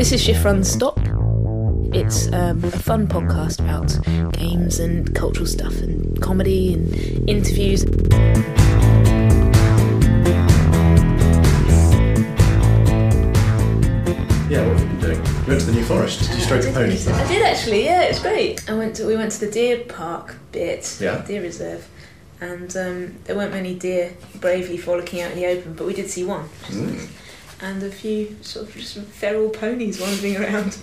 This 0.00 0.12
is 0.12 0.22
Shift 0.22 0.46
Run 0.46 0.64
Stop. 0.64 0.98
It's 1.92 2.32
um, 2.32 2.64
a 2.64 2.70
fun 2.70 3.06
podcast 3.06 3.60
about 3.60 4.32
games 4.32 4.80
and 4.80 5.14
cultural 5.14 5.44
stuff 5.44 5.76
and 5.82 6.18
comedy 6.22 6.72
and 6.72 7.28
interviews. 7.28 7.84
Yeah, 14.50 14.66
what 14.66 14.78
have 14.78 14.80
you 14.80 14.86
been 14.88 15.00
doing? 15.00 15.26
You 15.26 15.46
went 15.48 15.60
to 15.60 15.66
the 15.66 15.72
New 15.72 15.84
Forest. 15.84 16.20
Did 16.28 16.30
you 16.38 16.40
stroke 16.44 16.64
a 16.64 16.72
pony? 16.72 16.94
I 16.94 17.28
did 17.28 17.42
actually, 17.42 17.84
yeah, 17.84 18.02
it's 18.02 18.20
great. 18.20 18.68
I 18.70 18.74
went 18.74 18.96
to 18.96 19.06
we 19.06 19.16
went 19.16 19.32
to 19.32 19.40
the 19.46 19.50
deer 19.52 19.84
park 19.84 20.34
bit, 20.50 20.96
Yeah. 20.98 21.22
deer 21.26 21.42
reserve, 21.42 21.86
and 22.40 22.74
um, 22.74 23.14
there 23.24 23.36
weren't 23.36 23.52
many 23.52 23.74
deer 23.74 24.14
bravely 24.36 24.78
frolicking 24.78 25.20
out 25.20 25.32
in 25.32 25.36
the 25.38 25.46
open, 25.46 25.74
but 25.74 25.86
we 25.86 25.92
did 25.92 26.08
see 26.08 26.24
one, 26.24 26.48
Mm. 26.68 27.06
And 27.62 27.82
a 27.82 27.90
few 27.90 28.36
sort 28.42 28.68
of 28.68 28.74
just 28.74 28.96
feral 28.98 29.50
ponies 29.50 30.00
wandering 30.00 30.36
around. 30.36 30.72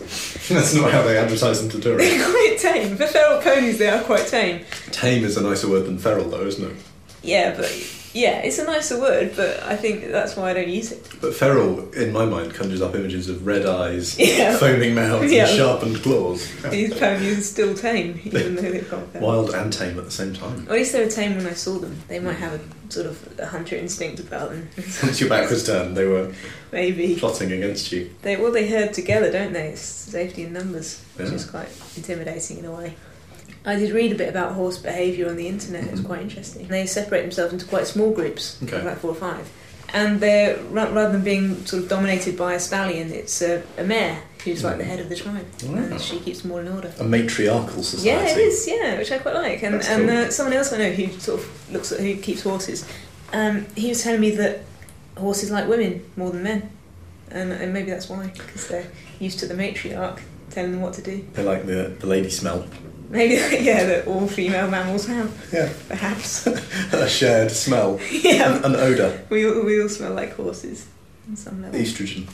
That's 0.50 0.76
not 0.76 0.92
how 0.92 1.02
they 1.02 1.18
advertise 1.18 1.62
them 1.62 1.70
to 1.72 1.80
tourists. 1.80 2.12
They're 2.14 2.32
quite 2.32 2.58
tame. 2.60 2.98
For 2.98 3.08
feral 3.08 3.42
ponies, 3.42 3.78
they 3.80 3.90
are 3.90 4.04
quite 4.04 4.28
tame. 4.28 4.66
Tame 4.92 5.24
is 5.24 5.38
a 5.38 5.42
nicer 5.42 5.70
word 5.70 5.86
than 5.86 5.98
feral, 5.98 6.30
though, 6.30 6.46
isn't 6.46 6.72
it? 6.72 6.78
Yeah, 7.24 7.56
but 7.56 7.72
yeah, 8.18 8.40
it's 8.40 8.58
a 8.60 8.66
nicer 8.66 9.00
word, 9.00 9.34
but 9.36 9.62
I 9.64 9.76
think 9.76 10.12
that's 10.12 10.36
why 10.36 10.50
I 10.50 10.54
don't 10.54 10.68
use 10.70 10.92
it. 10.92 11.08
But 11.22 11.34
feral, 11.36 11.92
in 11.94 12.12
my 12.12 12.26
mind, 12.26 12.54
conjures 12.54 12.82
up 12.82 12.96
images 12.96 13.30
of 13.30 13.46
red 13.46 13.66
eyes, 13.66 14.18
Yeah. 14.20 14.58
foaming 14.58 14.96
mouths, 14.96 15.32
Yeah. 15.32 15.48
and 15.48 15.58
sharpened 15.58 16.02
claws. 16.04 16.48
These 16.70 16.94
ponies 16.96 17.38
are 17.40 17.42
still 17.42 17.74
tame, 17.76 18.20
even 18.26 18.56
though 18.56 18.62
they've 18.64 18.90
got 18.90 19.08
feral. 19.10 19.28
Wild 19.28 19.50
and 19.54 19.72
tame 19.72 19.98
at 20.00 20.06
the 20.06 20.12
same 20.12 20.34
time. 20.34 20.66
Or 20.68 20.74
at 20.74 20.80
least 20.80 20.94
they 20.94 21.04
were 21.04 21.12
tame 21.12 21.36
when 21.38 21.46
I 21.46 21.54
saw 21.54 21.78
them. 21.78 21.96
They 22.08 22.20
might 22.20 22.38
have 22.38 22.54
a 22.54 22.92
sort 22.92 23.06
of 23.06 23.40
a 23.40 23.46
hunter 23.46 23.76
instinct 23.76 24.20
about 24.20 24.50
them. 24.52 24.70
Once 25.04 25.20
your 25.20 25.30
back 25.30 25.50
was 25.50 25.66
turned, 25.66 25.96
they 25.98 26.06
were 26.06 26.34
Maybe. 26.72 27.16
plotting 27.16 27.52
against 27.52 27.92
you. 27.92 28.10
They 28.22 28.36
well 28.38 28.52
they 28.52 28.68
herd 28.70 28.94
together, 28.94 29.32
don't 29.32 29.54
they? 29.54 29.68
It's 29.70 29.82
safety 29.82 30.44
in 30.44 30.54
numbers, 30.54 31.02
which 31.16 31.28
Yeah. 31.30 31.36
is 31.36 31.46
quite 31.46 31.70
intimidating 31.96 32.60
in 32.60 32.66
a 32.66 32.72
way. 32.72 32.96
I 33.68 33.76
did 33.76 33.92
read 33.92 34.12
a 34.14 34.16
bit 34.16 34.30
about 34.30 34.54
horse 34.54 34.78
behaviour 34.78 35.28
on 35.30 35.36
the 35.36 35.48
internet. 35.48 35.84
It 35.84 35.92
was 35.92 36.02
quite 36.02 36.22
interesting. 36.22 36.68
They 36.68 36.86
separate 36.88 37.22
themselves 37.22 37.52
into 37.54 37.66
quite 37.66 37.86
small 37.86 38.12
groups, 38.12 38.58
Okay. 38.64 38.82
like 38.84 38.98
four 39.00 39.12
or 39.12 39.16
five, 39.16 39.48
and 39.94 40.20
they're 40.20 40.58
rather 40.72 41.12
than 41.12 41.24
being 41.24 41.66
sort 41.66 41.84
of 41.84 41.90
dominated 41.90 42.38
by 42.38 42.54
a 42.54 42.60
stallion, 42.60 43.12
it's 43.12 43.42
a, 43.42 43.62
a 43.78 43.84
mare 43.84 44.24
who's 44.46 44.64
like 44.64 44.78
the 44.78 44.86
head 44.86 45.00
of 45.02 45.10
the 45.10 45.16
tribe, 45.16 45.46
Wow. 45.66 45.76
and 45.76 46.00
she 46.02 46.20
keeps 46.22 46.42
them 46.42 46.52
all 46.54 46.60
in 46.60 46.70
order. 46.70 46.94
A 47.00 47.04
matriarchal 47.04 47.84
society. 47.84 48.08
Yeah, 48.08 48.32
it 48.32 48.38
is. 48.38 48.66
Yeah, 48.68 48.98
which 48.98 49.12
I 49.12 49.18
quite 49.18 49.36
like. 49.36 49.62
And 49.64 49.82
cool. 49.82 50.10
uh, 50.10 50.30
someone 50.30 50.54
else 50.56 50.72
I 50.72 50.78
know 50.78 50.92
who 50.92 51.08
sort 51.20 51.42
of 51.42 51.72
looks 51.74 51.92
at 51.92 52.00
who 52.00 52.16
keeps 52.16 52.44
horses, 52.44 52.88
um, 53.34 53.66
he 53.76 53.90
was 53.90 54.02
telling 54.02 54.22
me 54.22 54.32
that 54.38 54.62
horses 55.18 55.52
like 55.52 55.68
women 55.68 56.06
more 56.16 56.32
than 56.32 56.44
men, 56.44 56.70
and, 57.32 57.52
and 57.52 57.74
maybe 57.74 57.92
that's 57.92 58.08
why 58.08 58.28
because 58.28 58.68
they're 58.70 58.88
used 59.20 59.40
to 59.40 59.46
the 59.48 59.54
matriarch 59.56 60.20
telling 60.58 60.72
them 60.72 60.82
what 60.82 60.94
to 60.96 61.04
do. 61.04 61.24
They 61.34 61.44
like 61.44 61.68
the, 61.68 61.96
the 62.00 62.08
lady 62.08 62.32
smell. 62.32 62.66
Maybe 63.10 63.36
yeah, 63.64 63.84
that 63.84 64.08
all 64.08 64.28
female 64.28 64.68
mammals 64.68 65.06
have 65.06 65.30
Yeah. 65.54 65.72
perhaps. 65.88 66.48
a 66.94 67.08
shared 67.08 67.52
smell. 67.52 68.00
yeah, 68.12 68.58
An, 68.58 68.66
an 68.66 68.76
odour. 68.76 69.22
we 69.30 69.46
all, 69.46 69.64
we 69.64 69.80
all 69.80 69.88
smell 69.88 70.14
like 70.16 70.34
horses 70.36 70.88
on 71.30 71.36
some 71.36 71.62
level. 71.62 71.80
Estrogen. 71.80 72.28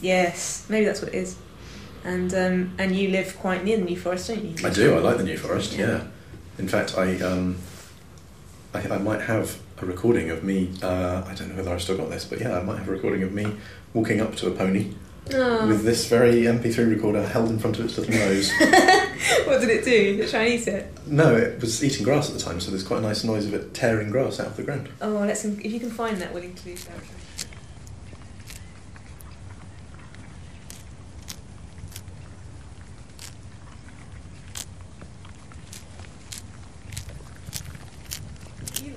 Yes, 0.00 0.64
maybe 0.70 0.86
that's 0.86 1.02
what 1.02 1.12
it 1.12 1.18
is. 1.18 1.36
And 2.04 2.32
um, 2.32 2.72
and 2.78 2.96
you 2.96 3.10
live 3.10 3.36
quite 3.38 3.62
near 3.64 3.76
the 3.76 3.84
New 3.84 3.96
Forest, 3.98 4.28
don't 4.28 4.42
you? 4.44 4.66
I 4.66 4.70
do. 4.70 4.94
I 4.94 5.00
like 5.00 5.18
the 5.18 5.24
New 5.24 5.36
Forest. 5.36 5.74
Yeah. 5.76 5.86
Yeah. 5.86 6.02
In 6.58 6.68
fact, 6.68 6.96
I 6.96 7.18
um, 7.20 7.56
I, 8.72 8.80
I 8.88 8.98
might 8.98 9.20
have 9.22 9.58
a 9.82 9.86
recording 9.86 10.30
of 10.30 10.42
me. 10.44 10.70
Uh, 10.82 11.24
I 11.26 11.34
don't 11.34 11.48
know 11.50 11.56
whether 11.56 11.72
I've 11.74 11.82
still 11.82 11.96
got 11.98 12.08
this, 12.08 12.24
but 12.24 12.40
yeah, 12.40 12.56
I 12.58 12.62
might 12.62 12.78
have 12.78 12.88
a 12.88 12.92
recording 12.92 13.22
of 13.22 13.32
me 13.32 13.46
walking 13.92 14.20
up 14.20 14.34
to 14.36 14.46
a 14.48 14.50
pony 14.52 14.94
Oh. 15.34 15.66
with 15.66 15.84
this 15.84 16.06
very 16.06 16.42
MP3 16.42 16.88
recorder 16.88 17.26
held 17.26 17.50
in 17.50 17.58
front 17.58 17.78
of 17.78 17.84
its 17.84 17.98
little 17.98 18.14
nose. 18.14 18.50
what 19.44 19.60
did 19.60 19.70
it 19.70 19.84
do? 19.84 20.16
Did 20.16 20.20
it 20.20 20.30
try 20.30 20.44
and 20.44 20.60
eat 20.60 20.68
it? 20.68 20.92
no, 21.06 21.34
it 21.34 21.60
was 21.60 21.82
eating 21.82 22.04
grass 22.04 22.28
at 22.28 22.34
the 22.36 22.40
time, 22.40 22.60
so 22.60 22.70
there's 22.70 22.84
quite 22.84 22.98
a 22.98 23.02
nice 23.02 23.24
noise 23.24 23.46
of 23.46 23.54
it 23.54 23.74
tearing 23.74 24.10
grass 24.10 24.38
out 24.38 24.46
of 24.48 24.56
the 24.56 24.62
ground. 24.62 24.88
Oh, 25.00 25.14
let's 25.26 25.44
if 25.44 25.72
you 25.72 25.80
can 25.80 25.90
find 25.90 26.18
that, 26.18 26.32
willing 26.32 26.54
to 26.54 26.62
do 26.62 26.76
so. 26.76 26.90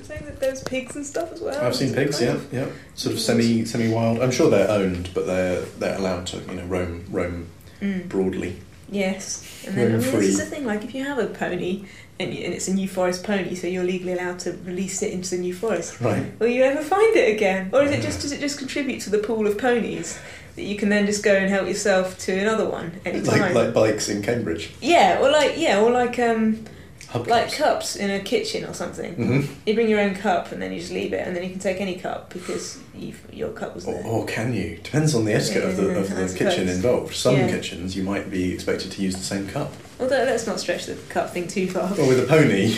Saying 0.09 0.25
that 0.25 0.39
there's 0.39 0.63
pigs 0.63 0.95
and 0.95 1.05
stuff 1.05 1.31
as 1.31 1.39
well. 1.41 1.59
I've 1.63 1.75
seen 1.75 1.93
pigs. 1.93 2.19
Yeah, 2.21 2.39
yeah. 2.51 2.65
Sort 2.95 3.13
of 3.15 3.21
semi 3.21 3.63
semi 3.65 3.93
wild. 3.93 4.19
I'm 4.21 4.31
sure 4.31 4.49
they're 4.49 4.69
owned, 4.69 5.11
but 5.13 5.25
they're 5.27 5.61
they're 5.79 5.97
allowed 5.97 6.25
to 6.27 6.37
you 6.39 6.55
know 6.55 6.65
roam 6.65 7.05
roam 7.09 7.47
Mm. 7.81 8.09
broadly. 8.09 8.57
Yes, 8.91 9.63
and 9.67 9.77
then 9.77 9.87
I 9.87 9.97
mean, 9.99 10.01
this 10.01 10.13
is 10.29 10.39
the 10.39 10.45
thing. 10.45 10.65
Like, 10.65 10.83
if 10.83 10.93
you 10.95 11.05
have 11.05 11.19
a 11.19 11.27
pony 11.27 11.85
and, 12.19 12.33
you, 12.33 12.43
and 12.43 12.53
it's 12.53 12.67
a 12.67 12.73
New 12.73 12.87
Forest 12.89 13.23
pony, 13.23 13.53
so 13.55 13.67
you're 13.67 13.83
legally 13.85 14.13
allowed 14.13 14.39
to 14.39 14.51
release 14.65 15.01
it 15.03 15.13
into 15.13 15.29
the 15.35 15.41
New 15.41 15.53
Forest. 15.53 16.01
Right. 16.01 16.25
Will 16.39 16.47
you 16.47 16.63
ever 16.63 16.81
find 16.81 17.15
it 17.15 17.33
again, 17.33 17.69
or 17.71 17.83
is 17.83 17.91
it 17.91 18.01
just 18.01 18.19
does 18.21 18.31
it 18.33 18.39
just 18.41 18.57
contribute 18.57 18.99
to 19.01 19.09
the 19.11 19.19
pool 19.19 19.45
of 19.47 19.57
ponies 19.59 20.19
that 20.55 20.63
you 20.63 20.75
can 20.75 20.89
then 20.89 21.05
just 21.05 21.23
go 21.23 21.33
and 21.35 21.49
help 21.49 21.67
yourself 21.67 22.17
to 22.25 22.33
another 22.37 22.67
one 22.67 22.99
anytime? 23.05 23.39
Like 23.39 23.53
like 23.53 23.73
bikes 23.73 24.09
in 24.09 24.23
Cambridge. 24.23 24.73
yeah, 24.81 25.19
or 25.21 25.29
like 25.31 25.53
yeah, 25.57 25.79
or 25.79 25.91
like 25.91 26.17
um 26.19 26.65
Hub 27.09 27.27
like 27.27 27.51
cups 27.51 27.95
in 27.95 28.11
a 28.11 28.19
kitchen 28.19 28.63
or 28.65 28.73
something. 28.75 29.13
hmm 29.15 29.41
You 29.65 29.73
bring 29.73 29.89
your 29.89 29.99
own 29.99 30.13
cup 30.13 30.51
and 30.51 30.61
then 30.61 30.71
you 30.71 30.79
just 30.79 30.91
leave 30.91 31.11
it, 31.11 31.25
and 31.27 31.35
then 31.35 31.43
you 31.43 31.49
can 31.49 31.57
take 31.59 31.81
any 31.81 31.95
cup 31.95 32.31
because 32.31 32.77
you've, 32.95 33.19
your 33.33 33.49
cup 33.49 33.73
was 33.73 33.85
Or, 33.87 33.95
there. 33.95 34.05
or 34.05 34.25
can 34.27 34.53
you? 34.53 34.77
Depends 34.83 35.15
on 35.15 35.25
the 35.25 35.33
etiquette 35.33 35.63
of 35.63 35.75
the, 35.75 35.97
of 35.97 36.09
the 36.09 36.35
kitchen 36.37 36.69
involved. 36.69 37.15
Some 37.15 37.35
Yeah. 37.35 37.47
kitchens 37.49 37.95
you 37.95 38.03
might 38.03 38.29
be 38.29 38.53
expected 38.53 38.91
to 38.91 39.01
use 39.01 39.15
the 39.15 39.23
same 39.23 39.47
cup. 39.47 39.73
Although 39.99 40.23
let's 40.23 40.45
not 40.45 40.59
stretch 40.59 40.85
the 40.85 40.95
cup 41.09 41.31
thing 41.33 41.47
too 41.47 41.67
far. 41.67 41.89
Or 41.99 42.07
with 42.07 42.19
a 42.23 42.27
pony, 42.27 42.77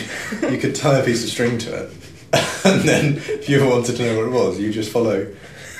you 0.50 0.58
could 0.62 0.74
tie 0.74 0.98
a 0.98 1.04
piece 1.04 1.22
of 1.24 1.28
string 1.30 1.58
to 1.58 1.74
it, 1.84 1.90
and 2.64 2.80
then 2.88 3.16
if 3.18 3.48
you 3.50 3.60
ever 3.60 3.68
wanted 3.68 3.96
to 3.96 4.02
know 4.02 4.16
what 4.16 4.26
it 4.26 4.32
was, 4.32 4.58
you 4.58 4.72
just 4.72 4.90
follow 4.90 5.26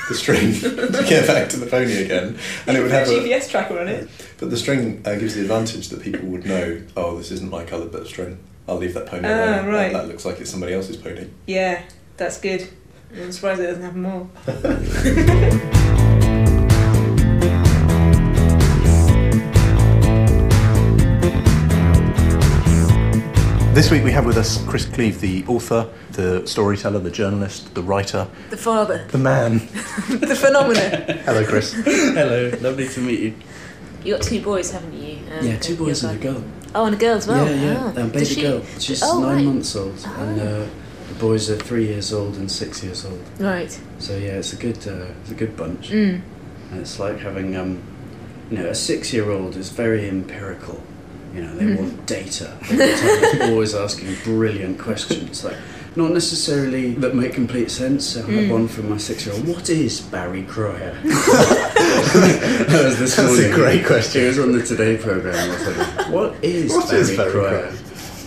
the 0.09 0.15
string 0.15 0.53
to 0.61 1.05
get 1.09 1.27
back 1.27 1.49
to 1.51 1.57
the 1.59 1.67
pony 1.67 2.05
again, 2.05 2.39
and 2.67 2.77
it 2.77 2.81
would 2.83 2.91
have 2.91 3.09
a. 3.09 3.11
GPS 3.11 3.49
tracker 3.51 3.79
on 3.79 3.89
it. 3.89 4.09
But 4.39 4.51
the 4.51 4.57
string 4.57 5.03
uh, 5.05 5.15
gives 5.17 5.35
the 5.35 5.43
advantage 5.43 5.89
that 5.91 6.03
people 6.03 6.29
would 6.29 6.45
know. 6.47 6.83
Oh, 6.97 7.17
this 7.17 7.31
isn't 7.31 7.51
my 7.51 7.65
coloured 7.65 7.93
bit 7.93 8.03
of 8.03 8.09
string. 8.09 8.39
I'll 8.69 8.77
leave 8.77 8.95
that 8.95 9.07
pony 9.07 9.27
Ah, 9.29 9.33
alone. 9.33 9.51
That- 9.67 9.73
right. 9.73 9.93
That, 9.93 10.09
looks 10.09 10.25
like 10.25 10.41
it's 10.41 10.51
somebody 10.51 10.75
else's 10.75 10.97
pony. 10.97 11.29
Yeah, 11.47 11.83
that's 12.17 12.41
good. 12.41 12.69
I'm 13.15 13.31
surprised 13.33 13.61
it 13.61 13.67
doesn't 13.67 13.83
have 13.83 13.97
more. 13.97 14.29
This 23.73 23.91
week 23.91 24.05
we 24.05 24.13
have 24.13 24.27
with 24.27 24.37
us 24.37 24.63
Chris 24.67 24.85
Cleave, 24.85 25.21
the 25.21 25.45
author, 25.47 25.89
the 26.13 26.47
storyteller, 26.47 26.99
the 26.99 27.11
journalist, 27.11 27.75
the 27.75 27.83
writer, 27.83 28.29
The 28.51 28.57
father, 28.59 29.07
the 29.11 29.19
man. 29.19 29.59
the 30.11 30.37
phenomenon. 30.39 31.19
Hello, 31.25 31.45
Chris. 31.47 31.73
Hello, 31.73 32.51
lovely 32.61 32.89
to 32.89 33.01
meet 33.01 33.21
you. 33.21 33.35
You 34.05 34.15
got 34.15 34.23
two 34.23 34.43
boys, 34.43 34.71
haven't 34.71 34.93
you? 34.93 35.19
Um, 35.39 35.47
yeah, 35.47 35.59
two 35.59 35.77
boys 35.77 36.05
and 36.05 36.19
a 36.19 36.23
girl. 36.23 36.45
Oh, 36.75 36.85
and 36.85 36.95
a 36.95 36.99
girl 36.99 37.17
as 37.17 37.27
well. 37.27 37.47
yeah, 37.49 37.63
yeah, 37.73 37.93
Ah. 37.97 38.01
um, 38.01 38.11
Does 38.11 38.13
baby 38.13 38.25
she- 38.27 38.43
girl. 38.43 38.63
She's 38.79 39.03
Oh, 39.03 39.21
nine 39.21 39.37
right. 39.37 39.45
months 39.45 39.75
old, 39.77 39.95
and 40.19 40.41
Ah. 40.41 40.45
uh, 40.45 40.67
the 41.09 41.15
boys 41.19 41.49
are 41.51 41.57
three 41.57 41.87
years 41.87 42.13
old 42.13 42.37
and 42.37 42.51
six 42.51 42.83
years 42.85 43.05
old. 43.07 43.21
Right. 43.39 43.79
So 43.99 44.17
yeah, 44.17 44.33
it's 44.39 44.53
a 44.53 44.57
good, 44.57 44.79
uh, 44.87 45.07
it's 45.23 45.31
a 45.31 45.35
good 45.35 45.57
bunch. 45.57 45.91
Mm. 45.91 46.21
And 46.73 46.81
it's 46.81 46.99
like 46.99 47.21
having, 47.21 47.57
um, 47.57 47.79
you 48.51 48.59
know, 48.59 48.67
a 48.67 48.75
six-year-old 48.75 49.57
is 49.57 49.71
very 49.71 50.09
empirical. 50.09 50.83
You 51.35 51.43
know, 51.43 51.55
they 51.57 51.75
want 51.75 52.07
data. 52.07 52.57
the 52.69 52.77
time. 52.77 53.39
They're 53.39 53.51
always 53.51 53.75
asking 53.75 54.15
brilliant 54.25 54.79
questions, 54.79 55.43
like 55.45 55.57
not 55.97 56.13
necessarily 56.13 56.93
that 56.97 57.15
make 57.15 57.33
complete 57.35 57.71
sense. 57.71 58.17
I 58.17 58.21
had 58.21 58.29
Mm. 58.29 58.49
one 58.51 58.69
from 58.69 58.91
my 58.91 58.99
six-year-old. 58.99 59.47
What 59.49 59.69
is 59.71 60.01
Barry 60.01 60.43
Cryer? 60.43 60.95
that 61.03 62.83
was 62.85 62.99
this 62.99 63.17
That's 63.17 63.39
a 63.39 63.51
great 63.53 63.85
question. 63.87 64.25
It 64.25 64.29
was 64.29 64.39
on 64.39 64.53
the 64.53 64.63
Today 64.63 64.97
program. 64.97 65.35
I 65.35 65.49
was 65.55 65.77
like, 65.77 66.09
"What 66.11 66.35
is 66.43 66.73
What 66.73 66.89
Barry, 66.89 67.01
is 67.03 67.17
Barry 67.17 67.33
Cryer?" 67.33 67.73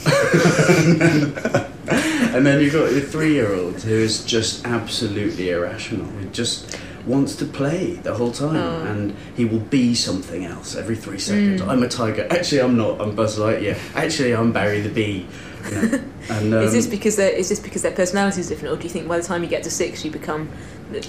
and 2.36 2.46
then 2.46 2.62
you've 2.62 2.74
got 2.74 2.92
your 2.92 3.02
three-year-old 3.02 3.82
who 3.82 3.94
is 3.96 4.24
just 4.26 4.66
absolutely 4.66 5.50
irrational. 5.52 6.08
Just 6.32 6.78
wants 7.08 7.36
to 7.38 7.46
play 7.46 7.94
the 8.04 8.14
whole 8.16 8.32
time, 8.32 8.56
Oh. 8.56 8.84
and 8.92 9.16
he 9.36 9.46
will 9.46 9.60
be 9.60 9.94
something 9.96 10.46
else 10.46 10.76
every 10.76 10.96
three 10.96 11.20
seconds. 11.20 11.62
Mm. 11.62 11.68
I'm 11.70 11.84
a 11.84 11.88
tiger. 11.90 12.28
Actually, 12.30 12.62
I'm 12.62 12.78
not. 12.78 13.00
I'm 13.02 13.16
Buzz 13.16 13.38
Lightyear. 13.38 13.78
Actually, 13.96 14.34
I'm 14.36 14.52
Barry 14.52 14.82
the 14.82 14.90
Bee. 14.90 15.26
You 15.70 15.72
know? 15.82 16.00
And 16.30 16.54
um, 16.54 16.64
is 16.64 16.74
this 16.74 16.88
because 16.88 17.16
their 17.16 17.30
is 17.32 17.50
this 17.50 17.60
because 17.60 17.82
their 17.84 17.92
personality 17.92 18.42
is 18.42 18.48
different, 18.50 18.74
or 18.74 18.78
do 18.78 18.84
you 18.84 18.90
think 18.90 19.08
by 19.08 19.18
the 19.18 19.24
time 19.24 19.44
you 19.44 19.50
get 19.50 19.64
to 19.64 19.72
six, 19.72 20.04
you 20.06 20.12
become 20.12 20.50
uh, 20.94 21.00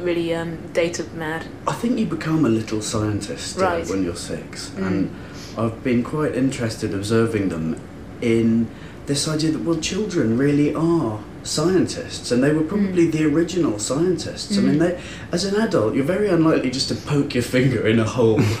really 0.00 0.34
um, 0.34 0.58
data 0.72 1.04
mad? 1.14 1.46
I 1.66 1.72
think 1.72 1.98
you 1.98 2.06
become 2.06 2.44
a 2.44 2.48
little 2.48 2.82
scientist 2.82 3.58
uh, 3.58 3.80
when 3.84 4.02
you're 4.04 4.16
six, 4.16 4.70
Mm. 4.70 4.86
and 4.86 5.16
I've 5.58 5.82
been 5.82 6.02
quite 6.02 6.34
interested 6.34 6.92
observing 6.94 7.48
them 7.48 7.80
in 8.20 8.68
this 9.06 9.26
idea 9.28 9.52
that 9.52 9.62
well, 9.62 9.78
children 9.80 10.36
really 10.36 10.74
are 10.74 11.20
scientists, 11.46 12.30
and 12.32 12.42
they 12.42 12.52
were 12.52 12.62
probably 12.62 13.06
the 13.10 13.24
original 13.24 13.78
scientists. 13.78 14.58
I 14.58 14.60
mean, 14.60 14.76
Mm. 14.76 14.78
they, 14.80 15.00
as 15.32 15.44
an 15.44 15.56
adult, 15.60 15.94
you're 15.94 16.04
very 16.16 16.28
unlikely 16.28 16.70
just 16.70 16.88
to 16.88 16.94
poke 16.94 17.34
your 17.34 17.42
finger 17.44 17.86
in 17.86 17.98
a 17.98 18.04
hole 18.04 18.40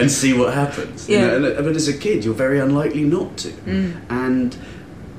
and 0.00 0.10
see 0.10 0.32
what 0.32 0.54
happens. 0.54 1.08
you 1.08 1.16
Yeah. 1.16 1.38
know, 1.38 1.50
and- 1.52 1.64
but 1.64 1.76
as 1.76 1.88
a 1.88 1.92
kid, 1.92 2.24
you're 2.24 2.34
very 2.46 2.58
unlikely 2.58 3.02
not 3.04 3.36
to. 3.38 3.48
Mm. 3.66 3.92
And 4.08 4.56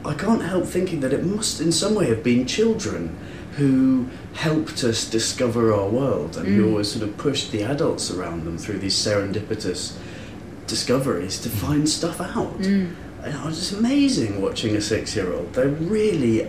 I 0.05 0.13
can't 0.13 0.43
help 0.43 0.65
thinking 0.65 0.99
that 1.01 1.13
it 1.13 1.23
must, 1.25 1.61
in 1.61 1.71
some 1.71 1.93
way, 1.95 2.07
have 2.07 2.23
been 2.23 2.45
children 2.45 3.09
who 3.57 4.07
helped 4.33 4.83
us 4.83 5.05
discover 5.05 5.71
our 5.73 5.87
world 5.87 6.37
and 6.37 6.47
who 6.47 6.63
Mm. 6.65 6.69
always 6.71 6.87
sort 6.89 7.03
of 7.03 7.15
pushed 7.17 7.51
the 7.51 7.63
adults 7.63 8.09
around 8.11 8.45
them 8.45 8.57
through 8.57 8.79
these 8.79 8.95
serendipitous 8.95 9.91
discoveries 10.67 11.37
to 11.39 11.49
find 11.49 11.87
stuff 11.87 12.19
out. 12.19 12.59
And 13.23 13.33
it 13.33 13.45
was 13.45 13.57
just 13.57 13.73
amazing 13.73 14.41
watching 14.41 14.75
a 14.75 14.81
six-year-old. 14.81 15.53
They're 15.53 15.69
really, 15.69 16.41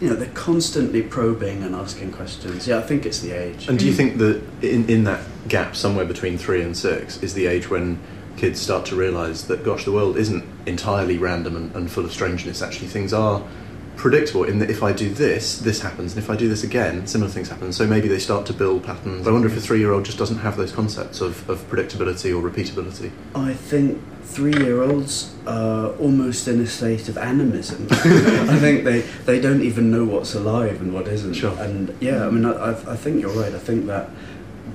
you 0.00 0.08
know, 0.08 0.14
they're 0.14 0.30
constantly 0.30 1.02
probing 1.02 1.62
and 1.62 1.74
asking 1.74 2.12
questions. 2.12 2.66
Yeah, 2.66 2.78
I 2.78 2.82
think 2.82 3.04
it's 3.04 3.20
the 3.20 3.32
age. 3.32 3.68
And 3.68 3.78
do 3.78 3.84
you 3.86 3.92
Mm. 3.92 3.96
think 3.96 4.18
that 4.18 4.40
in, 4.62 4.88
in 4.88 5.04
that 5.04 5.20
gap 5.48 5.76
somewhere 5.76 6.06
between 6.06 6.38
three 6.38 6.62
and 6.62 6.76
six 6.76 7.22
is 7.22 7.34
the 7.34 7.46
age 7.46 7.68
when 7.68 7.98
kids 8.38 8.58
start 8.60 8.86
to 8.86 8.96
realise 8.96 9.42
that, 9.42 9.64
gosh, 9.64 9.84
the 9.84 9.92
world 9.92 10.16
isn't 10.16 10.44
entirely 10.64 11.18
random 11.18 11.56
and, 11.56 11.74
and 11.76 11.90
full 11.90 12.04
of 12.04 12.12
strangeness. 12.12 12.62
Actually, 12.62 12.88
things 12.88 13.12
are 13.12 13.42
predictable 13.98 14.44
in 14.44 14.60
that 14.60 14.70
if 14.70 14.82
I 14.82 14.92
do 14.92 15.10
this, 15.10 15.58
this 15.58 15.82
happens, 15.82 16.14
and 16.14 16.22
if 16.22 16.30
I 16.30 16.36
do 16.36 16.48
this 16.48 16.62
again, 16.62 17.06
similar 17.06 17.30
things 17.30 17.48
happen. 17.48 17.72
So 17.72 17.86
maybe 17.86 18.08
they 18.08 18.18
start 18.18 18.46
to 18.46 18.52
build 18.52 18.84
patterns. 18.84 19.26
I 19.26 19.32
wonder 19.32 19.48
if 19.48 19.56
a 19.56 19.60
three-year-old 19.60 20.04
just 20.04 20.16
doesn't 20.16 20.38
have 20.38 20.56
those 20.56 20.72
concepts 20.72 21.20
of, 21.20 21.48
of 21.50 21.68
predictability 21.68 22.30
or 22.34 22.48
repeatability. 22.48 23.10
I 23.34 23.52
think 23.52 24.00
three-year-olds 24.22 25.34
are 25.46 25.88
almost 25.96 26.46
in 26.48 26.60
a 26.60 26.66
state 26.66 27.08
of 27.08 27.18
animism. 27.18 27.88
I 27.90 28.58
think 28.58 28.84
they, 28.84 29.00
they 29.26 29.40
don't 29.40 29.62
even 29.62 29.90
know 29.90 30.04
what's 30.04 30.34
alive 30.34 30.80
and 30.80 30.94
what 30.94 31.08
isn't. 31.08 31.34
Sure. 31.34 31.58
And 31.58 31.94
yeah, 32.00 32.26
I 32.26 32.30
mean, 32.30 32.44
I, 32.44 32.70
I 32.70 32.96
think 32.96 33.20
you're 33.20 33.32
right. 33.32 33.52
I 33.52 33.58
think 33.58 33.86
that 33.86 34.10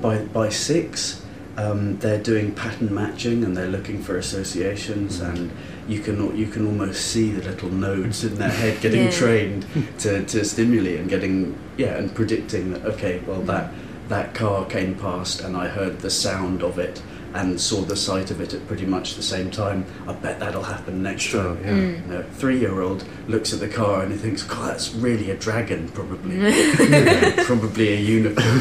by 0.01 0.25
by 0.25 0.49
six, 0.49 1.23
um, 1.55 1.97
they're 1.99 2.21
doing 2.21 2.53
pattern 2.53 2.93
matching 2.93 3.43
and 3.43 3.55
they're 3.55 3.69
looking 3.69 4.03
for 4.03 4.17
associations, 4.17 5.21
and 5.21 5.51
you 5.87 5.99
can 5.99 6.35
you 6.37 6.47
can 6.47 6.65
almost 6.65 7.05
see 7.07 7.31
the 7.31 7.43
little 7.49 7.69
nodes 7.69 8.23
in 8.23 8.35
their 8.35 8.49
head 8.49 8.79
getting 8.81 9.05
Yeah. 9.05 9.11
trained 9.11 9.65
to, 9.99 10.23
to 10.25 10.45
stimuli 10.45 10.95
and 10.97 11.09
getting 11.09 11.57
yeah 11.77 11.97
and 11.97 12.13
predicting 12.13 12.73
that 12.73 12.85
okay, 12.85 13.21
well 13.27 13.41
that 13.41 13.71
that 14.09 14.33
car 14.35 14.65
came 14.65 14.95
past 14.95 15.41
and 15.41 15.55
I 15.57 15.67
heard 15.67 15.99
the 15.99 16.09
sound 16.09 16.61
of 16.63 16.77
it 16.79 17.01
and 17.33 17.59
saw 17.59 17.81
the 17.81 17.95
sight 17.95 18.29
of 18.31 18.39
it 18.41 18.53
at 18.53 18.67
pretty 18.67 18.85
much 18.85 19.15
the 19.15 19.23
same 19.23 19.49
time. 19.49 19.85
I 20.07 20.13
bet 20.13 20.39
that'll 20.39 20.63
happen 20.63 21.01
next 21.01 21.23
Sure, 21.23 21.55
time. 21.55 21.63
yeah. 21.63 21.71
Mm. 21.71 22.01
You 22.07 22.13
know, 22.13 22.23
three-year-old 22.33 23.03
looks 23.27 23.53
at 23.53 23.59
the 23.59 23.67
car 23.67 24.03
and 24.03 24.11
he 24.11 24.17
thinks, 24.17 24.43
"God, 24.43 24.69
that's 24.71 24.93
really 24.93 25.31
a 25.31 25.35
dragon, 25.35 25.89
probably, 25.89 26.37
probably 27.45 27.93
a 27.93 27.99
unicorn." 27.99 28.59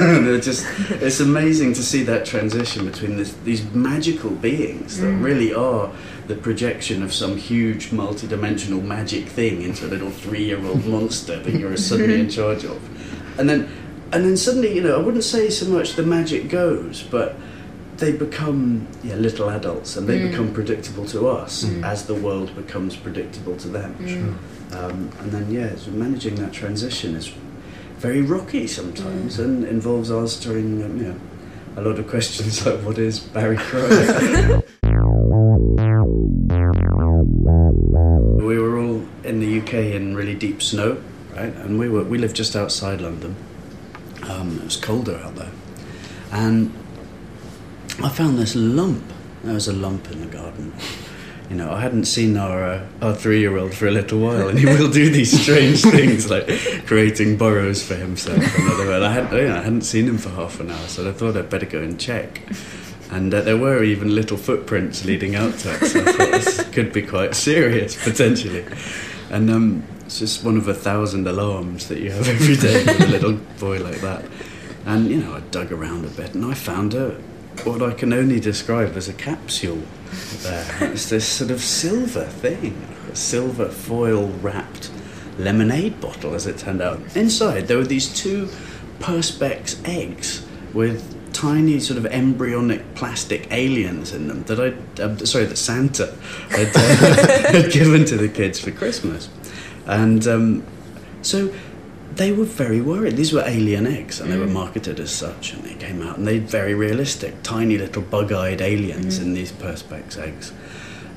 And 0.24 0.42
just, 0.42 0.66
it's 0.90 1.20
amazing 1.20 1.74
to 1.74 1.82
see 1.82 2.02
that 2.04 2.24
transition 2.26 2.86
between 2.86 3.16
this, 3.16 3.34
these 3.44 3.62
magical 3.74 4.30
beings 4.30 5.00
that 5.00 5.06
Mm. 5.06 5.22
really 5.22 5.52
are 5.54 5.92
the 6.26 6.34
projection 6.34 7.02
of 7.02 7.12
some 7.12 7.36
huge 7.36 7.92
multi-dimensional 7.92 8.80
magic 8.80 9.26
thing 9.28 9.60
into 9.62 9.86
a 9.86 9.88
little 9.88 10.10
three-year-old 10.10 10.86
monster 10.86 11.38
that 11.38 11.54
you're 11.54 11.76
suddenly 11.76 12.20
in 12.20 12.30
charge 12.30 12.64
of, 12.64 12.80
and 13.38 13.48
then, 13.48 13.68
and 14.12 14.24
then 14.24 14.36
suddenly, 14.36 14.74
you 14.74 14.80
know, 14.82 14.94
I 14.98 15.02
wouldn't 15.02 15.24
say 15.24 15.50
so 15.50 15.66
much 15.66 15.94
the 15.94 16.02
magic 16.02 16.48
goes, 16.48 17.02
but 17.02 17.36
they 17.98 18.12
become 18.12 18.86
yeah, 19.04 19.14
little 19.14 19.48
adults 19.50 19.96
and 19.96 20.06
they 20.08 20.18
Mm. 20.18 20.30
become 20.30 20.52
predictable 20.52 21.04
to 21.06 21.28
us 21.28 21.64
Mm. 21.64 21.84
as 21.84 22.06
the 22.06 22.14
world 22.14 22.54
becomes 22.56 22.96
predictable 22.96 23.56
to 23.56 23.68
them. 23.68 23.94
Mm. 24.00 24.34
Um, 24.76 25.08
and 25.20 25.30
then, 25.32 25.46
yeah, 25.50 25.76
so 25.76 25.90
managing 25.92 26.34
that 26.36 26.52
transition 26.52 27.14
is 27.14 27.30
very 28.00 28.20
rocky 28.22 28.66
sometimes 28.66 29.38
and 29.38 29.64
involves 29.64 30.10
answering 30.10 30.82
um, 30.82 30.96
you 30.98 31.04
know, 31.08 31.14
a 31.76 31.82
lot 31.82 31.98
of 31.98 32.06
questions 32.08 32.64
like 32.66 32.80
what 32.80 32.98
is 32.98 33.18
Barry 33.20 33.56
Crow? 33.56 33.88
we 38.46 38.58
were 38.58 38.78
all 38.78 39.02
in 39.24 39.40
the 39.40 39.60
UK 39.60 39.74
in 39.94 40.14
really 40.14 40.34
deep 40.34 40.62
snow, 40.62 40.98
right? 41.34 41.52
And 41.54 41.78
we 41.78 41.88
were 41.88 42.04
we 42.04 42.18
lived 42.18 42.36
just 42.36 42.54
outside 42.56 43.00
London. 43.00 43.36
Um, 44.28 44.58
it 44.58 44.64
was 44.64 44.76
colder 44.76 45.16
out 45.24 45.36
there, 45.36 45.50
and 46.32 46.72
I 48.02 48.08
found 48.08 48.38
this 48.38 48.54
lump. 48.56 49.02
There 49.42 49.54
was 49.54 49.68
a 49.68 49.72
lump 49.72 50.10
in 50.10 50.20
the 50.20 50.26
garden. 50.26 50.72
You 51.50 51.56
know, 51.56 51.70
I 51.70 51.80
hadn't 51.80 52.06
seen 52.06 52.36
our 52.36 52.64
uh, 52.64 52.86
our 53.02 53.14
three 53.14 53.40
year 53.40 53.56
old 53.58 53.74
for 53.74 53.86
a 53.86 53.90
little 53.90 54.18
while, 54.18 54.48
and 54.48 54.58
he 54.58 54.64
will 54.66 54.90
do 54.90 55.10
these 55.10 55.38
strange 55.42 55.82
things 55.82 56.30
like 56.30 56.48
creating 56.86 57.36
burrows 57.36 57.82
for 57.86 57.94
himself. 57.94 58.38
And 58.58 58.70
other- 58.70 58.92
and 58.92 59.04
I, 59.04 59.12
had, 59.12 59.32
you 59.32 59.48
know, 59.48 59.56
I 59.56 59.62
hadn't 59.62 59.82
seen 59.82 60.06
him 60.08 60.18
for 60.18 60.30
half 60.30 60.58
an 60.60 60.70
hour, 60.70 60.88
so 60.88 61.08
I 61.08 61.12
thought 61.12 61.36
I'd 61.36 61.50
better 61.50 61.66
go 61.66 61.80
and 61.80 62.00
check. 62.00 62.40
And 63.10 63.32
uh, 63.32 63.42
there 63.42 63.58
were 63.58 63.84
even 63.84 64.14
little 64.14 64.38
footprints 64.38 65.04
leading 65.04 65.36
out 65.36 65.54
to 65.58 65.74
it, 65.74 65.86
so 65.86 66.00
I 66.00 66.04
thought 66.04 66.30
this 66.32 66.64
could 66.70 66.92
be 66.92 67.02
quite 67.02 67.34
serious 67.34 68.02
potentially. 68.02 68.64
And 69.30 69.50
um, 69.50 69.84
it's 70.06 70.18
just 70.18 70.42
one 70.44 70.56
of 70.56 70.66
a 70.68 70.74
thousand 70.74 71.26
alarms 71.28 71.88
that 71.88 71.98
you 72.00 72.10
have 72.10 72.26
every 72.26 72.56
day 72.56 72.84
with 72.84 73.00
a 73.02 73.06
little 73.06 73.34
boy 73.60 73.82
like 73.82 74.00
that. 74.00 74.24
And 74.86 75.08
you 75.10 75.18
know, 75.18 75.34
I 75.34 75.40
dug 75.50 75.70
around 75.72 76.06
a 76.06 76.08
bit 76.08 76.34
and 76.34 76.44
I 76.46 76.54
found 76.54 76.94
a 76.94 77.20
what 77.62 77.82
I 77.82 77.92
can 77.92 78.12
only 78.12 78.40
describe 78.40 78.96
as 78.96 79.08
a 79.08 79.12
capsule 79.12 79.82
there. 80.42 80.66
It's 80.92 81.08
this 81.08 81.26
sort 81.26 81.50
of 81.50 81.60
silver 81.60 82.24
thing, 82.24 82.86
a 83.10 83.16
silver 83.16 83.68
foil 83.68 84.28
wrapped 84.28 84.90
lemonade 85.38 86.00
bottle, 86.00 86.34
as 86.34 86.46
it 86.46 86.58
turned 86.58 86.82
out. 86.82 87.00
Inside, 87.16 87.68
there 87.68 87.76
were 87.76 87.84
these 87.84 88.12
two 88.14 88.48
Perspex 88.98 89.86
eggs 89.88 90.46
with 90.72 91.14
tiny 91.32 91.80
sort 91.80 91.98
of 91.98 92.06
embryonic 92.06 92.94
plastic 92.94 93.52
aliens 93.52 94.12
in 94.12 94.28
them 94.28 94.44
that 94.44 94.60
I, 94.60 95.02
uh, 95.02 95.16
sorry, 95.24 95.46
that 95.46 95.56
Santa 95.56 96.14
had, 96.50 96.68
uh, 96.74 97.52
had 97.62 97.72
given 97.72 98.04
to 98.06 98.16
the 98.16 98.28
kids 98.28 98.60
for 98.60 98.70
Christmas. 98.70 99.28
And 99.86 100.26
um, 100.26 100.66
so 101.22 101.52
they 102.16 102.32
were 102.32 102.44
very 102.44 102.80
worried. 102.80 103.16
These 103.16 103.32
were 103.32 103.42
alien 103.46 103.86
eggs, 103.86 104.20
and 104.20 104.30
they 104.30 104.38
were 104.38 104.46
marketed 104.46 105.00
as 105.00 105.10
such. 105.12 105.52
And 105.52 105.64
they 105.64 105.74
came 105.74 106.02
out, 106.02 106.18
and 106.18 106.26
they're 106.26 106.40
very 106.40 106.74
realistic, 106.74 107.42
tiny 107.42 107.78
little 107.78 108.02
bug-eyed 108.02 108.60
aliens 108.60 109.18
in 109.18 109.34
these 109.34 109.52
perspex 109.52 110.18
eggs. 110.18 110.52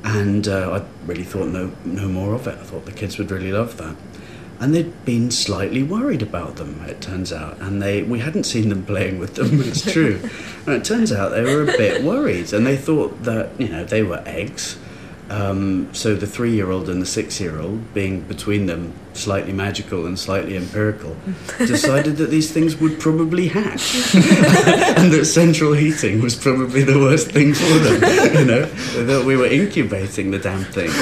And 0.04 0.48
uh, 0.48 0.82
I 0.82 1.06
really 1.06 1.24
thought 1.24 1.48
no, 1.48 1.72
no 1.84 2.08
more 2.08 2.34
of 2.34 2.48
it. 2.48 2.58
I 2.58 2.64
thought 2.64 2.86
the 2.86 2.92
kids 2.92 3.18
would 3.18 3.32
really 3.32 3.52
love 3.52 3.78
that. 3.78 3.96
And 4.60 4.74
they'd 4.74 5.06
been 5.06 5.30
slightly 5.30 5.84
worried 5.84 6.24
about 6.24 6.56
them, 6.56 6.82
it 6.88 7.00
turns 7.00 7.32
out. 7.32 7.60
And 7.60 7.82
they 7.82 8.02
we 8.02 8.20
hadn't 8.20 8.46
seen 8.46 8.70
them 8.70 8.86
playing 8.86 9.20
with 9.20 9.36
them, 9.36 9.62
it's 9.62 9.92
true. 9.92 10.20
and 10.66 10.76
it 10.76 10.84
turns 10.84 11.12
out 11.12 11.30
they 11.30 11.44
were 11.44 11.64
a 11.64 11.78
bit 11.78 12.04
worried, 12.04 12.54
and 12.54 12.66
they 12.66 12.78
thought 12.78 13.24
that, 13.24 13.50
you 13.60 13.70
know, 13.70 13.84
they 13.84 14.02
were 14.02 14.24
eggs. 14.26 14.80
Um, 15.30 15.94
so 15.94 16.16
the 16.16 16.28
three-year-old 16.28 16.90
and 16.90 17.02
the 17.02 17.06
six-year-old, 17.06 17.94
being 17.94 18.22
between 18.22 18.66
them 18.66 18.94
slightly 19.14 19.52
magical 19.52 20.06
and 20.06 20.18
slightly 20.18 20.56
empirical, 20.56 21.18
decided 21.58 22.18
that 22.18 22.30
these 22.30 22.52
things 22.52 22.78
would 22.78 23.00
probably 23.00 23.48
hatch, 23.48 24.16
and 24.16 25.12
that 25.12 25.26
central 25.26 25.74
heating 25.74 26.22
was 26.22 26.36
probably 26.36 26.84
the 26.84 26.98
worst 26.98 27.32
thing 27.32 27.54
for 27.54 27.64
them. 27.64 28.36
You 28.36 28.46
know, 28.46 28.66
that 29.06 29.26
we 29.26 29.36
were 29.36 29.48
incubating 29.48 30.32
the 30.32 30.40
damn 30.40 30.64
things, 30.64 30.96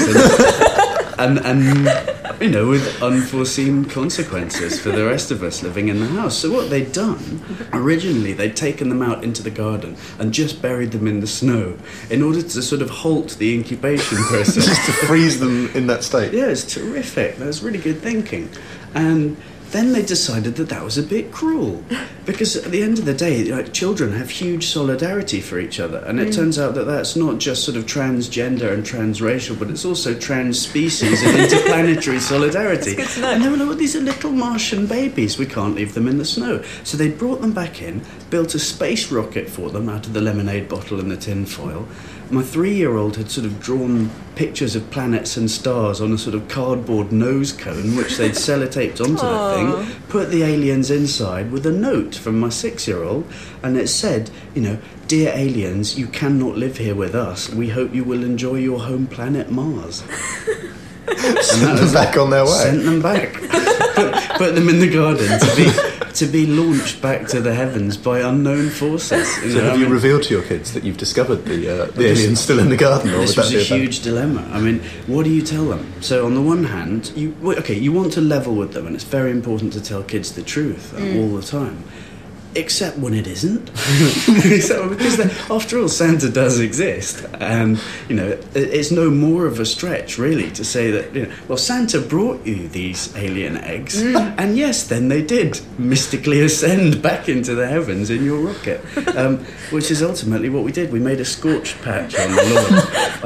and, 1.19 1.39
and, 1.39 1.87
and 1.87 2.14
you 2.45 2.51
know, 2.51 2.67
with 2.67 3.01
unforeseen 3.01 3.83
consequences 3.85 4.79
for 4.79 4.91
the 4.91 5.03
rest 5.03 5.31
of 5.31 5.41
us 5.41 5.63
living 5.63 5.87
in 5.87 5.99
the 5.99 6.05
house. 6.05 6.37
So 6.37 6.51
what 6.51 6.69
they'd 6.69 6.91
done 6.91 7.41
originally, 7.73 8.33
they'd 8.33 8.55
taken 8.55 8.89
them 8.89 9.01
out 9.01 9.23
into 9.23 9.41
the 9.41 9.49
garden 9.49 9.97
and 10.19 10.31
just 10.31 10.61
buried 10.61 10.91
them 10.91 11.07
in 11.07 11.21
the 11.21 11.27
snow 11.27 11.75
in 12.11 12.21
order 12.21 12.43
to 12.43 12.61
sort 12.61 12.83
of 12.83 12.91
halt 12.91 13.35
the 13.39 13.55
incubation 13.55 14.17
process. 14.29 14.63
just 14.63 14.85
to 14.85 14.91
freeze 15.07 15.39
them 15.39 15.71
in 15.73 15.87
that 15.87 16.03
state. 16.03 16.33
Yeah, 16.33 16.49
it's 16.49 16.71
terrific. 16.71 17.37
That 17.37 17.47
was 17.47 17.63
really 17.63 17.79
good 17.79 17.97
thinking. 17.97 18.47
And 18.93 19.37
then 19.75 19.91
they 19.91 20.03
decided 20.03 20.55
that 20.55 20.69
that 20.69 20.83
was 20.83 20.97
a 20.97 21.03
bit 21.03 21.31
cruel. 21.31 21.83
Because 22.25 22.55
at 22.55 22.71
the 22.71 22.81
end 22.81 22.97
of 22.97 23.05
the 23.05 23.13
day, 23.13 23.43
like, 23.43 23.73
children 23.73 24.13
have 24.13 24.29
huge 24.29 24.67
solidarity 24.67 25.41
for 25.41 25.59
each 25.59 25.79
other. 25.79 25.99
And 25.99 26.19
it 26.19 26.29
mm. 26.29 26.35
turns 26.35 26.57
out 26.57 26.75
that 26.75 26.85
that's 26.85 27.15
not 27.15 27.39
just 27.39 27.63
sort 27.63 27.77
of 27.77 27.85
transgender 27.85 28.71
and 28.71 28.83
transracial, 28.83 29.59
but 29.59 29.69
it's 29.69 29.85
also 29.85 30.17
trans 30.17 30.59
species 30.59 31.21
and 31.21 31.37
interplanetary 31.37 32.19
solidarity. 32.33 32.95
That's 32.95 33.15
good 33.15 33.21
to. 33.21 33.27
And 33.27 33.43
they 33.43 33.49
were 33.49 33.57
like, 33.57 33.67
"Oh, 33.67 33.73
these 33.73 33.95
are 33.95 34.01
little 34.01 34.31
Martian 34.31 34.87
babies. 34.87 35.37
We 35.37 35.45
can't 35.45 35.75
leave 35.75 35.93
them 35.93 36.07
in 36.07 36.17
the 36.17 36.25
snow. 36.25 36.63
So 36.83 36.97
they 36.97 37.09
brought 37.09 37.41
them 37.41 37.53
back 37.53 37.81
in, 37.81 38.01
built 38.29 38.55
a 38.55 38.59
space 38.59 39.11
rocket 39.11 39.49
for 39.49 39.69
them 39.69 39.89
out 39.89 40.07
of 40.07 40.13
the 40.13 40.21
lemonade 40.21 40.67
bottle 40.69 40.99
and 40.99 41.11
the 41.11 41.17
tin 41.17 41.45
foil. 41.45 41.87
My 42.31 42.41
three-year-old 42.41 43.17
had 43.17 43.29
sort 43.29 43.45
of 43.45 43.59
drawn 43.59 44.09
pictures 44.35 44.75
of 44.75 44.89
planets 44.89 45.37
and 45.37 45.49
stars 45.49 46.01
on 46.01 46.11
a 46.11 46.17
sort 46.17 46.35
of 46.35 46.47
cardboard 46.47 47.11
nose 47.11 47.53
cone, 47.53 47.95
which 47.95 48.17
they'd 48.17 48.31
sellotaped 48.31 48.99
onto 48.99 49.21
the 49.21 49.85
thing, 49.85 50.01
put 50.09 50.31
the 50.31 50.43
aliens 50.43 50.89
inside 50.89 51.51
with 51.51 51.65
a 51.65 51.71
note 51.71 52.15
from 52.15 52.39
my 52.39 52.49
six-year-old, 52.49 53.31
and 53.61 53.77
it 53.77 53.87
said, 53.87 54.31
you 54.53 54.61
know, 54.61 54.79
dear 55.07 55.31
aliens, 55.35 55.97
you 55.97 56.07
cannot 56.07 56.57
live 56.57 56.77
here 56.77 56.95
with 56.95 57.13
us. 57.13 57.49
We 57.49 57.69
hope 57.69 57.93
you 57.93 58.03
will 58.03 58.23
enjoy 58.23 58.55
your 58.55 58.79
home 58.79 59.07
planet 59.07 59.51
Mars. 59.51 60.03
Send 61.41 61.77
them 61.77 61.93
back 61.93 62.17
on 62.17 62.31
their 62.31 62.43
way. 62.43 62.51
Sent 62.51 62.83
them 62.83 63.01
back. 63.01 63.33
put, 63.95 64.13
put 64.37 64.55
them 64.55 64.67
in 64.69 64.79
the 64.79 64.91
garden 64.91 65.39
to 65.39 65.55
be 65.55 65.94
to 66.15 66.25
be 66.25 66.45
launched 66.45 67.01
back 67.01 67.27
to 67.27 67.41
the 67.41 67.53
heavens 67.53 67.97
by 67.97 68.19
unknown 68.21 68.69
forces. 68.69 69.27
You 69.43 69.51
So 69.51 69.57
know, 69.57 69.63
have 69.65 69.73
I 69.73 69.75
you 69.75 69.83
mean, 69.83 69.91
revealed 69.93 70.23
to 70.23 70.33
your 70.33 70.43
kids 70.43 70.71
that 70.73 70.83
you've 70.83 70.97
discovered 70.97 71.45
the 71.45 71.59
uh, 71.69 71.85
the 71.87 71.91
this- 72.03 72.19
aliens 72.19 72.39
still 72.39 72.59
in 72.59 72.69
the 72.69 72.77
garden, 72.77 73.09
or 73.13 73.19
this 73.19 73.35
was 73.37 73.49
that 73.51 73.55
a 73.55 73.63
be 73.63 73.69
bad- 73.69 73.79
huge 73.81 74.01
dilemma. 74.01 74.47
I 74.53 74.59
mean, 74.61 74.79
what 75.07 75.23
do 75.25 75.29
you 75.29 75.41
tell 75.41 75.65
them? 75.65 75.85
So 76.01 76.25
on 76.25 76.33
the 76.35 76.41
one 76.41 76.63
hand, 76.65 77.11
you 77.15 77.35
okay, 77.61 77.77
you 77.77 77.91
want 77.91 78.13
to 78.13 78.21
level 78.21 78.55
with 78.55 78.71
them, 78.73 78.85
and 78.87 78.95
it's 78.95 79.05
very 79.19 79.31
important 79.31 79.73
to 79.73 79.81
tell 79.81 80.03
kids 80.03 80.31
the 80.31 80.41
truth 80.43 80.93
uh, 80.93 81.19
all 81.19 81.35
the 81.39 81.45
time. 81.45 81.77
Except 82.57 82.97
when 82.97 83.13
it 83.13 83.27
isn't, 83.27 83.65
because 84.25 85.19
after 85.51 85.77
all, 85.79 85.89
Santa 85.89 86.29
does 86.29 86.59
exist, 86.59 87.25
and 87.39 87.77
you 88.07 88.15
know 88.15 88.39
it's 88.53 88.91
no 88.91 89.09
more 89.09 89.45
of 89.45 89.59
a 89.59 89.65
stretch, 89.65 90.17
really, 90.17 90.49
to 90.51 90.63
say 90.63 90.89
that 90.91 91.13
you 91.13 91.25
know, 91.25 91.33
well, 91.49 91.57
Santa 91.57 91.99
brought 91.99 92.45
you 92.45 92.69
these 92.69 93.13
alien 93.17 93.57
eggs, 93.57 94.01
and 94.01 94.57
yes, 94.57 94.87
then 94.87 95.09
they 95.09 95.21
did 95.21 95.59
mystically 95.77 96.41
ascend 96.41 97.01
back 97.01 97.27
into 97.27 97.55
the 97.55 97.67
heavens 97.67 98.09
in 98.09 98.23
your 98.23 98.39
rocket, 98.39 98.81
um, 99.17 99.39
which 99.71 99.91
is 99.91 100.01
ultimately 100.01 100.49
what 100.49 100.63
we 100.63 100.71
did. 100.71 100.93
We 100.93 100.99
made 100.99 101.19
a 101.19 101.25
scorched 101.25 101.81
patch 101.81 102.17
on 102.17 102.31
the 102.31 102.43
lawn. 102.53 102.73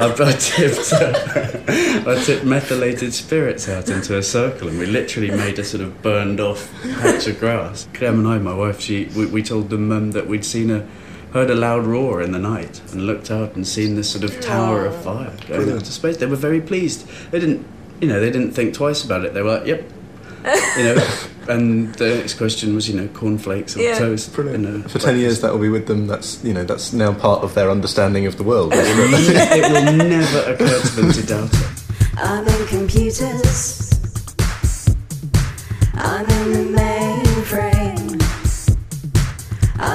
I, 0.00 0.28
I 0.28 0.32
tipped, 0.32 0.92
uh, 0.92 2.10
I 2.10 2.22
tipped 2.24 2.44
methylated 2.44 3.14
spirits 3.14 3.68
out 3.68 3.88
into 3.90 4.18
a 4.18 4.22
circle, 4.22 4.68
and 4.68 4.78
we 4.78 4.86
literally 4.86 5.30
made 5.30 5.58
a 5.58 5.64
sort 5.64 5.82
of 5.84 6.02
burned 6.02 6.40
off 6.40 6.68
patch 6.82 7.26
of 7.28 7.38
grass. 7.38 7.86
Clem 7.94 8.18
and 8.18 8.28
I, 8.28 8.38
my 8.38 8.54
wife, 8.54 8.80
she 8.80 9.04
we, 9.20 9.26
we 9.26 9.42
told 9.42 9.70
them 9.70 9.92
um, 9.92 10.10
that 10.12 10.26
we'd 10.26 10.44
seen 10.44 10.70
a 10.70 10.86
heard 11.32 11.48
a 11.50 11.54
loud 11.54 11.86
roar 11.86 12.20
in 12.20 12.32
the 12.32 12.38
night 12.38 12.80
and 12.92 13.06
looked 13.06 13.30
out 13.30 13.54
and 13.54 13.64
seen 13.66 13.94
this 13.94 14.10
sort 14.10 14.24
of 14.24 14.40
tower 14.40 14.84
of 14.86 14.96
fire 15.04 15.26
going 15.46 15.46
Brilliant. 15.46 15.78
into 15.80 15.92
space. 15.92 16.16
They 16.16 16.26
were 16.26 16.34
very 16.34 16.60
pleased. 16.60 17.06
They 17.30 17.38
didn't, 17.38 17.64
you 18.00 18.08
know, 18.08 18.18
they 18.18 18.30
didn't 18.32 18.50
think 18.50 18.74
twice 18.74 19.04
about 19.04 19.24
it. 19.24 19.32
They 19.34 19.42
were 19.42 19.58
like, 19.58 19.66
"Yep." 19.66 19.84
you 20.78 20.84
know, 20.84 21.18
and 21.48 21.94
the 21.96 22.16
next 22.16 22.34
question 22.34 22.74
was, 22.74 22.88
you 22.88 22.98
know, 22.98 23.06
cornflakes 23.08 23.76
or 23.76 23.82
Yeah. 23.82 23.98
toast. 23.98 24.32
Brilliant. 24.32 24.64
you 24.64 24.78
know, 24.78 24.88
For 24.88 24.98
ten 24.98 25.18
years, 25.18 25.40
that 25.42 25.52
will 25.52 25.60
be 25.60 25.68
with 25.68 25.86
them. 25.86 26.06
That's 26.08 26.42
you 26.42 26.54
know 26.54 26.64
that's 26.64 26.92
now 26.92 27.12
part 27.12 27.44
of 27.44 27.54
their 27.54 27.70
understanding 27.70 28.26
of 28.26 28.36
the 28.38 28.42
world. 28.42 28.72
it? 28.74 28.78
it 28.86 29.70
will 29.70 29.92
never 30.08 30.38
occur 30.52 30.80
to 30.80 30.96
them 30.96 31.12
to 31.12 31.22
doubt 31.26 31.50
it. 31.52 31.82
I'm 32.16 32.46
in 32.48 32.66
computers. 32.66 33.86
I'm 35.94 36.24
in 36.28 36.52
the 36.72 36.78
mainframe. 36.78 37.09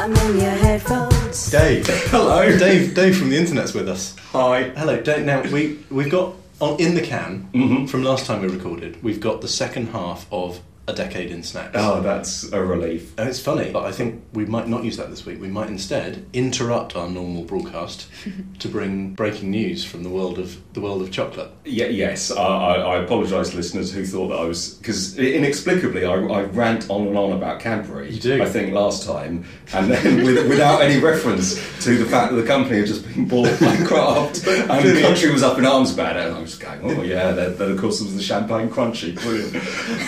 Dave, 0.05 1.87
Hello. 2.11 2.57
Dave, 2.59 2.93
Dave 2.93 3.17
from 3.17 3.29
the 3.31 3.37
internet's 3.37 3.73
with 3.73 3.89
us. 3.89 4.15
Hi. 4.33 4.65
Hello, 4.77 5.01
Dave. 5.01 5.25
Now 5.25 5.41
we 5.51 5.79
we've 5.89 6.11
got 6.11 6.35
on 6.61 6.79
in 6.79 6.93
the 6.93 7.01
can 7.01 7.49
Mhm. 7.55 7.89
from 7.89 8.03
last 8.03 8.27
time 8.27 8.41
we 8.43 8.47
recorded. 8.47 9.01
We've 9.03 9.19
got 9.19 9.41
the 9.41 9.47
second 9.47 9.87
half 9.87 10.27
of 10.31 10.59
a 10.87 10.93
decade 10.93 11.31
in 11.31 11.41
snacks. 11.41 11.71
Oh, 11.73 11.99
that's 12.01 12.51
a 12.51 12.63
relief. 12.63 13.17
And 13.17 13.27
it's 13.27 13.39
funny, 13.39 13.71
but 13.71 13.85
I 13.85 13.91
think 13.91 14.23
we 14.33 14.45
might 14.45 14.67
not 14.67 14.83
use 14.83 14.97
that 14.97 15.09
this 15.09 15.25
week. 15.25 15.41
We 15.41 15.47
might 15.47 15.67
instead 15.67 16.25
interrupt 16.31 16.95
our 16.95 17.09
normal 17.09 17.43
broadcast 17.43 18.07
to 18.59 18.67
bring 18.67 19.13
breaking 19.13 19.49
news 19.49 19.83
from 19.83 20.03
the 20.03 20.09
world 20.09 20.37
of 20.37 20.61
the 20.73 20.81
world 20.81 21.01
of 21.01 21.11
chocolate. 21.11 21.49
Yeah, 21.63 21.87
yes, 21.87 22.29
I, 22.31 22.43
I, 22.43 22.73
I 22.75 23.03
apologise 23.03 23.49
to 23.49 23.57
listeners 23.57 23.91
who 23.91 24.05
thought 24.05 24.27
that 24.27 24.39
I 24.39 24.45
was 24.45 24.75
because 24.75 25.17
inexplicably 25.17 26.05
I, 26.05 26.13
I 26.13 26.43
rant 26.43 26.89
on 26.89 27.07
and 27.07 27.17
on 27.17 27.31
about 27.31 27.59
Cadbury. 27.59 28.11
You 28.11 28.19
do. 28.19 28.43
I 28.43 28.45
think 28.45 28.73
last 28.73 29.07
time, 29.07 29.45
and 29.73 29.89
then 29.89 30.17
with, 30.23 30.47
without 30.47 30.81
any 30.81 31.01
reference 31.01 31.55
to 31.83 31.97
the 31.97 32.05
fact 32.05 32.31
that 32.31 32.39
the 32.39 32.47
company 32.47 32.77
had 32.77 32.87
just 32.87 33.07
been 33.07 33.27
bought 33.27 33.59
by 33.59 33.75
Kraft, 33.85 34.45
and 34.47 34.87
the 34.87 35.01
country 35.01 35.31
was 35.31 35.41
up 35.41 35.57
in 35.57 35.65
arms 35.65 35.93
about 35.93 36.15
it. 36.15 36.25
And 36.25 36.35
I 36.35 36.41
was 36.41 36.55
going, 36.55 36.79
oh 36.83 37.01
yeah. 37.01 37.31
Then 37.31 37.71
of 37.71 37.79
course 37.79 37.99
there 37.99 38.05
was 38.05 38.15
the 38.15 38.21
champagne 38.21 38.69
crunchy. 38.69 39.15
Brilliant. 39.15 39.55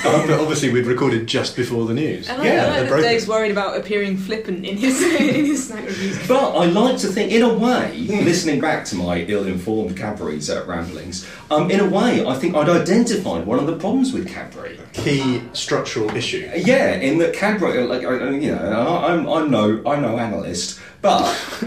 Um, 0.06 0.28
but 0.28 0.40
obviously, 0.40 0.67
we'd 0.72 0.86
recorded 0.86 1.28
just 1.28 1.56
before 1.56 1.86
the 1.86 1.94
news. 1.94 2.30
I 2.30 2.36
like, 2.36 2.46
Yeah, 2.46 2.66
I 2.66 2.68
like 2.82 2.90
they're 2.90 3.02
that. 3.02 3.10
Dave's 3.10 3.28
worried 3.28 3.52
about 3.52 3.78
appearing 3.78 4.18
flippant 4.18 4.66
in 4.66 4.78
his 4.78 5.02
in 5.20 5.46
his 5.46 5.68
snack 5.68 5.86
reviews. 5.86 6.28
But 6.28 6.56
I 6.58 6.66
like 6.66 6.98
to 7.00 7.08
think, 7.08 7.32
in 7.32 7.42
a 7.44 7.54
way, 7.54 7.94
listening 8.24 8.60
back 8.62 8.86
to 8.86 8.96
my 8.96 9.20
ill-informed 9.22 9.96
Cadbury's 9.98 10.50
uh, 10.50 10.64
ramblings, 10.66 11.28
um, 11.52 11.70
in 11.72 11.80
a 11.80 11.90
way, 11.90 12.26
I 12.26 12.36
think 12.36 12.56
I'd 12.56 12.70
identified 12.70 13.46
one 13.46 13.60
of 13.60 13.68
the 13.68 13.76
problems 13.78 14.14
with 14.14 14.28
Cadbury. 14.28 14.80
Key 14.94 15.42
structural 15.54 16.16
issue. 16.16 16.50
Yeah, 16.56 16.94
in 16.96 17.18
that 17.20 17.34
Cadbury, 17.34 17.84
like 17.86 18.04
I- 18.04 18.28
I- 18.28 18.30
you 18.32 18.52
know, 18.56 18.62
I- 18.98 19.14
I'm 19.14 19.28
I'm 19.28 19.52
no 19.52 19.82
I'm 19.86 20.02
no 20.02 20.18
analyst, 20.18 20.80
but 21.02 21.22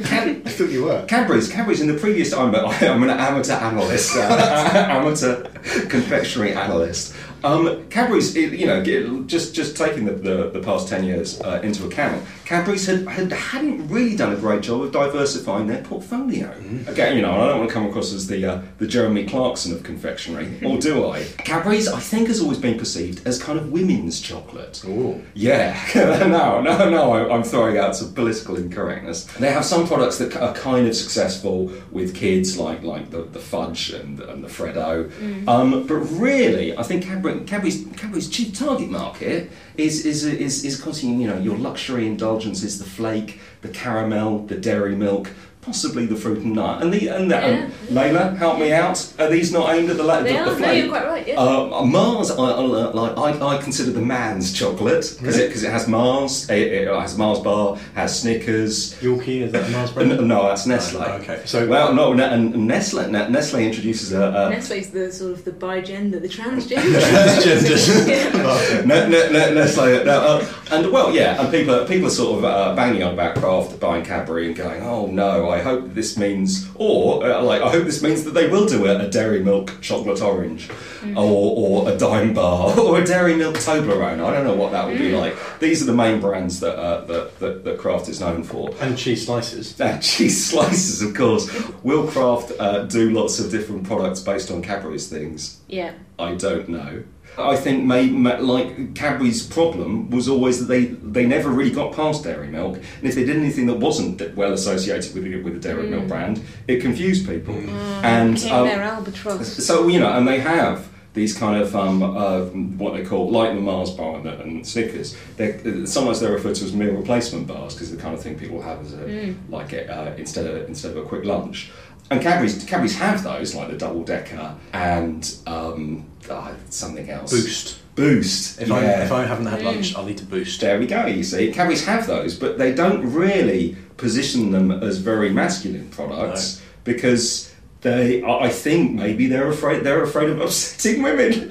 Cad- 0.05 0.43
I 0.47 0.51
thought 0.51 0.71
you 0.71 0.85
were. 0.85 1.05
Cadbury's 1.07 1.49
Cadbury's 1.51 1.81
in 1.81 1.87
the 1.87 1.95
previous 1.99 2.33
I'm, 2.33 2.55
I'm 2.55 3.03
an 3.03 3.11
amateur 3.11 3.55
analyst, 3.55 4.17
uh, 4.17 4.87
amateur 4.91 5.45
confectionery 5.89 6.53
analyst. 6.55 7.15
Um, 7.45 7.89
Cadbury's, 7.89 8.37
you 8.37 8.67
know, 8.67 8.83
just 9.27 9.55
just 9.55 9.77
taking 9.77 10.05
the, 10.05 10.13
the, 10.13 10.51
the 10.51 10.61
past 10.61 10.89
ten 10.89 11.05
years 11.05 11.41
uh, 11.41 11.61
into 11.63 11.87
account, 11.87 12.23
Cadbury's 12.45 12.87
had, 12.87 13.07
had 13.09 13.33
hadn't 13.33 13.89
really 13.89 14.17
done 14.17 14.33
a 14.33 14.37
great 14.37 14.63
job 14.63 14.83
of 14.83 14.93
diversifying 14.93 15.67
their 15.67 15.83
portfolio. 15.83 16.51
Again, 16.87 17.17
you 17.17 17.23
know, 17.23 17.33
I 17.33 17.47
don't 17.49 17.59
want 17.59 17.69
to 17.71 17.75
come 17.75 17.87
across 17.87 18.13
as 18.13 18.27
the 18.27 18.45
uh, 18.45 18.63
the 18.79 18.87
Jeremy 18.87 19.25
Clarkson 19.27 19.73
of 19.73 19.83
confectionery, 19.83 20.49
or 20.65 20.79
do 20.79 21.09
I? 21.09 21.25
Cadbury's, 21.39 21.89
I 21.89 22.01
think, 22.01 22.29
has 22.29 22.41
always 22.41 22.59
been 22.59 22.79
perceived 22.79 23.27
as 23.27 23.43
kind 23.43 23.59
of 23.59 23.71
women's 23.73 24.21
chocolate. 24.21 24.83
Ooh. 24.87 25.23
Yeah, 25.35 25.79
no, 25.95 26.61
no, 26.61 26.91
no, 26.91 27.13
I- 27.13 27.35
I'm 27.35 27.43
throwing 27.43 27.79
out 27.79 27.97
some 27.97 28.13
political 28.15 28.57
incorrectness. 28.57 29.25
They 29.25 29.51
have 29.53 29.65
some 29.65 29.87
products 29.87 30.19
that 30.19 30.37
are 30.37 30.55
kind 30.55 30.87
of 30.87 30.95
successful 30.97 31.73
with 31.91 32.15
kids, 32.15 32.59
like 32.59 32.83
like 32.83 33.11
the, 33.11 33.23
the 33.23 33.39
fudge 33.39 33.91
and, 33.91 34.21
and 34.21 34.43
the 34.45 34.49
Freddo. 34.49 35.11
Um, 35.49 35.87
but 35.87 35.95
really, 35.97 36.77
I 36.77 36.83
think 36.83 37.05
Cadbury, 37.05 37.30
Cadbury's, 37.41 37.87
Cadbury's 37.97 38.29
chief 38.29 38.59
target 38.59 38.91
market 38.91 39.51
is 39.77 40.05
is 40.05 40.25
is 40.25 40.65
is 40.65 40.81
causing 40.81 41.21
you 41.21 41.27
know 41.29 41.39
your 41.39 41.57
luxury 41.57 42.07
indulgences, 42.07 42.79
the 42.79 42.85
flake, 42.85 43.41
the 43.63 43.69
caramel, 43.69 44.47
the 44.47 44.57
dairy 44.57 44.97
milk. 44.97 45.31
Possibly 45.63 46.07
the 46.07 46.17
fruit 46.17 46.39
and 46.39 46.55
nut, 46.55 46.83
and 46.83 46.91
the 46.91 47.09
and, 47.09 47.31
the, 47.31 47.37
and 47.37 47.71
Layla, 47.91 48.35
help 48.39 48.59
me 48.59 48.73
out. 48.73 49.13
Are 49.19 49.29
these 49.29 49.53
not 49.53 49.75
aimed 49.75 49.91
at 49.91 49.99
the, 49.99 50.03
la- 50.03 50.23
They 50.23 50.33
the, 50.33 50.39
are. 50.41 50.55
the 50.55 50.61
No, 50.61 50.71
you're 50.73 50.89
quite 50.89 51.07
right. 51.07 51.27
Yeah. 51.29 51.39
Uh, 51.39 51.85
Mars, 51.85 52.31
I, 52.31 52.37
I, 52.37 52.61
like, 52.61 53.19
I, 53.43 53.47
I 53.57 53.59
consider 53.63 53.91
the 53.91 54.01
man's 54.01 54.55
chocolate 54.55 55.15
because 55.19 55.37
it, 55.37 55.53
'cause 55.53 55.63
it 55.63 55.71
has 55.71 55.87
Mars, 55.87 56.49
it, 56.49 56.73
it 56.73 56.89
has 56.89 57.19
Mars 57.19 57.41
bar, 57.41 57.77
has 57.95 58.19
Snickers. 58.21 58.95
Yorkie 59.03 59.43
is 59.43 59.53
that 59.53 59.71
Mars 59.71 59.91
brand? 59.93 60.27
no, 60.27 60.45
that's 60.45 60.65
Nestle. 60.67 61.03
Oh, 61.03 61.13
okay. 61.19 61.43
So- 61.45 61.69
well, 61.69 61.93
no, 61.93 62.15
ne- 62.15 62.25
and 62.33 62.67
Nestle, 62.67 63.09
ne- 63.11 63.29
Nestle 63.29 63.61
introduces 63.63 64.13
a. 64.15 64.29
a 64.29 64.51
Nestle's 64.51 64.89
the 64.89 65.13
sort 65.13 65.33
of 65.33 65.45
the 65.45 65.53
bigender, 65.53 66.23
the 66.23 66.29
transgender. 66.29 67.01
Transgender. 67.01 68.85
Ne- 68.87 69.09
ne- 69.09 69.31
ne- 69.31 69.55
Nestle, 69.55 70.05
no, 70.05 70.21
uh, 70.21 70.47
and 70.73 70.91
well, 70.91 71.13
yeah, 71.15 71.39
and 71.41 71.51
people, 71.53 71.85
people 71.85 72.07
are 72.07 72.11
sort 72.11 72.39
of 72.39 72.45
uh, 72.47 72.75
banging 72.75 73.03
on 73.03 73.13
about 73.13 73.37
Kraft 73.37 73.79
buying 73.79 74.05
Cadbury 74.05 74.47
and 74.47 74.57
going, 74.57 74.83
oh 74.83 75.07
no, 75.07 75.50
I 75.51 75.61
hope 75.61 75.95
this 75.95 76.17
means, 76.17 76.69
or 76.75 77.25
uh, 77.25 77.43
like, 77.43 77.63
I 77.63 77.71
hope 77.71 77.85
this 77.85 78.03
means 78.03 78.25
that 78.25 78.33
they 78.33 78.49
will 78.49 78.67
do 78.67 78.87
a, 78.87 78.99
a 79.01 79.09
dairy 79.09 79.43
milk 79.43 79.79
chocolate 79.81 80.23
orange, 80.23 80.71
or, 81.17 81.85
or 81.85 81.91
a 81.91 81.97
Daim 81.97 82.33
bar, 82.35 82.79
or 82.81 83.01
a 83.01 83.05
dairy 83.05 83.35
milk 83.37 83.57
Toblerone. 83.57 84.25
I 84.25 84.33
don't 84.33 84.45
know 84.45 84.55
what 84.55 84.73
that 84.73 84.87
would 84.87 84.99
be 84.99 85.13
like. 85.13 85.37
These 85.59 85.83
are 85.83 85.87
the 85.87 85.95
main 85.95 86.21
brands 86.21 86.61
that 86.61 86.77
uh, 86.79 87.05
that, 87.07 87.39
that 87.41 87.65
that 87.65 87.79
Kraft 87.79 88.09
is 88.09 88.21
known 88.21 88.43
for. 88.43 88.71
and 88.81 88.97
cheese 88.97 89.27
slices. 89.27 89.79
And 89.81 90.03
cheese 90.11 90.47
slices, 90.51 91.03
of 91.03 91.15
course. 91.15 91.51
Will 91.83 92.07
Kraft 92.07 92.53
uh, 92.59 92.85
do 92.85 93.11
lots 93.11 93.39
of 93.41 93.51
different 93.51 93.85
products 93.85 94.21
based 94.21 94.51
on 94.51 94.63
Cadbury's 94.63 95.09
things? 95.09 95.61
yeah. 95.69 95.93
I 96.19 96.35
don't 96.35 96.69
know. 96.69 97.03
I 97.43 97.57
think 97.57 97.85
may, 97.85 98.09
ma 98.09 98.37
like 98.37 98.95
Cadbury's 98.95 99.47
problem 99.47 100.11
was 100.11 100.29
always 100.29 100.61
that 100.61 100.67
they, 100.67 100.87
they 100.87 101.27
never 101.27 101.51
really 101.51 101.71
got 101.71 101.95
past 101.95 102.25
dairy 102.25 102.49
milk, 102.49 102.77
and 102.77 103.05
if 103.09 103.15
they 103.15 103.25
did 103.25 103.37
anything 103.37 103.67
that 103.67 103.79
wasn't 103.79 104.19
that 104.19 104.37
well 104.37 104.53
associated 104.53 105.15
with 105.15 105.25
the, 105.25 105.43
with 105.43 105.55
the 105.55 105.61
dairy 105.61 105.89
milk 105.89 106.09
brand, 106.09 106.43
it 106.69 106.81
confused 106.81 107.29
people. 107.29 107.55
And 108.03 108.39
um, 108.45 108.67
their 108.67 108.83
albatross. 108.83 109.49
so 109.67 109.89
you 109.89 110.01
know, 110.01 110.13
and 110.13 110.27
they 110.27 110.41
have 110.41 110.89
these 111.13 111.37
kind 111.37 111.61
of 111.61 111.75
um, 111.75 112.03
uh, 112.03 112.43
what 112.79 112.95
they 112.95 113.05
call 113.05 113.31
like 113.31 113.55
the 113.55 113.61
Mars 113.61 113.91
bar 113.91 114.17
and, 114.17 114.25
the, 114.25 114.41
and 114.41 114.67
Snickers. 114.67 115.17
They're, 115.37 115.87
sometimes 115.87 116.21
they're 116.21 116.33
referred 116.33 116.55
to 116.57 116.65
as 116.65 116.73
meal 116.73 116.95
replacement 116.95 117.49
bars 117.49 117.75
because 117.75 117.91
the 117.91 117.97
kind 117.97 118.15
of 118.15 118.23
thing 118.23 118.39
people 118.39 118.63
have 118.63 118.81
as 118.81 118.95
a 118.95 119.35
like 119.49 119.73
uh, 119.75 120.13
instead 120.17 120.47
of 120.47 120.69
instead 120.69 120.93
of 120.93 120.99
a 120.99 121.03
quick 121.09 121.25
lunch. 121.25 121.71
And 122.11 122.21
Cadbury's, 122.21 122.65
Cadbury's 122.65 122.99
have 122.99 123.23
those 123.23 123.55
like 123.55 123.71
the 123.71 123.77
double 123.77 124.03
decker 124.03 124.57
and 124.73 125.33
um, 125.47 126.07
uh, 126.29 126.53
something 126.69 127.09
else. 127.09 127.31
Boost. 127.31 127.79
Boost. 127.95 128.61
If, 128.61 128.69
yeah. 128.69 128.75
I, 128.75 128.83
if 129.03 129.13
I 129.13 129.25
haven't 129.25 129.47
had 129.47 129.63
lunch, 129.63 129.95
I'll 129.95 130.09
eat 130.09 130.21
a 130.21 130.25
boost. 130.25 130.61
There 130.61 130.79
we 130.79 130.87
go, 130.87 131.07
you 131.07 131.23
see. 131.23 131.53
Cadburys 131.53 131.85
have 131.85 132.07
those, 132.07 132.37
but 132.37 132.59
they 132.59 132.75
don't 132.75 133.13
really 133.13 133.77
position 133.97 134.51
them 134.51 134.71
as 134.71 134.99
very 134.99 135.31
masculine 135.31 135.89
products 135.91 136.61
because 136.85 137.50
they, 137.83 138.23
I 138.23 138.47
I 138.47 138.49
think 138.51 138.93
maybe 138.93 139.27
they're 139.27 139.49
afraid 139.49 139.85
they're 139.85 140.03
afraid 140.03 140.31
of 140.31 140.41
upsetting 140.47 141.03
women. 141.03 141.51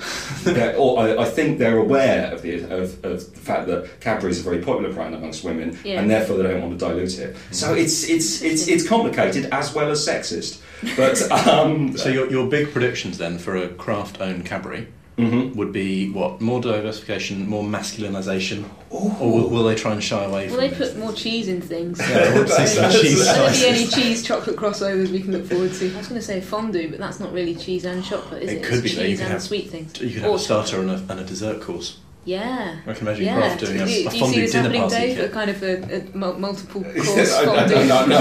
Or 0.78 1.00
I, 1.00 1.18
I 1.24 1.26
think 1.26 1.60
they're 1.60 1.78
aware 1.78 2.32
of 2.34 2.42
the, 2.42 2.62
of, 2.64 3.04
of 3.04 3.34
the 3.34 3.40
fact 3.40 3.68
that 3.68 4.00
Cadbury 4.00 4.32
is 4.32 4.40
a 4.40 4.44
very 4.44 4.60
popular 4.62 4.94
brand 4.94 5.16
amongst 5.16 5.44
women 5.44 5.78
Yeah. 5.84 6.00
and 6.00 6.10
therefore 6.10 6.38
they 6.38 6.44
don't 6.44 6.62
want 6.62 6.80
to 6.80 6.86
dilute 6.86 7.18
it. 7.20 7.36
So 7.52 7.74
it's, 7.74 8.08
it's, 8.08 8.42
it's, 8.42 8.68
it's 8.68 8.88
complicated 8.88 9.46
as 9.52 9.74
well 9.74 9.90
as 9.92 10.06
sexist. 10.08 10.62
But 10.96 11.22
um, 11.48 11.98
So 11.98 12.10
your, 12.10 12.30
your 12.32 12.48
big 12.48 12.72
predictions 12.72 13.18
then 13.18 13.38
for 13.38 13.56
a 13.58 13.68
Kraft-owned 13.70 14.46
Cadbury 14.46 14.88
mhm. 15.20 15.56
would 15.56 15.72
be 15.72 16.10
what? 16.12 16.42
More 16.42 16.62
diversification, 16.62 17.48
more 17.48 17.64
masculinization, 17.64 18.66
or 18.90 19.10
will, 19.32 19.50
will 19.50 19.64
they 19.64 19.76
try 19.76 19.92
and 19.94 20.04
shy 20.04 20.24
away 20.24 20.48
Will 20.48 20.56
from 20.58 20.70
they 20.70 20.70
put 20.76 20.98
more 20.98 21.14
cheese 21.14 21.48
in 21.48 21.62
things? 21.62 22.00
Yeah, 22.00 22.06
I 22.36 22.40
would 22.40 22.50
say 22.50 22.66
some 22.66 22.84
That's- 22.84 23.02
cheese 23.02 23.18
Will 23.20 23.26
there 23.26 23.50
be 23.50 23.54
slices. 23.56 23.64
any 23.64 24.04
cheese 24.04 24.24
chocolate 24.24 24.56
crossovers 24.56 25.10
we 25.10 25.22
can 25.22 25.32
look 25.34 25.46
forward 25.46 25.74
to? 25.74 25.94
I 25.94 25.98
was 25.98 26.08
going 26.08 26.20
to 26.22 26.26
say 26.26 26.42
fondue, 26.42 26.90
but 26.90 27.00
that's 27.00 27.20
not 27.20 27.32
really 27.34 27.56
cheese 27.56 27.86
and 27.86 28.04
chocolate, 28.04 28.44
is 28.44 28.52
It 28.52 28.58
it? 28.58 28.64
could 28.64 28.84
It's 28.86 28.94
be, 28.94 28.96
though. 28.96 29.02
You 29.04 29.08
cheese 29.10 29.20
and 29.22 29.30
have- 29.32 29.42
sweet 29.42 29.70
things. 29.70 30.00
You 30.02 30.10
could 30.10 30.22
have 30.24 30.32
Or 30.32 30.36
a 30.36 30.40
starter 30.40 30.80
and 30.80 30.90
a, 30.92 30.96
and 31.10 31.20
a 31.20 31.24
dessert 31.24 31.62
course. 31.62 31.98
Yeah. 32.26 32.76
I 32.86 32.94
can 32.94 33.08
imagine 33.08 33.26
Yeah. 33.26 33.56
Doing 33.58 33.78
do, 33.78 33.84
a, 33.84 33.86
do 33.86 33.92
a 33.92 33.96
you 34.04 34.10
see 34.12 34.20
fondue 34.20 34.42
this 34.42 34.52
dinner 34.52 34.64
happening, 34.64 34.82
party. 34.82 34.96
Dave? 34.98 35.16
kit. 35.18 35.26
A 35.30 35.34
kind 35.34 35.50
of 35.50 35.64
a, 35.64 35.96
a 35.96 36.38
multiple 36.38 36.86
I- 36.90 36.94
course 37.00 37.34
I- 37.34 37.42
I- 37.42 37.46
fondue. 37.46 37.76
no, 37.88 38.06
no, 38.06 38.18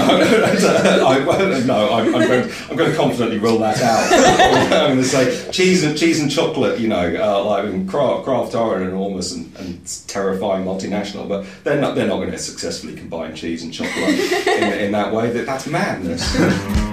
I, 1.05 1.25
well, 1.25 1.65
no, 1.65 1.93
I'm, 1.93 2.15
I'm, 2.15 2.27
going, 2.27 2.51
I'm 2.69 2.75
going 2.77 2.91
to 2.91 2.97
confidently 2.97 3.37
rule 3.37 3.59
that 3.59 3.79
out. 3.81 4.09
I'm 4.73 4.95
going 4.95 4.97
to 4.97 5.03
say 5.03 5.51
cheese 5.51 5.83
and 5.83 5.97
cheese 5.97 6.21
and 6.21 6.31
chocolate. 6.31 6.79
You 6.79 6.87
know, 6.87 7.15
uh, 7.21 7.43
like 7.43 7.65
I 7.65 7.69
mean, 7.69 7.87
Kraft, 7.87 8.23
Kraft 8.23 8.55
are 8.55 8.77
an 8.81 8.87
enormous 8.87 9.33
and, 9.33 9.53
and 9.57 9.85
terrifying 10.07 10.65
multinational, 10.65 11.27
but 11.27 11.45
they're 11.63 11.79
not 11.79 11.95
they're 11.95 12.07
not 12.07 12.17
going 12.17 12.31
to 12.31 12.37
successfully 12.39 12.95
combine 12.95 13.35
cheese 13.35 13.63
and 13.63 13.71
chocolate 13.73 13.97
in, 14.47 14.73
in 14.79 14.91
that 14.93 15.13
way. 15.13 15.29
That 15.29 15.45
that's 15.45 15.67
madness. 15.67 16.88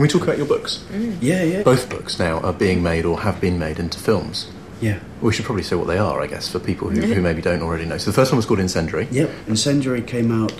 Can 0.00 0.06
we 0.06 0.08
talk 0.08 0.22
about 0.22 0.38
your 0.38 0.46
books? 0.46 0.82
Yeah, 1.20 1.42
yeah. 1.42 1.62
Both 1.62 1.90
books 1.90 2.18
now 2.18 2.40
are 2.40 2.54
being 2.54 2.82
made 2.82 3.04
or 3.04 3.20
have 3.20 3.38
been 3.38 3.58
made 3.58 3.78
into 3.78 3.98
films. 3.98 4.50
Yeah. 4.80 4.98
We 5.20 5.30
should 5.30 5.44
probably 5.44 5.62
say 5.62 5.76
what 5.76 5.88
they 5.88 5.98
are, 5.98 6.22
I 6.22 6.26
guess, 6.26 6.48
for 6.50 6.58
people 6.58 6.88
who, 6.88 7.02
who 7.02 7.20
maybe 7.20 7.42
don't 7.42 7.60
already 7.60 7.84
know. 7.84 7.98
So 7.98 8.10
the 8.10 8.14
first 8.14 8.32
one 8.32 8.38
was 8.38 8.46
called 8.46 8.60
Incendiary. 8.60 9.08
Yep, 9.10 9.30
Incendiary 9.48 10.00
came 10.00 10.32
out 10.32 10.54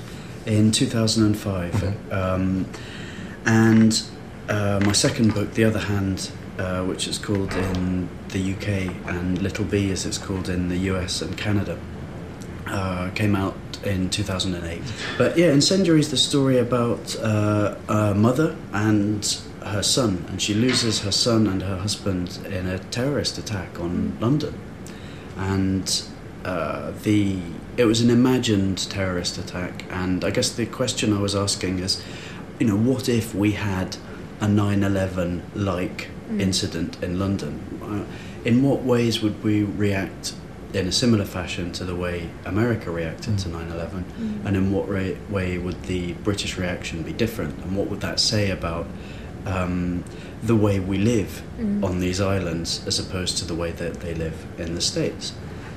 in 0.45 0.73
2005. 0.73 2.13
Um, 2.13 2.67
and 3.47 4.03
uh, 4.51 4.83
my 4.85 4.93
second 4.93 5.33
book, 5.33 5.55
The 5.55 5.65
Other 5.65 5.79
Hand, 5.79 6.31
uh, 6.59 6.85
which 6.85 7.09
is 7.09 7.17
called 7.17 7.55
in 7.55 8.11
the 8.29 8.53
UK, 8.53 8.95
and 9.09 9.41
Little 9.41 9.65
Bee 9.65 9.91
as 9.91 10.05
it's 10.05 10.19
called 10.19 10.51
in 10.51 10.69
the 10.69 10.77
US 10.93 11.23
and 11.23 11.35
Canada, 11.39 11.79
uh, 12.71 13.11
came 13.15 13.37
out 13.37 13.57
in 13.85 14.11
2008. 14.11 14.83
But 15.19 15.37
yeah, 15.37 15.53
Incendiary 15.53 16.01
is 16.01 16.11
the 16.11 16.17
story 16.17 16.59
about 16.59 17.17
uh, 17.17 17.77
a 17.89 18.15
mother 18.15 18.57
and 18.73 19.25
her 19.65 19.83
son, 19.83 20.25
and 20.29 20.41
she 20.41 20.55
loses 20.55 21.01
her 21.01 21.13
son 21.13 21.47
and 21.47 21.63
her 21.63 21.79
husband 21.79 22.39
in 22.47 22.67
a 22.67 22.79
terrorist 22.79 23.39
attack 23.39 23.79
on 23.79 24.17
London. 24.21 24.59
And 25.37 26.03
uh, 26.45 26.93
the 27.03 27.39
it 27.77 27.85
was 27.85 28.01
an 28.01 28.11
imagined 28.11 28.91
terrorist 28.91 29.39
attack, 29.39 29.85
and 29.91 30.25
I 30.25 30.31
guess 30.31 30.51
the 30.51 30.67
question 30.67 31.13
I 31.13 31.21
was 31.21 31.35
asking 31.35 31.79
is, 31.79 32.03
you 32.59 32.67
know, 32.67 32.77
what 32.77 33.09
if 33.09 33.35
we 33.35 33.53
had 33.53 33.97
a 34.41 34.47
9/11 34.47 35.43
like 35.55 36.09
incident 36.39 37.03
in 37.03 37.19
London? 37.19 37.61
Uh, 37.83 38.05
in 38.45 38.63
what 38.63 38.83
ways 38.83 39.23
would 39.23 39.43
we 39.43 39.63
react 39.63 40.35
in 40.73 40.87
a 40.87 40.93
similar 40.93 41.25
fashion 41.25 41.73
to 41.73 41.85
the 41.85 41.97
way 41.97 42.31
America 42.45 42.91
reacted 42.91 43.39
to 43.39 43.49
9/11, 43.49 44.05
and 44.45 44.57
in 44.57 44.73
what 44.73 44.89
ra- 44.89 45.17
way 45.29 45.59
would 45.59 45.83
the 45.85 46.13
British 46.25 46.57
reaction 46.57 47.03
be 47.03 47.13
different, 47.13 47.59
and 47.65 47.77
what 47.77 47.89
would 47.89 48.01
that 48.01 48.21
say 48.21 48.51
about 48.51 48.87
um, 49.47 50.05
the 50.43 50.57
way 50.57 50.79
we 50.79 50.99
live 50.99 51.43
on 51.83 52.01
these 52.01 52.21
islands 52.21 52.83
as 52.87 52.99
opposed 52.99 53.39
to 53.39 53.45
the 53.45 53.55
way 53.55 53.73
that 53.73 54.01
they 54.01 54.15
live 54.15 54.47
in 54.59 54.75
the 54.75 54.81
states? 54.81 55.33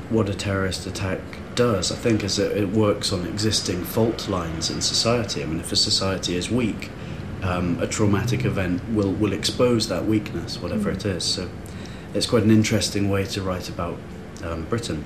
What 0.09 0.29
a 0.29 0.33
terrorist 0.33 0.85
attack 0.85 1.19
does, 1.55 1.91
I 1.91 1.95
think, 1.95 2.23
is 2.23 2.35
that 2.35 2.55
it 2.57 2.69
works 2.69 3.13
on 3.13 3.25
existing 3.25 3.83
fault 3.83 4.27
lines 4.27 4.69
in 4.69 4.81
society. 4.81 5.41
I 5.41 5.45
mean, 5.45 5.59
if 5.59 5.71
a 5.71 5.75
society 5.75 6.35
is 6.35 6.51
weak, 6.51 6.89
um, 7.41 7.79
a 7.81 7.87
traumatic 7.87 8.45
event 8.45 8.81
will, 8.89 9.11
will 9.11 9.33
expose 9.33 9.87
that 9.89 10.05
weakness, 10.05 10.61
whatever 10.61 10.89
it 10.89 11.05
is. 11.05 11.23
So 11.23 11.49
it's 12.13 12.25
quite 12.25 12.43
an 12.43 12.51
interesting 12.51 13.09
way 13.09 13.25
to 13.25 13.41
write 13.41 13.69
about 13.69 13.97
um, 14.45 14.63
Britain. 14.65 15.03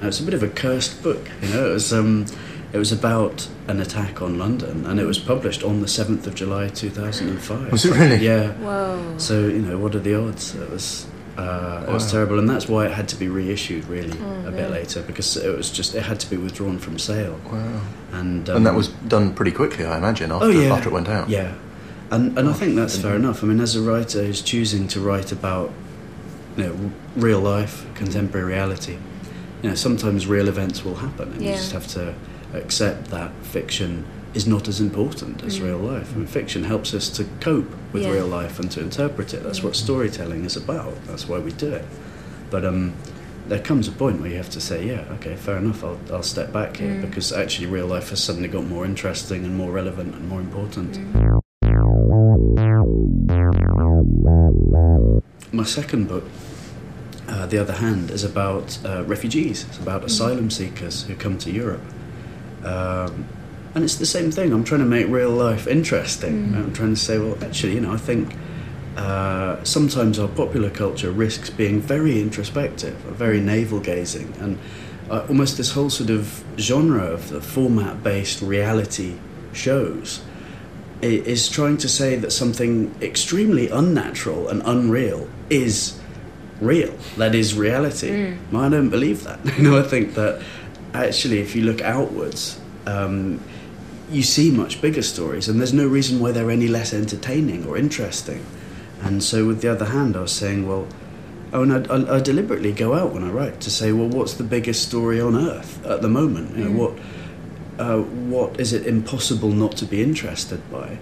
Now, 0.00 0.08
it's 0.08 0.20
a 0.20 0.22
bit 0.22 0.34
of 0.34 0.42
a 0.42 0.48
cursed 0.48 1.02
book, 1.02 1.28
you 1.42 1.48
know. 1.48 1.70
It 1.70 1.72
was, 1.74 1.92
um, 1.92 2.26
it 2.72 2.78
was 2.78 2.92
about 2.92 3.48
an 3.66 3.80
attack 3.80 4.22
on 4.22 4.38
London, 4.38 4.86
and 4.86 5.00
it 5.00 5.04
was 5.06 5.18
published 5.18 5.62
on 5.64 5.80
the 5.80 5.86
7th 5.88 6.26
of 6.26 6.34
July 6.34 6.68
2005. 6.68 7.72
Was 7.72 7.84
it 7.84 7.94
really? 7.96 8.24
Yeah. 8.24 8.52
Whoa. 8.52 9.14
So, 9.18 9.40
you 9.48 9.60
know, 9.60 9.78
what 9.78 9.94
are 9.94 10.00
the 10.00 10.14
odds? 10.14 10.54
It 10.54 10.70
was. 10.70 11.06
Uh, 11.36 11.84
It 11.88 11.92
was 11.92 12.10
terrible, 12.10 12.38
and 12.40 12.48
that's 12.50 12.68
why 12.68 12.86
it 12.86 12.90
had 12.92 13.06
to 13.10 13.16
be 13.16 13.28
reissued 13.28 13.84
really 13.86 14.12
Oh, 14.20 14.48
a 14.48 14.50
bit 14.50 14.68
no. 14.68 14.70
later 14.70 15.02
because 15.02 15.36
it 15.36 15.56
was 15.56 15.70
just 15.70 15.94
it 15.94 16.02
had 16.02 16.18
to 16.18 16.28
be 16.28 16.36
withdrawn 16.36 16.78
from 16.78 16.98
sale, 16.98 17.38
Wow. 17.52 17.80
and 18.12 18.50
um, 18.50 18.56
and 18.56 18.66
that 18.66 18.74
was 18.74 18.88
done 19.06 19.32
pretty 19.34 19.52
quickly, 19.52 19.84
I 19.84 19.98
imagine, 19.98 20.32
after, 20.32 20.46
oh 20.46 20.50
yeah 20.50 20.74
after 20.74 20.88
it 20.88 20.92
went 20.92 21.08
out. 21.08 21.28
Yeah, 21.28 21.54
and 22.10 22.36
and 22.36 22.48
I 22.48 22.52
think 22.54 22.74
that's 22.74 22.98
fair 22.98 23.14
enough. 23.14 23.44
I 23.44 23.46
mean, 23.46 23.60
as 23.60 23.76
a 23.76 23.80
writer 23.80 24.24
who's 24.24 24.42
choosing 24.42 24.88
to 24.88 25.00
write 25.00 25.30
about 25.30 25.70
you 26.58 26.64
know 26.64 26.90
real 27.16 27.40
life, 27.40 27.86
contemporary 27.94 28.46
reality, 28.52 28.96
you 29.62 29.68
know, 29.70 29.74
sometimes 29.74 30.26
real 30.26 30.48
events 30.48 30.84
will 30.84 30.96
happen, 30.96 31.32
and 31.32 31.42
you 31.42 31.52
just 31.52 31.72
have 31.72 31.86
to 31.88 32.14
accept 32.54 33.06
that 33.10 33.32
fiction 33.42 34.04
is 34.34 34.46
not 34.46 34.68
as 34.68 34.80
important 34.80 35.42
as 35.44 35.58
Mm. 35.58 35.64
real 35.64 35.78
life. 35.78 36.12
I 36.14 36.18
mean, 36.18 36.26
fiction 36.26 36.64
helps 36.64 36.92
us 36.94 37.08
to 37.10 37.24
cope 37.40 37.70
with 37.92 38.02
Yeah. 38.02 38.10
real 38.10 38.26
life 38.26 38.58
and 38.60 38.70
to 38.72 38.80
interpret 38.80 39.32
it. 39.32 39.42
That's 39.42 39.62
what 39.62 39.74
storytelling 39.76 40.44
is 40.44 40.56
about. 40.56 40.92
That's 41.06 41.28
why 41.28 41.38
we 41.38 41.50
do 41.52 41.70
it. 41.72 41.84
But 42.50 42.64
um, 42.64 42.92
there 43.48 43.58
comes 43.60 43.88
a 43.88 43.92
point 43.92 44.20
where 44.20 44.30
you 44.30 44.36
have 44.36 44.50
to 44.50 44.60
say, 44.60 44.86
yeah, 44.86 45.04
okay, 45.14 45.34
fair 45.36 45.56
enough. 45.56 45.82
I'll, 45.82 45.98
I'll 46.12 46.22
step 46.22 46.52
back 46.52 46.76
here 46.76 46.94
Mm. 46.94 47.00
because 47.02 47.32
actually 47.32 47.66
real 47.68 47.86
life 47.86 48.10
has 48.10 48.22
suddenly 48.22 48.48
got 48.48 48.64
more 48.66 48.84
interesting 48.84 49.44
and 49.44 49.56
more 49.56 49.70
relevant 49.70 50.14
and 50.14 50.28
more 50.28 50.40
important. 50.40 50.98
My 55.52 55.64
second 55.64 56.08
book, 56.08 56.24
uh, 57.28 57.46
The 57.46 57.58
Other 57.58 57.74
Hand, 57.74 58.10
is 58.10 58.24
about 58.24 58.78
uh, 58.84 59.04
refugees. 59.04 59.64
It's 59.64 59.78
about 59.78 60.04
asylum 60.04 60.50
seekers 60.50 61.04
who 61.04 61.14
come 61.14 61.38
to 61.38 61.50
Europe. 61.50 61.82
Um, 62.64 63.26
and 63.74 63.84
it's 63.84 63.96
the 63.96 64.06
same 64.06 64.30
thing. 64.30 64.52
I'm 64.52 64.64
trying 64.64 64.80
to 64.80 64.86
make 64.86 65.06
real 65.08 65.30
life 65.30 65.66
interesting. 65.66 66.54
I'm 66.54 66.72
trying 66.72 66.94
to 66.94 67.00
say, 67.00 67.18
well, 67.18 67.36
actually, 67.44 67.74
you 67.74 67.80
know, 67.80 67.92
I 67.92 67.98
think 67.98 68.34
uh, 68.96 69.62
sometimes 69.62 70.18
our 70.18 70.28
popular 70.28 70.70
culture 70.70 71.12
risks 71.12 71.50
being 71.50 71.80
very 71.80 72.20
introspective, 72.20 72.94
very 72.94 73.40
navel 73.40 73.78
gazing, 73.78 74.34
and 74.40 74.58
uh, 75.10 75.24
almost 75.28 75.56
this 75.56 75.72
whole 75.72 75.90
sort 75.90 76.10
of 76.10 76.44
genre 76.58 77.04
of 77.04 77.28
the 77.28 77.40
format 77.40 78.02
based 78.02 78.42
reality 78.42 79.16
shows 79.52 80.20
is 81.00 81.48
trying 81.48 81.76
to 81.76 81.88
say 81.88 82.16
that 82.16 82.32
something 82.32 82.94
extremely 83.00 83.68
unnatural 83.68 84.48
and 84.48 84.62
unreal 84.64 85.28
is 85.48 85.97
real. 86.60 86.94
That 87.16 87.34
is 87.34 87.54
reality. 87.54 88.36
I 88.54 88.68
don't 88.68 88.90
believe 88.90 89.24
that. 89.24 89.38
you 89.56 89.62
know, 89.62 89.78
I 89.78 89.82
think 89.82 90.14
that 90.14 90.42
actually, 90.94 91.40
if 91.40 91.54
you 91.54 91.62
look 91.62 91.80
outwards, 91.80 92.60
um, 92.86 93.40
you 94.10 94.22
see 94.22 94.50
much 94.50 94.80
bigger 94.80 95.02
stories, 95.02 95.48
and 95.48 95.60
there's 95.60 95.74
no 95.74 95.86
reason 95.86 96.20
why 96.20 96.32
they're 96.32 96.50
any 96.50 96.68
less 96.68 96.92
entertaining 96.94 97.66
or 97.66 97.76
interesting. 97.76 98.44
And 99.02 99.22
so, 99.22 99.46
with 99.46 99.60
the 99.60 99.68
other 99.68 99.86
hand, 99.86 100.16
I 100.16 100.20
was 100.20 100.32
saying, 100.32 100.66
well, 100.66 100.86
oh, 101.52 101.62
and 101.62 101.72
I, 101.72 101.94
I, 101.94 102.16
I 102.16 102.20
deliberately 102.20 102.72
go 102.72 102.94
out 102.94 103.12
when 103.12 103.22
I 103.22 103.30
write 103.30 103.60
to 103.60 103.70
say, 103.70 103.92
well, 103.92 104.08
what's 104.08 104.34
the 104.34 104.44
biggest 104.44 104.88
story 104.88 105.20
on 105.20 105.36
earth 105.36 105.84
at 105.84 106.02
the 106.02 106.08
moment? 106.08 106.56
You 106.56 106.64
know, 106.64 106.78
what 106.78 106.98
uh, 107.78 107.98
what 107.98 108.58
is 108.58 108.72
it 108.72 108.86
impossible 108.86 109.50
not 109.50 109.76
to 109.76 109.84
be 109.84 110.02
interested 110.02 110.68
by? 110.70 110.98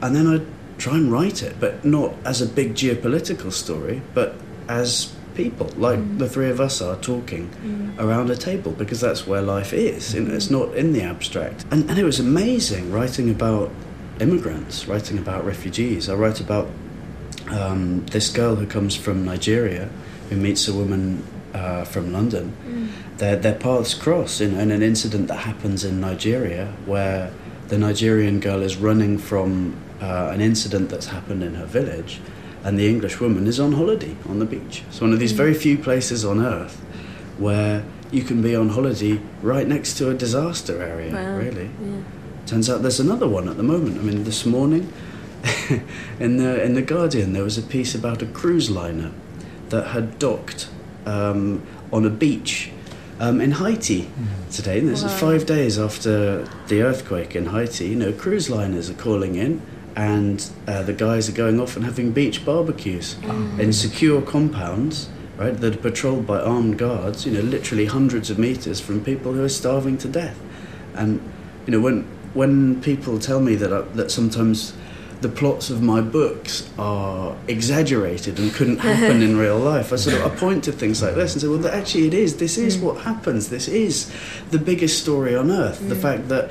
And 0.00 0.16
then 0.16 0.26
I 0.26 0.44
try 0.78 0.96
and 0.96 1.12
write 1.12 1.42
it, 1.42 1.60
but 1.60 1.84
not 1.84 2.14
as 2.24 2.42
a 2.42 2.46
big 2.46 2.74
geopolitical 2.74 3.52
story, 3.52 4.02
but 4.14 4.34
as 4.68 5.14
people, 5.34 5.66
like 5.76 6.18
the 6.18 6.28
three 6.28 6.50
of 6.50 6.60
us 6.60 6.82
are 6.82 6.96
talking 6.96 7.50
around 7.98 8.30
a 8.30 8.36
table, 8.36 8.72
because 8.72 9.00
that's 9.00 9.26
where 9.26 9.42
life 9.42 9.72
is. 9.72 10.14
Know, 10.14 10.34
it's 10.34 10.50
not 10.50 10.74
in 10.74 10.92
the 10.92 11.02
abstract. 11.02 11.64
And, 11.70 11.88
and 11.88 11.98
it 11.98 12.04
was 12.04 12.20
amazing 12.20 12.92
writing 12.92 13.30
about 13.30 13.70
immigrants, 14.20 14.86
writing 14.86 15.18
about 15.18 15.44
refugees. 15.44 16.08
I 16.08 16.14
write 16.14 16.40
about 16.40 16.68
um, 17.50 18.04
this 18.06 18.30
girl 18.30 18.56
who 18.56 18.66
comes 18.66 18.94
from 18.94 19.24
Nigeria 19.24 19.88
who 20.28 20.36
meets 20.36 20.68
a 20.68 20.72
woman 20.72 21.22
uh, 21.54 21.84
from 21.84 22.12
London, 22.12 22.54
their, 23.18 23.36
their 23.36 23.54
paths 23.54 23.94
cross 23.94 24.40
in, 24.40 24.58
in 24.58 24.70
an 24.70 24.82
incident 24.82 25.28
that 25.28 25.38
happens 25.40 25.84
in 25.84 26.00
Nigeria 26.00 26.72
where 26.86 27.30
the 27.68 27.78
Nigerian 27.78 28.40
girl 28.40 28.62
is 28.62 28.76
running 28.76 29.18
from 29.18 29.76
uh, 30.00 30.30
an 30.32 30.40
incident 30.40 30.88
that's 30.88 31.06
happened 31.06 31.42
in 31.42 31.54
her 31.54 31.66
village, 31.66 32.20
and 32.64 32.78
the 32.78 32.88
English 32.88 33.20
woman 33.20 33.46
is 33.46 33.58
on 33.58 33.72
holiday 33.72 34.14
on 34.28 34.38
the 34.38 34.44
beach. 34.44 34.82
It's 34.88 35.00
one 35.00 35.12
of 35.12 35.18
these 35.18 35.32
very 35.32 35.54
few 35.54 35.76
places 35.78 36.24
on 36.24 36.40
earth 36.44 36.76
where 37.38 37.84
you 38.10 38.22
can 38.22 38.42
be 38.42 38.54
on 38.54 38.68
holiday 38.70 39.20
right 39.42 39.66
next 39.66 39.94
to 39.94 40.10
a 40.10 40.14
disaster 40.14 40.82
area, 40.82 41.12
Wow. 41.12 41.38
really. 41.38 41.70
Yeah. 41.84 42.00
Turns 42.46 42.68
out 42.68 42.82
there's 42.82 43.00
another 43.00 43.26
one 43.28 43.48
at 43.48 43.56
the 43.56 43.62
moment. 43.62 43.98
I 43.98 44.02
mean, 44.02 44.24
this 44.24 44.44
morning 44.44 44.92
in 46.20 46.36
the 46.36 46.62
in 46.62 46.74
the 46.74 46.82
Guardian 46.82 47.32
there 47.32 47.42
was 47.44 47.58
a 47.58 47.62
piece 47.62 47.94
about 47.94 48.22
a 48.22 48.26
cruise 48.26 48.70
liner 48.70 49.10
that 49.70 49.88
had 49.88 50.18
docked 50.18 50.68
um, 51.06 51.62
on 51.92 52.04
a 52.04 52.10
beach 52.10 52.70
um, 53.18 53.40
in 53.40 53.52
Haiti 53.52 54.08
today. 54.50 54.78
And 54.78 54.88
this 54.88 55.02
is 55.02 55.12
five 55.12 55.46
days 55.46 55.78
after 55.78 56.46
the 56.68 56.82
earthquake 56.82 57.34
in 57.34 57.46
Haiti. 57.46 57.88
You 57.88 57.96
know, 57.96 58.12
cruise 58.12 58.50
liners 58.50 58.90
are 58.90 58.94
calling 58.94 59.34
in. 59.36 59.62
And 59.96 60.48
uh, 60.66 60.82
the 60.82 60.92
guys 60.92 61.28
are 61.28 61.32
going 61.32 61.60
off 61.60 61.76
and 61.76 61.84
having 61.84 62.12
beach 62.12 62.44
barbecues 62.44 63.16
mm. 63.16 63.58
in 63.58 63.72
secure 63.72 64.22
compounds, 64.22 65.08
right? 65.36 65.56
That 65.56 65.74
are 65.74 65.78
patrolled 65.78 66.26
by 66.26 66.40
armed 66.40 66.78
guards. 66.78 67.26
You 67.26 67.32
know, 67.32 67.40
literally 67.40 67.86
hundreds 67.86 68.30
of 68.30 68.38
meters 68.38 68.80
from 68.80 69.04
people 69.04 69.32
who 69.32 69.44
are 69.44 69.50
starving 69.50 69.98
to 69.98 70.08
death. 70.08 70.38
And 70.94 71.20
you 71.66 71.72
know, 71.72 71.80
when 71.80 72.04
when 72.34 72.80
people 72.80 73.18
tell 73.18 73.40
me 73.40 73.54
that 73.56 73.72
I, 73.72 73.82
that 73.96 74.10
sometimes 74.10 74.72
the 75.20 75.28
plots 75.28 75.70
of 75.70 75.82
my 75.82 76.00
books 76.00 76.68
are 76.78 77.36
exaggerated 77.46 78.38
and 78.38 78.52
couldn't 78.52 78.78
happen 78.90 79.22
in 79.22 79.36
real 79.36 79.58
life, 79.58 79.92
I 79.92 79.96
sort 79.96 80.16
of 80.16 80.32
I 80.32 80.36
point 80.36 80.64
to 80.64 80.72
things 80.72 81.02
like 81.02 81.14
this 81.14 81.34
and 81.34 81.42
say, 81.42 81.48
well, 81.48 81.66
actually, 81.68 82.08
it 82.08 82.14
is. 82.14 82.36
This 82.36 82.58
is 82.58 82.76
mm. 82.76 82.82
what 82.82 83.02
happens. 83.02 83.48
This 83.48 83.68
is 83.68 84.12
the 84.50 84.58
biggest 84.58 85.00
story 85.00 85.36
on 85.36 85.50
earth. 85.50 85.88
The 85.88 85.94
mm. 85.94 86.02
fact 86.02 86.28
that 86.28 86.50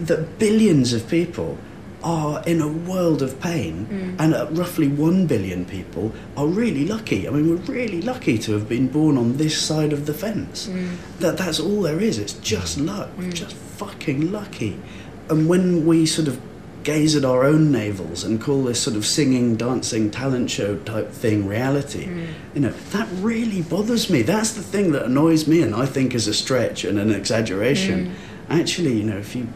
that 0.00 0.38
billions 0.38 0.92
of 0.92 1.08
people 1.08 1.58
are 2.02 2.42
in 2.46 2.60
a 2.60 2.68
world 2.68 3.22
of 3.22 3.40
pain, 3.40 3.86
mm. 3.86 4.16
and 4.18 4.34
uh, 4.34 4.46
roughly 4.52 4.88
one 4.88 5.26
billion 5.26 5.64
people 5.64 6.12
are 6.36 6.46
really 6.46 6.86
lucky. 6.86 7.26
I 7.26 7.30
mean, 7.30 7.48
we're 7.48 7.72
really 7.72 8.00
lucky 8.02 8.38
to 8.38 8.52
have 8.52 8.68
been 8.68 8.88
born 8.88 9.16
on 9.18 9.36
this 9.36 9.60
side 9.60 9.92
of 9.92 10.06
the 10.06 10.14
fence. 10.14 10.68
Mm. 10.68 10.96
That 11.18 11.38
that's 11.38 11.58
all 11.58 11.82
there 11.82 12.00
is. 12.00 12.18
It's 12.18 12.34
just 12.34 12.78
mm. 12.78 12.86
luck. 12.86 13.10
We're 13.18 13.32
just 13.32 13.54
fucking 13.54 14.32
lucky. 14.32 14.80
And 15.28 15.48
when 15.48 15.86
we 15.86 16.06
sort 16.06 16.28
of 16.28 16.40
gaze 16.84 17.14
at 17.14 17.24
our 17.24 17.44
own 17.44 17.70
navels 17.70 18.24
and 18.24 18.40
call 18.40 18.64
this 18.64 18.80
sort 18.80 18.96
of 18.96 19.04
singing, 19.04 19.56
dancing, 19.56 20.10
talent 20.10 20.50
show 20.50 20.76
type 20.78 21.10
thing 21.10 21.46
reality, 21.46 22.08
you 22.54 22.60
know, 22.60 22.70
that 22.70 23.08
really 23.16 23.60
bothers 23.60 24.08
me. 24.08 24.22
That's 24.22 24.52
the 24.52 24.62
thing 24.62 24.92
that 24.92 25.04
annoys 25.04 25.46
me, 25.46 25.60
and 25.60 25.74
I 25.74 25.84
think 25.84 26.14
is 26.14 26.28
a 26.28 26.34
stretch 26.34 26.84
and 26.84 26.98
an 26.98 27.10
exaggeration. 27.10 28.14
Actually, 28.48 28.94
you 28.94 29.04
know, 29.04 29.18
if 29.18 29.36
you 29.36 29.48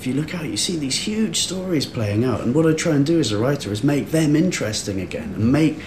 if 0.00 0.06
you 0.06 0.14
look 0.14 0.34
out, 0.34 0.46
you 0.46 0.56
see 0.56 0.78
these 0.78 0.98
huge 0.98 1.40
stories 1.40 1.84
playing 1.84 2.24
out, 2.24 2.40
and 2.40 2.54
what 2.54 2.66
I 2.66 2.72
try 2.72 2.94
and 2.94 3.04
do 3.04 3.20
as 3.20 3.32
a 3.32 3.38
writer 3.38 3.70
is 3.70 3.84
make 3.84 4.12
them 4.12 4.34
interesting 4.34 4.98
again, 4.98 5.34
and 5.34 5.52
make 5.52 5.78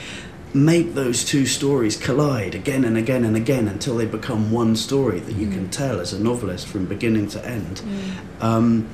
make 0.54 0.94
those 0.94 1.26
two 1.26 1.48
stories 1.48 1.98
collide 1.98 2.54
again 2.54 2.86
and 2.86 2.96
again 2.96 3.24
and 3.24 3.36
again 3.36 3.68
until 3.68 3.98
they 3.98 4.06
become 4.06 4.52
one 4.52 4.76
story 4.76 5.20
that 5.20 5.34
you 5.34 5.50
can 5.50 5.68
tell 5.72 6.00
as 6.00 6.14
a 6.14 6.20
novelist 6.24 6.68
from 6.68 6.86
beginning 6.86 7.28
to 7.28 7.44
end. 7.44 7.82
Um, 8.40 8.88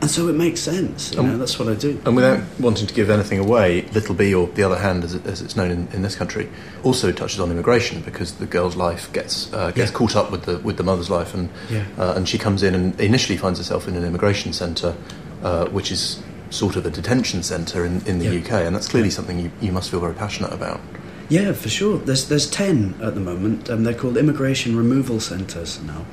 and 0.00 0.10
so 0.10 0.28
it 0.28 0.34
makes 0.34 0.60
sense. 0.60 1.12
You 1.12 1.22
know, 1.22 1.36
that's 1.36 1.58
what 1.58 1.68
I 1.68 1.74
do. 1.74 2.00
And 2.06 2.16
without 2.16 2.40
wanting 2.58 2.86
to 2.86 2.94
give 2.94 3.10
anything 3.10 3.38
away, 3.38 3.82
Little 3.92 4.14
Bee, 4.14 4.34
or 4.34 4.46
The 4.48 4.62
Other 4.62 4.78
Hand, 4.78 5.04
as, 5.04 5.14
it, 5.14 5.26
as 5.26 5.42
it's 5.42 5.56
known 5.56 5.70
in, 5.70 5.88
in 5.92 6.02
this 6.02 6.14
country, 6.16 6.48
also 6.82 7.12
touches 7.12 7.38
on 7.40 7.50
immigration 7.50 8.00
because 8.02 8.32
the 8.34 8.46
girl's 8.46 8.76
life 8.76 9.12
gets 9.12 9.52
uh, 9.52 9.70
gets 9.72 9.90
Yeah. 9.90 9.96
caught 9.96 10.16
up 10.16 10.30
with 10.30 10.44
the 10.44 10.58
with 10.58 10.76
the 10.78 10.84
mother's 10.84 11.10
life, 11.10 11.34
and 11.34 11.48
Yeah. 11.70 11.84
uh, 11.98 12.14
and 12.16 12.28
she 12.28 12.38
comes 12.38 12.62
in 12.62 12.74
and 12.74 12.98
initially 13.00 13.36
finds 13.36 13.58
herself 13.58 13.86
in 13.88 13.94
an 13.96 14.04
immigration 14.04 14.52
centre, 14.52 14.94
uh, 15.42 15.66
which 15.66 15.92
is 15.92 16.22
sort 16.50 16.74
of 16.76 16.84
a 16.86 16.90
detention 16.90 17.42
centre 17.42 17.84
in, 17.84 18.02
in 18.06 18.18
the 18.18 18.24
Yeah. 18.24 18.40
UK, 18.40 18.66
and 18.66 18.74
that's 18.74 18.88
clearly 18.88 19.10
something 19.10 19.38
you, 19.38 19.50
you 19.60 19.70
must 19.70 19.90
feel 19.90 20.00
very 20.00 20.14
passionate 20.14 20.52
about. 20.52 20.80
Yeah, 21.28 21.52
for 21.52 21.68
sure. 21.68 21.98
There's 21.98 22.24
there's 22.28 22.48
ten 22.50 22.94
at 23.02 23.14
the 23.14 23.20
moment. 23.20 23.68
Um, 23.70 23.84
they're 23.84 23.94
called 23.94 24.16
immigration 24.16 24.76
removal 24.76 25.20
centres 25.20 25.78
now. 25.82 26.04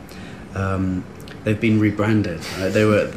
Um, 0.56 1.04
they've 1.48 1.62
been 1.62 1.80
rebranded. 1.80 2.42
Uh, 2.60 2.68
they 2.70 2.84
were 2.84 3.08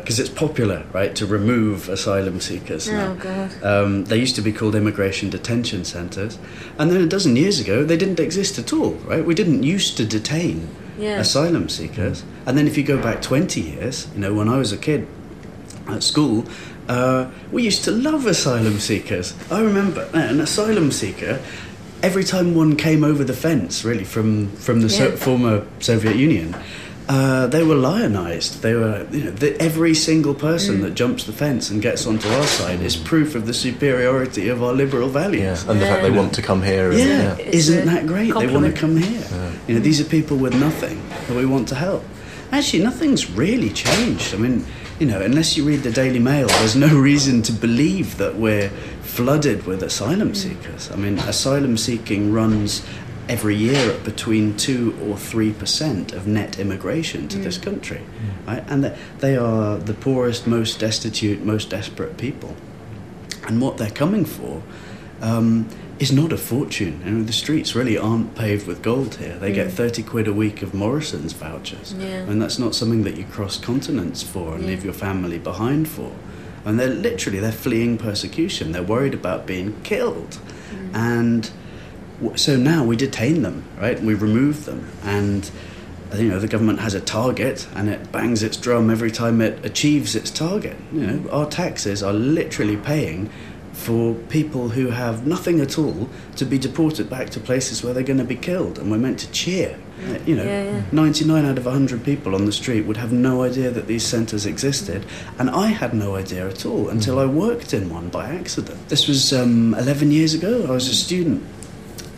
because 0.00 0.18
it's 0.18 0.30
popular, 0.30 0.82
right, 0.94 1.14
to 1.14 1.26
remove 1.26 1.90
asylum 1.90 2.40
seekers. 2.40 2.88
Oh 2.88 3.14
god. 3.20 3.50
Um, 3.62 4.04
they 4.06 4.16
used 4.16 4.34
to 4.36 4.42
be 4.42 4.52
called 4.52 4.74
immigration 4.74 5.28
detention 5.28 5.84
centres, 5.84 6.38
and 6.78 6.90
then 6.90 7.02
a 7.02 7.06
dozen 7.06 7.36
years 7.36 7.60
ago 7.60 7.84
they 7.84 7.98
didn't 7.98 8.18
exist 8.18 8.58
at 8.58 8.72
all. 8.72 8.92
Right, 9.10 9.24
we 9.24 9.34
didn't 9.34 9.62
used 9.62 9.96
to 9.98 10.04
detain 10.06 10.68
Yeah. 10.98 11.20
asylum 11.20 11.68
seekers, 11.68 12.24
and 12.46 12.56
then 12.56 12.66
if 12.66 12.78
you 12.78 12.82
go 12.82 12.96
back 12.96 13.20
twenty 13.20 13.60
years, 13.60 14.08
you 14.14 14.20
know, 14.22 14.32
when 14.32 14.48
I 14.48 14.56
was 14.56 14.72
a 14.72 14.78
kid 14.78 15.06
at 15.86 16.02
school, 16.02 16.44
uh, 16.88 17.26
we 17.52 17.62
used 17.62 17.84
to 17.84 17.90
love 17.90 18.26
asylum 18.26 18.78
seekers. 18.80 19.34
I 19.50 19.60
remember 19.60 20.08
uh, 20.14 20.18
an 20.32 20.40
asylum 20.40 20.90
seeker. 20.92 21.38
Every 22.02 22.24
time 22.24 22.54
one 22.54 22.76
came 22.76 23.02
over 23.04 23.24
the 23.24 23.32
fence, 23.46 23.84
really 23.84 24.04
from 24.04 24.48
from 24.66 24.80
the 24.80 24.88
so- 24.88 25.16
former 25.16 25.66
Soviet 25.80 26.16
Union, 26.16 26.54
uh, 27.08 27.46
they 27.46 27.62
were 27.62 27.76
lionised. 27.76 28.62
They 28.62 28.74
were, 28.74 29.06
you 29.12 29.24
know, 29.24 29.30
the, 29.30 29.60
every 29.60 29.94
single 29.94 30.34
person 30.34 30.80
that 30.80 30.94
jumps 30.94 31.24
the 31.24 31.32
fence 31.32 31.70
and 31.70 31.80
gets 31.80 32.06
onto 32.06 32.28
our 32.28 32.44
side 32.44 32.80
is 32.80 32.96
proof 32.96 33.34
of 33.34 33.46
the 33.46 33.54
superiority 33.54 34.48
of 34.48 34.62
our 34.62 34.72
liberal 34.72 35.08
values. 35.08 35.64
and 35.68 35.80
the 35.80 35.86
fact 35.86 36.02
they 36.02 36.10
want 36.10 36.34
to 36.34 36.42
come 36.42 36.62
here. 36.62 36.90
And, 36.90 36.98
Yeah, 36.98 37.36
It's 37.38 37.68
isn't 37.68 37.86
that 37.86 38.06
great? 38.06 38.34
They 38.34 38.48
want 38.48 38.66
to 38.66 38.72
come 38.72 38.96
here. 38.96 39.24
You 39.68 39.74
know, 39.74 39.80
these 39.80 40.00
are 40.00 40.04
people 40.04 40.36
with 40.36 40.54
nothing 40.54 41.00
that 41.28 41.36
we 41.36 41.46
want 41.46 41.68
to 41.68 41.74
help. 41.76 42.04
Actually, 42.50 42.82
nothing's 42.82 43.30
really 43.30 43.70
changed. 43.70 44.34
I 44.34 44.38
mean, 44.38 44.64
you 44.98 45.06
know, 45.06 45.20
unless 45.20 45.56
you 45.56 45.64
read 45.64 45.82
the 45.82 45.90
Daily 45.90 46.20
Mail, 46.20 46.46
there's 46.48 46.76
no 46.76 46.88
reason 47.10 47.42
to 47.42 47.52
believe 47.52 48.16
that 48.18 48.34
we're 48.36 48.70
flooded 49.02 49.66
with 49.66 49.82
asylum 49.82 50.34
seekers. 50.34 50.90
I 50.90 50.96
mean, 50.96 51.18
asylum 51.20 51.76
seeking 51.76 52.32
runs 52.32 52.84
every 53.28 53.56
year 53.56 53.92
at 53.92 54.04
between 54.04 54.56
two 54.56 54.96
or 55.02 55.16
three 55.16 55.52
percent 55.52 56.12
of 56.12 56.26
net 56.26 56.58
immigration 56.58 57.28
to 57.28 57.38
this 57.38 57.58
mm. 57.58 57.64
country, 57.64 58.02
right? 58.46 58.64
And 58.68 58.94
they 59.18 59.36
are 59.36 59.78
the 59.78 59.94
poorest, 59.94 60.46
most 60.46 60.78
destitute, 60.78 61.42
most 61.44 61.70
desperate 61.70 62.16
people 62.16 62.54
and 63.46 63.60
what 63.60 63.78
they're 63.78 63.90
coming 63.90 64.24
for 64.24 64.62
um, 65.20 65.68
is 65.98 66.12
not 66.12 66.32
a 66.32 66.36
fortune. 66.36 67.00
You 67.04 67.10
know, 67.12 67.24
the 67.24 67.32
streets 67.32 67.74
really 67.74 67.96
aren't 67.96 68.34
paved 68.34 68.66
with 68.66 68.82
gold 68.82 69.14
here. 69.16 69.38
They 69.38 69.52
get 69.52 69.68
mm. 69.68 69.72
30 69.72 70.02
quid 70.02 70.28
a 70.28 70.32
week 70.32 70.62
of 70.62 70.74
Morrison's 70.74 71.32
vouchers. 71.32 71.94
Yeah. 71.94 72.06
And 72.06 72.40
that's 72.42 72.58
not 72.58 72.74
something 72.74 73.04
that 73.04 73.16
you 73.16 73.24
cross 73.24 73.56
continents 73.58 74.22
for 74.22 74.54
and 74.54 74.64
Yeah. 74.64 74.70
leave 74.70 74.84
your 74.84 74.92
family 74.92 75.38
behind 75.38 75.88
for. 75.88 76.12
And 76.64 76.78
they're 76.78 76.88
literally, 76.88 77.38
they're 77.38 77.52
fleeing 77.52 77.96
persecution. 77.96 78.72
They're 78.72 78.82
worried 78.82 79.14
about 79.14 79.46
being 79.46 79.80
killed. 79.84 80.38
Mm. 80.70 80.94
And 80.94 81.42
w- 81.44 81.52
so 82.36 82.56
now 82.56 82.84
we 82.84 82.96
detain 82.96 83.42
them, 83.42 83.64
right? 83.78 84.00
We 84.00 84.14
remove 84.14 84.64
them. 84.64 84.88
And 85.04 85.50
you 86.14 86.28
know 86.28 86.38
the 86.38 86.48
government 86.48 86.78
has 86.78 86.94
a 86.94 87.00
target 87.00 87.66
and 87.74 87.88
it 87.88 88.12
bangs 88.12 88.42
its 88.42 88.56
drum 88.56 88.90
every 88.90 89.10
time 89.10 89.40
it 89.40 89.62
achieves 89.66 90.14
its 90.14 90.30
target 90.30 90.76
you 90.92 91.00
know 91.04 91.28
our 91.30 91.46
taxes 91.50 92.00
are 92.00 92.12
literally 92.12 92.76
paying 92.76 93.28
for 93.72 94.14
people 94.28 94.68
who 94.70 94.90
have 94.90 95.26
nothing 95.26 95.60
at 95.60 95.76
all 95.76 96.08
to 96.36 96.44
be 96.46 96.58
deported 96.58 97.10
back 97.10 97.28
to 97.30 97.40
places 97.40 97.82
where 97.82 97.92
they're 97.92 98.04
going 98.04 98.18
to 98.20 98.24
be 98.24 98.36
killed 98.36 98.78
and 98.78 98.88
we're 98.90 98.96
meant 98.98 99.18
to 99.18 99.30
cheer 99.32 99.76
you 100.24 100.36
know 100.36 100.44
Yeah, 100.44 100.62
yeah. 100.62 100.82
99 100.92 101.44
out 101.44 101.58
of 101.58 101.66
100 101.66 102.04
people 102.04 102.36
on 102.36 102.44
the 102.46 102.52
street 102.52 102.82
would 102.86 102.96
have 102.98 103.12
no 103.12 103.42
idea 103.42 103.70
that 103.72 103.88
these 103.88 104.06
centres 104.06 104.46
existed 104.46 105.04
and 105.40 105.50
i 105.50 105.66
had 105.66 105.92
no 105.92 106.14
idea 106.14 106.48
at 106.48 106.64
all 106.64 106.88
until 106.88 107.18
i 107.18 107.26
worked 107.26 107.74
in 107.74 107.90
one 107.90 108.08
by 108.10 108.28
accident 108.28 108.88
this 108.88 109.08
was 109.08 109.32
um, 109.32 109.74
11 109.74 110.12
years 110.12 110.34
ago 110.34 110.64
i 110.68 110.70
was 110.70 110.88
a 110.88 110.94
student 110.94 111.42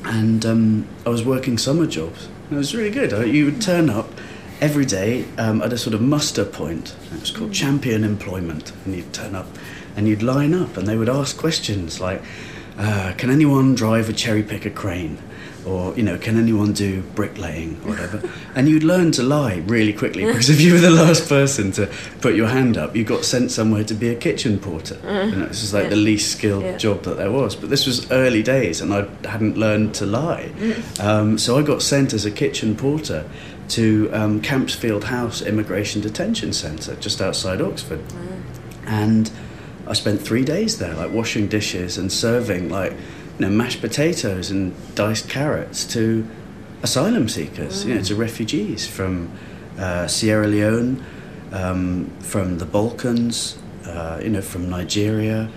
and 0.05 0.45
um, 0.47 0.89
I 1.05 1.09
was 1.09 1.25
working 1.25 1.59
summer 1.59 1.87
jobs. 1.87 2.29
And 2.45 2.55
it 2.55 2.57
was 2.57 2.75
really 2.75 2.91
good. 2.91 3.13
You 3.33 3.45
would 3.47 3.61
turn 3.61 3.91
up 3.91 4.11
every 4.61 4.85
day 4.85 5.25
um, 5.37 5.63
at 5.63 5.73
a 5.73 5.79
sort 5.79 5.95
of 5.95 6.01
muster 6.01 6.45
point. 6.45 6.95
It 7.13 7.21
was 7.21 7.31
called 7.31 7.53
champion 7.53 8.05
employment, 8.05 8.73
and 8.85 8.95
you'd 8.95 9.13
turn 9.13 9.35
up 9.35 9.47
and 9.97 10.07
you'd 10.07 10.23
line 10.23 10.55
up, 10.55 10.77
and 10.77 10.87
they 10.87 10.97
would 10.97 11.09
ask 11.09 11.37
questions 11.37 12.01
like, 12.01 12.23
uh, 12.79 13.13
"Can 13.17 13.31
anyone 13.31 13.75
drive 13.75 14.09
a 14.09 14.13
cherry 14.13 14.43
picker 14.43 14.71
crane?" 14.71 15.19
Or 15.69 15.95
you 15.97 16.03
know, 16.03 16.17
can 16.17 16.39
anyone 16.39 16.73
do 16.73 17.03
bricklaying 17.15 17.79
or 17.85 17.91
whatever? 17.91 18.23
and 18.55 18.69
you'd 18.69 18.85
learn 18.85 19.13
to 19.13 19.23
lie 19.23 19.57
really 19.67 19.93
quickly 19.93 20.25
because 20.25 20.49
if 20.49 20.61
you 20.61 20.73
were 20.73 20.79
the 20.81 20.91
last 20.91 21.29
person 21.29 21.73
to 21.73 21.91
put 22.23 22.35
your 22.35 22.49
hand 22.49 22.79
up, 22.79 22.97
you 22.97 23.05
got 23.05 23.25
sent 23.25 23.51
somewhere 23.51 23.85
to 23.85 23.95
be 23.95 24.09
a 24.09 24.15
kitchen 24.15 24.59
porter. 24.59 24.97
You 25.05 25.37
know, 25.37 25.47
this 25.47 25.63
is 25.63 25.75
like 25.75 25.85
Yeah. 25.85 25.91
the 25.91 25.97
least 25.97 26.33
skilled 26.33 26.63
Yeah. 26.65 26.77
job 26.79 27.03
that 27.03 27.19
there 27.19 27.31
was. 27.31 27.55
But 27.55 27.69
this 27.69 27.87
was 27.87 28.11
early 28.11 28.43
days, 28.43 28.81
and 28.81 28.95
I 28.95 29.07
hadn't 29.29 29.59
learned 29.59 29.93
to 29.97 30.07
lie. 30.07 30.49
Um, 31.01 31.37
so 31.39 31.59
I 31.59 31.63
got 31.63 31.83
sent 31.83 32.13
as 32.15 32.25
a 32.25 32.31
kitchen 32.31 32.75
porter 32.75 33.25
to 33.77 34.09
um, 34.15 34.41
Campsfield 34.41 35.05
House 35.05 35.43
Immigration 35.43 36.01
Detention 36.01 36.55
Centre, 36.55 36.97
just 36.97 37.21
outside 37.21 37.61
Oxford, 37.61 38.01
and 38.87 39.31
I 39.87 39.93
spent 39.95 40.21
three 40.23 40.45
days 40.45 40.79
there, 40.79 40.95
like 40.95 41.13
washing 41.13 41.47
dishes 41.49 41.99
and 41.99 42.11
serving 42.11 42.69
like 42.71 42.93
you 43.39 43.47
know 43.47 43.51
mashed 43.51 43.81
potatoes 43.81 44.51
and 44.51 44.75
diced 44.95 45.29
carrots 45.29 45.85
to 45.93 46.27
asylum 46.83 47.29
seekers, 47.29 47.85
you 47.85 47.95
know, 47.95 48.03
to 48.03 48.15
refugees 48.15 48.87
from 48.87 49.31
uh, 49.79 50.07
Sierra 50.07 50.47
Leone, 50.47 51.05
um, 51.53 52.11
from 52.21 52.59
the 52.59 52.67
Balkans, 52.67 53.59
uh, 53.87 54.21
you 54.23 54.29
know, 54.31 54.43
from 54.43 54.69
Nigeria, 54.69 55.49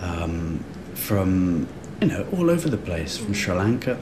um, 0.00 0.64
from 0.94 1.68
you 2.00 2.08
know 2.08 2.26
all 2.32 2.50
over 2.50 2.68
the 2.68 2.78
place, 2.78 3.16
from 3.16 3.34
Sri 3.34 3.54
Lanka. 3.54 3.98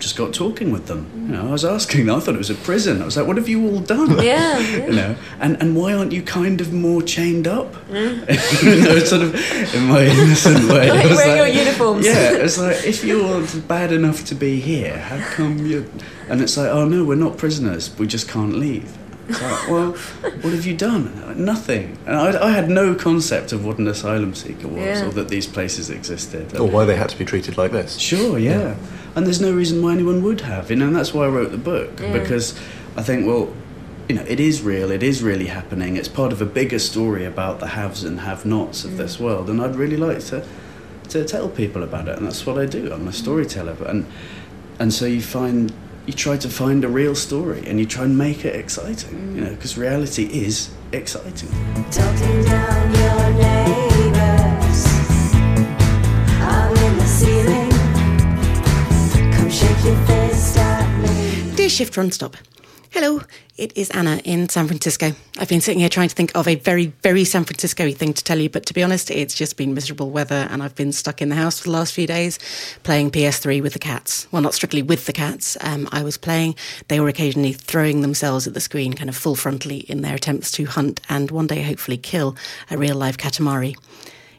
Just 0.00 0.16
got 0.16 0.32
talking 0.32 0.72
with 0.72 0.86
them. 0.86 1.06
You 1.14 1.36
know, 1.36 1.48
I 1.48 1.52
was 1.52 1.64
asking. 1.64 2.06
them, 2.06 2.16
I 2.16 2.20
thought 2.20 2.34
it 2.34 2.38
was 2.38 2.48
a 2.48 2.54
prison. 2.54 3.02
I 3.02 3.04
was 3.04 3.16
like, 3.18 3.26
"What 3.26 3.36
have 3.36 3.48
you 3.50 3.68
all 3.68 3.80
done?" 3.80 4.10
Yeah, 4.24 4.58
yeah. 4.58 4.86
you 4.86 4.92
know, 4.92 5.16
and 5.40 5.60
and 5.62 5.76
why 5.76 5.92
aren't 5.92 6.10
you 6.12 6.22
kind 6.22 6.58
of 6.62 6.72
more 6.72 7.02
chained 7.02 7.46
up? 7.46 7.74
Mm. 7.90 8.62
you 8.62 8.80
know, 8.82 8.98
sort 9.00 9.20
of 9.22 9.34
in 9.74 9.84
my 9.84 10.04
innocent 10.06 10.70
way. 10.70 10.90
I 10.90 10.94
Like 10.94 11.08
was 11.10 11.16
wearing 11.18 11.36
your 11.54 11.64
uniforms. 11.64 12.06
Yeah, 12.06 12.32
it's 12.32 12.56
like 12.58 12.82
if 12.84 13.04
you're 13.04 13.46
bad 13.68 13.92
enough 13.92 14.24
to 14.26 14.34
be 14.34 14.58
here, 14.58 14.98
how 14.98 15.18
come 15.34 15.58
you? 15.66 15.84
And 16.30 16.40
it's 16.40 16.56
like, 16.56 16.70
oh 16.70 16.86
no, 16.88 17.04
we're 17.04 17.14
not 17.16 17.36
prisoners. 17.36 17.94
We 17.98 18.06
just 18.06 18.26
can't 18.26 18.54
leave. 18.56 18.96
It's 19.28 19.40
like, 19.42 19.68
well, 19.68 19.92
what 20.42 20.52
have 20.54 20.64
you 20.66 20.76
done? 20.76 21.04
Like, 21.26 21.36
Nothing. 21.36 21.98
And 22.06 22.16
I, 22.16 22.48
I 22.48 22.50
had 22.50 22.68
no 22.68 22.94
concept 22.96 23.52
of 23.52 23.64
what 23.64 23.78
an 23.78 23.86
asylum 23.86 24.34
seeker 24.34 24.66
was, 24.66 24.80
Yeah. 24.80 25.06
or 25.06 25.10
that 25.10 25.28
these 25.28 25.46
places 25.46 25.88
existed. 25.90 26.56
Or 26.58 26.66
why 26.68 26.84
they 26.84 26.96
had 26.96 27.10
to 27.10 27.18
be 27.18 27.24
treated 27.24 27.56
like 27.56 27.70
this. 27.70 27.96
Sure, 27.98 28.38
yeah. 28.38 28.74
And 29.14 29.26
there's 29.26 29.40
no 29.40 29.52
reason 29.52 29.82
why 29.82 29.92
anyone 29.92 30.22
would 30.22 30.42
have, 30.42 30.70
you 30.70 30.76
know, 30.76 30.86
and 30.86 30.96
that's 30.96 31.12
why 31.12 31.24
I 31.24 31.28
wrote 31.28 31.50
the 31.50 31.58
book. 31.58 31.98
Yeah. 32.00 32.12
Because 32.12 32.58
I 32.96 33.02
think, 33.02 33.26
well, 33.26 33.52
you 34.08 34.14
know, 34.16 34.24
it 34.26 34.40
is 34.40 34.62
real, 34.62 34.90
it 34.90 35.02
is 35.02 35.22
really 35.22 35.46
happening. 35.46 35.96
It's 35.96 36.08
part 36.08 36.32
of 36.32 36.40
a 36.40 36.46
bigger 36.46 36.78
story 36.78 37.24
about 37.24 37.60
the 37.60 37.68
haves 37.68 38.02
and 38.04 38.20
have 38.20 38.44
nots 38.44 38.84
of 38.84 38.96
this 38.96 39.20
world. 39.20 39.48
And 39.48 39.60
I'd 39.60 39.76
really 39.76 39.96
like 39.96 40.20
to 40.26 40.44
to 41.10 41.24
tell 41.24 41.48
people 41.48 41.82
about 41.82 42.08
it. 42.08 42.16
And 42.16 42.26
that's 42.26 42.46
what 42.46 42.58
I 42.58 42.66
do. 42.66 42.92
I'm 42.92 43.06
a 43.06 43.12
storyteller. 43.12 43.76
And 43.86 44.06
and 44.78 44.92
so 44.92 45.06
you 45.06 45.22
find 45.22 45.72
you 46.06 46.12
try 46.12 46.36
to 46.38 46.48
find 46.48 46.84
a 46.84 46.88
real 46.88 47.14
story 47.14 47.62
and 47.66 47.78
you 47.78 47.86
try 47.86 48.04
and 48.04 48.16
make 48.16 48.44
it 48.44 48.56
exciting, 48.56 49.36
you 49.36 49.42
know, 49.42 49.50
because 49.50 49.76
reality 49.76 50.24
is 50.24 50.70
exciting. 50.92 51.50
Dear 59.80 61.70
Shift 61.70 61.96
Run 61.96 62.12
Stop. 62.12 62.36
Hello, 62.90 63.22
it 63.56 63.74
is 63.74 63.88
Anna 63.90 64.20
in 64.26 64.50
San 64.50 64.66
Francisco. 64.66 65.12
I've 65.38 65.48
been 65.48 65.62
sitting 65.62 65.80
here 65.80 65.88
trying 65.88 66.10
to 66.10 66.14
think 66.14 66.32
of 66.34 66.46
a 66.46 66.56
very, 66.56 66.92
very 67.02 67.24
San 67.24 67.44
Francisco 67.44 67.90
thing 67.90 68.12
to 68.12 68.22
tell 68.22 68.38
you, 68.38 68.50
but 68.50 68.66
to 68.66 68.74
be 68.74 68.82
honest, 68.82 69.10
it's 69.10 69.34
just 69.34 69.56
been 69.56 69.72
miserable 69.72 70.10
weather 70.10 70.46
and 70.50 70.62
I've 70.62 70.74
been 70.74 70.92
stuck 70.92 71.22
in 71.22 71.30
the 71.30 71.34
house 71.34 71.60
for 71.60 71.68
the 71.68 71.70
last 71.70 71.94
few 71.94 72.06
days 72.06 72.38
playing 72.82 73.10
PS3 73.10 73.62
with 73.62 73.72
the 73.72 73.78
cats. 73.78 74.28
Well, 74.30 74.42
not 74.42 74.52
strictly 74.52 74.82
with 74.82 75.06
the 75.06 75.14
cats. 75.14 75.56
Um, 75.62 75.88
I 75.92 76.02
was 76.02 76.18
playing, 76.18 76.56
they 76.88 77.00
were 77.00 77.08
occasionally 77.08 77.54
throwing 77.54 78.02
themselves 78.02 78.46
at 78.46 78.52
the 78.52 78.60
screen 78.60 78.92
kind 78.92 79.08
of 79.08 79.16
full 79.16 79.34
frontally 79.34 79.84
in 79.84 80.02
their 80.02 80.16
attempts 80.16 80.50
to 80.52 80.66
hunt 80.66 81.00
and 81.08 81.30
one 81.30 81.46
day 81.46 81.62
hopefully 81.62 81.96
kill 81.96 82.36
a 82.70 82.76
real 82.76 82.96
live 82.96 83.16
katamari. 83.16 83.76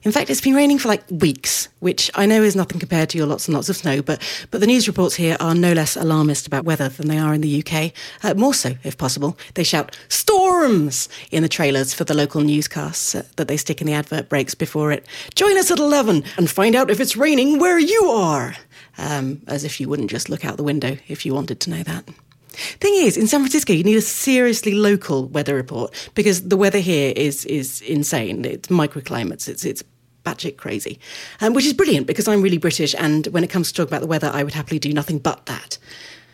In 0.03 0.11
fact, 0.11 0.31
it's 0.31 0.41
been 0.41 0.55
raining 0.55 0.79
for 0.79 0.87
like 0.87 1.03
weeks, 1.11 1.69
which 1.79 2.09
I 2.15 2.25
know 2.25 2.41
is 2.41 2.55
nothing 2.55 2.79
compared 2.79 3.09
to 3.11 3.19
your 3.19 3.27
lots 3.27 3.47
and 3.47 3.53
lots 3.53 3.69
of 3.69 3.77
snow, 3.77 4.01
but, 4.01 4.19
but 4.49 4.59
the 4.59 4.65
news 4.65 4.87
reports 4.87 5.13
here 5.13 5.37
are 5.39 5.53
no 5.53 5.73
less 5.73 5.95
alarmist 5.95 6.47
about 6.47 6.65
weather 6.65 6.89
than 6.89 7.07
they 7.07 7.19
are 7.19 7.35
in 7.35 7.41
the 7.41 7.63
UK. 7.63 7.91
Uh, 8.23 8.33
more 8.33 8.55
so, 8.55 8.73
if 8.83 8.97
possible. 8.97 9.37
They 9.53 9.63
shout 9.63 9.95
storms 10.07 11.07
in 11.29 11.43
the 11.43 11.49
trailers 11.49 11.93
for 11.93 12.03
the 12.03 12.15
local 12.15 12.41
newscasts 12.41 13.13
uh, 13.13 13.23
that 13.35 13.47
they 13.47 13.57
stick 13.57 13.79
in 13.79 13.85
the 13.85 13.93
advert 13.93 14.27
breaks 14.27 14.55
before 14.55 14.91
it. 14.91 15.05
Join 15.35 15.55
us 15.59 15.69
at 15.69 15.77
11 15.77 16.23
and 16.35 16.49
find 16.49 16.75
out 16.75 16.89
if 16.89 16.99
it's 16.99 17.15
raining 17.15 17.59
where 17.59 17.77
you 17.77 18.05
are. 18.05 18.55
Um, 18.97 19.41
as 19.47 19.63
if 19.63 19.79
you 19.79 19.87
wouldn't 19.87 20.09
just 20.09 20.29
look 20.29 20.43
out 20.43 20.57
the 20.57 20.63
window 20.63 20.97
if 21.07 21.25
you 21.25 21.33
wanted 21.33 21.59
to 21.61 21.69
know 21.69 21.83
that. 21.83 22.05
Thing 22.51 22.93
is, 22.95 23.15
in 23.15 23.27
San 23.27 23.39
Francisco, 23.39 23.71
you 23.71 23.83
need 23.83 23.95
a 23.95 24.01
seriously 24.01 24.73
local 24.73 25.27
weather 25.27 25.55
report 25.55 26.09
because 26.15 26.49
the 26.49 26.57
weather 26.57 26.79
here 26.79 27.13
is 27.15 27.45
is 27.45 27.81
insane. 27.81 28.43
It's 28.43 28.67
microclimates. 28.67 29.47
It's 29.47 29.63
it's 29.63 29.83
batshit 30.23 30.57
crazy, 30.57 30.99
um, 31.39 31.53
which 31.53 31.65
is 31.65 31.73
brilliant 31.73 32.07
because 32.07 32.27
I'm 32.27 32.41
really 32.41 32.57
British, 32.57 32.95
and 32.97 33.27
when 33.27 33.43
it 33.43 33.49
comes 33.49 33.71
to 33.71 33.73
talk 33.73 33.87
about 33.87 34.01
the 34.01 34.07
weather, 34.07 34.29
I 34.33 34.43
would 34.43 34.53
happily 34.53 34.79
do 34.79 34.93
nothing 34.93 35.19
but 35.19 35.45
that. 35.47 35.77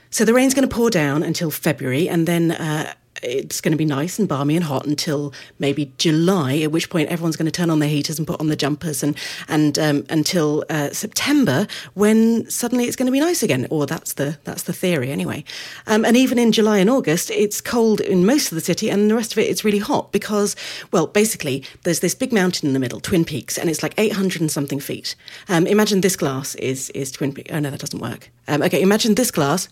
So 0.10 0.26
the 0.26 0.34
rain's 0.34 0.54
going 0.54 0.68
to 0.68 0.74
pour 0.74 0.90
down 0.90 1.24
until 1.24 1.52
February, 1.52 2.08
and 2.08 2.28
then 2.28 2.52
uh, 2.52 2.94
it's 3.24 3.62
going 3.62 3.72
to 3.72 3.78
be 3.78 3.86
nice 3.86 4.20
and 4.20 4.28
balmy 4.28 4.56
and 4.56 4.66
hot 4.66 4.86
until 4.86 5.34
maybe 5.60 5.92
July. 5.98 6.58
At 6.60 6.72
which 6.72 6.90
point 6.90 7.10
everyone's 7.10 7.36
going 7.36 7.46
to 7.46 7.52
turn 7.52 7.70
on 7.70 7.80
their 7.80 7.90
heaters 7.90 8.18
and 8.18 8.28
put 8.28 8.40
on 8.40 8.48
the 8.48 8.56
jumpers, 8.56 9.04
and 9.04 9.18
and 9.48 9.78
um, 9.80 10.06
until 10.10 10.64
uh, 10.70 10.92
September, 10.92 11.68
when 11.94 12.50
suddenly 12.50 12.86
it's 12.86 12.96
going 12.96 13.08
to 13.08 13.12
be 13.12 13.20
nice 13.20 13.44
again. 13.44 13.68
Or 13.70 13.86
that's 13.86 14.14
the 14.14 14.38
that's 14.44 14.64
the 14.64 14.74
theory 14.74 15.12
anyway. 15.12 15.44
Um, 15.88 16.06
and 16.06 16.16
even 16.18 16.38
in 16.38 16.52
July 16.52 16.78
and 16.80 16.90
August, 16.90 17.32
it's 17.32 17.62
cold 17.62 18.02
in 18.02 18.26
most 18.26 18.52
of 18.52 18.56
the 18.56 18.62
city, 18.62 18.90
and 18.90 19.10
the 19.10 19.16
rest 19.16 19.32
of 19.32 19.38
it 19.40 19.44
it's 19.44 19.64
really 19.64 19.80
hot 19.80 20.12
because, 20.12 20.56
well, 20.92 21.08
basically 21.08 21.64
there's 21.84 22.00
this 22.00 22.16
big 22.16 22.32
mountain 22.32 22.68
in 22.68 22.74
the 22.74 22.80
middle, 22.80 23.00
Twin 23.00 23.26
Peaks, 23.26 23.58
and 23.58 23.70
it's 23.70 23.84
like 23.84 23.94
800 23.98 24.42
and 24.42 24.52
something 24.52 24.80
feet. 24.80 25.16
Um, 25.50 25.68
imagine 25.68 26.02
this 26.02 26.16
glass 26.16 26.56
is 26.56 26.90
is 26.92 27.12
Twin 27.12 27.34
Peaks. 27.34 27.52
Oh 27.54 27.60
no, 27.60 27.70
that 27.70 27.80
doesn't 27.80 28.00
work. 28.00 28.30
Um, 28.48 28.62
okay, 28.62 28.82
imagine 28.82 29.16
this 29.16 29.32
glass 29.32 29.70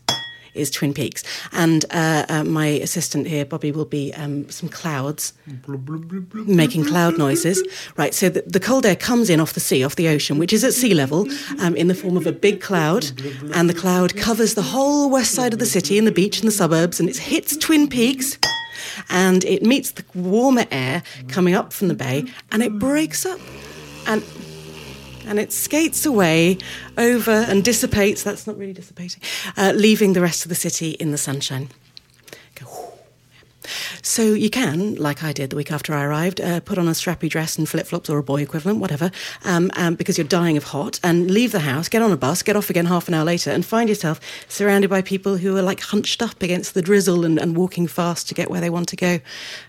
is 0.55 0.71
Twin 0.71 0.93
Peaks. 0.93 1.23
And 1.51 1.85
uh, 1.91 2.25
uh, 2.29 2.43
my 2.43 2.67
assistant 2.67 3.27
here, 3.27 3.45
Bobby, 3.45 3.71
will 3.71 3.85
be 3.85 4.13
um, 4.13 4.49
some 4.49 4.69
clouds 4.69 5.33
making 6.33 6.85
cloud 6.85 7.17
noises. 7.17 7.63
Right, 7.97 8.13
so 8.13 8.29
the, 8.29 8.41
the 8.41 8.59
cold 8.59 8.85
air 8.85 8.95
comes 8.95 9.29
in 9.29 9.39
off 9.39 9.53
the 9.53 9.59
sea, 9.59 9.83
off 9.83 9.95
the 9.95 10.07
ocean, 10.07 10.37
which 10.37 10.53
is 10.53 10.63
at 10.63 10.73
sea 10.73 10.93
level, 10.93 11.27
um, 11.59 11.75
in 11.75 11.87
the 11.87 11.95
form 11.95 12.17
of 12.17 12.25
a 12.25 12.31
big 12.31 12.61
cloud. 12.61 13.05
And 13.53 13.69
the 13.69 13.73
cloud 13.73 14.15
covers 14.15 14.53
the 14.55 14.61
whole 14.61 15.09
west 15.09 15.33
side 15.33 15.53
of 15.53 15.59
the 15.59 15.65
city 15.65 15.97
and 15.97 16.07
the 16.07 16.11
beach 16.11 16.39
and 16.39 16.47
the 16.47 16.51
suburbs, 16.51 16.99
and 16.99 17.09
it 17.09 17.17
hits 17.17 17.55
Twin 17.57 17.87
Peaks. 17.87 18.37
And 19.09 19.43
it 19.45 19.63
meets 19.63 19.91
the 19.91 20.05
warmer 20.13 20.65
air 20.71 21.03
coming 21.27 21.55
up 21.55 21.73
from 21.73 21.87
the 21.87 21.93
bay, 21.93 22.25
and 22.51 22.63
it 22.63 22.79
breaks 22.79 23.25
up. 23.25 23.39
And 24.07 24.23
and 25.27 25.39
it 25.39 25.51
skates 25.51 26.05
away 26.05 26.57
over 26.97 27.31
and 27.31 27.63
dissipates. 27.63 28.23
That's 28.23 28.47
not 28.47 28.57
really 28.57 28.73
dissipating, 28.73 29.21
uh, 29.57 29.73
leaving 29.75 30.13
the 30.13 30.21
rest 30.21 30.45
of 30.45 30.49
the 30.49 30.55
city 30.55 30.91
in 30.91 31.11
the 31.11 31.17
sunshine. 31.17 31.69
Go. 32.55 32.93
So 34.01 34.21
you 34.33 34.49
can, 34.49 34.95
like 34.95 35.23
I 35.23 35.33
did 35.33 35.49
the 35.49 35.55
week 35.55 35.71
after 35.71 35.93
I 35.93 36.03
arrived, 36.03 36.39
uh, 36.39 36.59
put 36.59 36.77
on 36.77 36.87
a 36.87 36.91
strappy 36.91 37.27
dress 37.27 37.57
and 37.57 37.67
flip 37.67 37.87
flops 37.87 38.09
or 38.09 38.19
a 38.19 38.23
boy 38.23 38.43
equivalent, 38.43 38.79
whatever, 38.79 39.09
um, 39.43 39.71
um, 39.75 39.95
because 39.95 40.17
you're 40.17 40.27
dying 40.27 40.55
of 40.55 40.65
hot, 40.65 40.99
and 41.03 41.31
leave 41.31 41.51
the 41.51 41.61
house, 41.61 41.89
get 41.89 42.03
on 42.03 42.11
a 42.11 42.17
bus, 42.17 42.43
get 42.43 42.55
off 42.55 42.69
again 42.69 42.85
half 42.85 43.07
an 43.07 43.15
hour 43.15 43.25
later, 43.25 43.49
and 43.49 43.65
find 43.65 43.89
yourself 43.89 44.19
surrounded 44.47 44.89
by 44.89 45.01
people 45.01 45.37
who 45.37 45.57
are 45.57 45.63
like 45.63 45.81
hunched 45.81 46.21
up 46.21 46.43
against 46.43 46.75
the 46.75 46.81
drizzle 46.81 47.25
and, 47.25 47.39
and 47.39 47.57
walking 47.57 47.87
fast 47.87 48.27
to 48.27 48.35
get 48.35 48.49
where 48.49 48.61
they 48.61 48.69
want 48.69 48.87
to 48.89 48.95
go. 48.95 49.19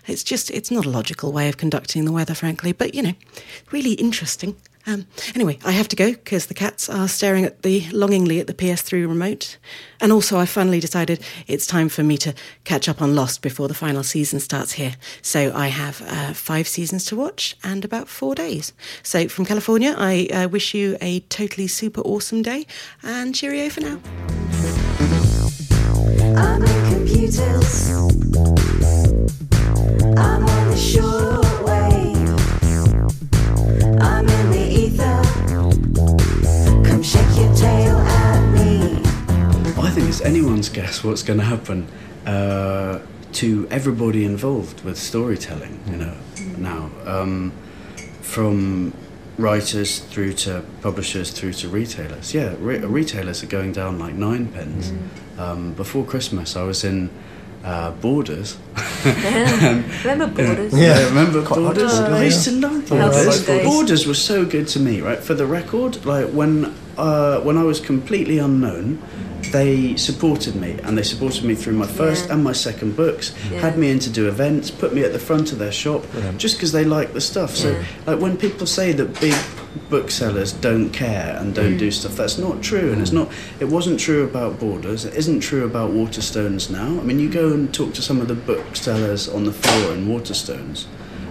It's 0.05 0.23
just, 0.23 0.51
it's 0.51 0.69
not 0.69 0.85
a 0.85 0.89
logical 0.89 1.31
way 1.31 1.49
of 1.49 1.57
conducting 1.57 2.05
the 2.05 2.11
weather, 2.11 2.35
frankly, 2.35 2.73
but 2.73 2.93
you 2.93 3.01
know, 3.01 3.13
really 3.71 3.93
interesting. 3.93 4.55
Um, 4.87 5.05
anyway, 5.35 5.59
I 5.65 5.73
have 5.73 5.89
to 5.89 5.97
go 5.97 6.13
because 6.13 6.45
the 6.45 6.53
cats 6.53 6.89
are 6.89 7.09
staring 7.09 7.43
at 7.43 7.61
the 7.61 7.85
longingly 7.91 8.39
at 8.39 8.47
the 8.47 8.53
PS3 8.53 9.05
remote, 9.05 9.57
and 9.99 10.13
also 10.13 10.39
I 10.39 10.45
finally 10.45 10.79
decided 10.79 11.21
it's 11.45 11.67
time 11.67 11.89
for 11.89 12.03
me 12.03 12.17
to 12.19 12.33
catch 12.63 12.87
up 12.87 13.01
on 13.01 13.13
Lost 13.13 13.41
before 13.41 13.67
the 13.67 13.73
final 13.73 14.01
season 14.01 14.39
starts 14.39 14.71
here. 14.71 14.93
So 15.21 15.51
I 15.53 15.67
have 15.67 16.01
uh, 16.03 16.31
five 16.31 16.69
seasons 16.69 17.03
to 17.07 17.17
watch 17.17 17.57
and 17.65 17.83
about 17.83 18.07
four 18.07 18.33
days. 18.33 18.71
So 19.03 19.27
from 19.27 19.43
California, 19.43 19.93
I 19.97 20.27
uh, 20.27 20.47
wish 20.47 20.73
you 20.73 20.97
a 21.01 21.19
totally 21.19 21.67
super 21.67 21.99
awesome 22.01 22.41
day 22.41 22.65
and 23.03 23.35
cheerio 23.35 23.69
for 23.69 23.81
now. 23.81 23.99
I'm 26.37 26.61
computers. 26.93 27.91
I'm 30.15 30.45
on 30.45 30.69
the 30.69 30.77
wave. 31.65 31.97
I'm 34.01 34.36
it's 40.17 40.25
anyone's 40.25 40.69
guess 40.69 41.03
what's 41.03 41.21
going 41.21 41.37
to 41.37 41.45
happen 41.45 41.87
uh, 42.25 42.99
to 43.33 43.67
everybody 43.69 44.25
involved 44.25 44.83
with 44.83 44.97
storytelling. 44.97 45.79
You 45.91 45.97
know, 45.97 46.17
now 46.57 46.89
um, 47.05 47.51
from 48.21 48.93
writers 49.37 49.99
through 49.99 50.33
to 50.33 50.63
publishers 50.81 51.29
through 51.31 51.53
to 51.53 51.69
retailers. 51.69 52.33
Yeah, 52.33 52.55
re- 52.59 52.79
retailers 52.79 53.43
are 53.43 53.47
going 53.47 53.73
down 53.73 53.99
like 53.99 54.15
nine 54.15 54.47
pence. 54.47 54.91
Um, 55.37 55.73
before 55.73 56.03
Christmas, 56.03 56.55
I 56.55 56.63
was 56.63 56.83
in 56.83 57.11
uh, 57.63 57.91
Borders. 57.91 58.57
Remember 59.05 60.27
Borders? 60.27 60.73
Yeah, 60.73 61.05
remember 61.09 61.45
Quite 61.45 61.57
Borders? 61.57 61.99
Borders, 61.99 61.99
I 61.99 62.23
used 62.23 62.43
to 62.45 62.51
love 62.53 62.89
Yeah. 62.89 63.09
Borders. 63.09 63.45
Those. 63.45 63.63
Borders 63.63 64.07
was 64.07 64.23
so 64.23 64.45
good 64.45 64.67
to 64.69 64.79
me, 64.79 64.99
right? 65.01 65.19
For 65.19 65.35
the 65.35 65.45
record, 65.45 66.03
like 66.05 66.29
when 66.29 66.73
uh, 66.97 67.39
when 67.41 67.57
I 67.57 67.63
was 67.63 67.79
completely 67.79 68.37
unknown, 68.39 69.01
they 69.51 69.95
supported 69.95 70.55
me 70.55 70.77
and 70.83 70.97
they 70.97 71.03
supported 71.03 71.43
me 71.45 71.55
through 71.55 71.73
my 71.73 71.87
first 71.87 72.25
Yeah. 72.27 72.33
and 72.33 72.43
my 72.43 72.51
second 72.53 72.95
books. 72.97 73.33
Yeah. 73.51 73.59
Had 73.61 73.77
me 73.77 73.89
in 73.91 73.99
to 73.99 74.09
do 74.09 74.27
events, 74.27 74.71
put 74.71 74.93
me 74.93 75.03
at 75.03 75.13
the 75.13 75.19
front 75.19 75.51
of 75.53 75.59
their 75.59 75.71
shop, 75.71 76.03
just 76.37 76.55
because 76.57 76.71
they 76.73 76.83
like 76.83 77.13
the 77.13 77.21
stuff. 77.21 77.55
So, 77.55 77.71
Yeah. 77.71 77.83
like 78.07 78.19
when 78.19 78.35
people 78.37 78.65
say 78.67 78.91
that 78.93 79.19
big 79.21 79.35
booksellers 79.89 80.51
don't 80.53 80.89
care 80.89 81.37
and 81.39 81.53
don't 81.53 81.77
do 81.77 81.91
stuff. 81.91 82.15
That's 82.17 82.37
not 82.37 82.61
true, 82.63 82.91
and 82.91 83.01
it's 83.01 83.11
not. 83.11 83.29
It 83.59 83.65
wasn't 83.69 83.99
true 83.99 84.23
about 84.23 84.59
Borders. 84.59 85.05
It 85.05 85.13
isn't 85.15 85.41
true 85.41 85.63
about 85.65 85.91
Waterstones 85.91 86.69
now. 86.69 86.87
I 86.99 87.03
mean, 87.03 87.19
you 87.19 87.29
go 87.29 87.49
and 87.53 87.71
talk 87.73 87.93
to 87.93 88.01
some 88.01 88.19
of 88.19 88.27
the 88.27 88.33
booksellers 88.35 89.29
on 89.29 89.45
the 89.45 89.53
floor 89.53 89.93
in 89.93 90.07
Waterstones. 90.07 90.85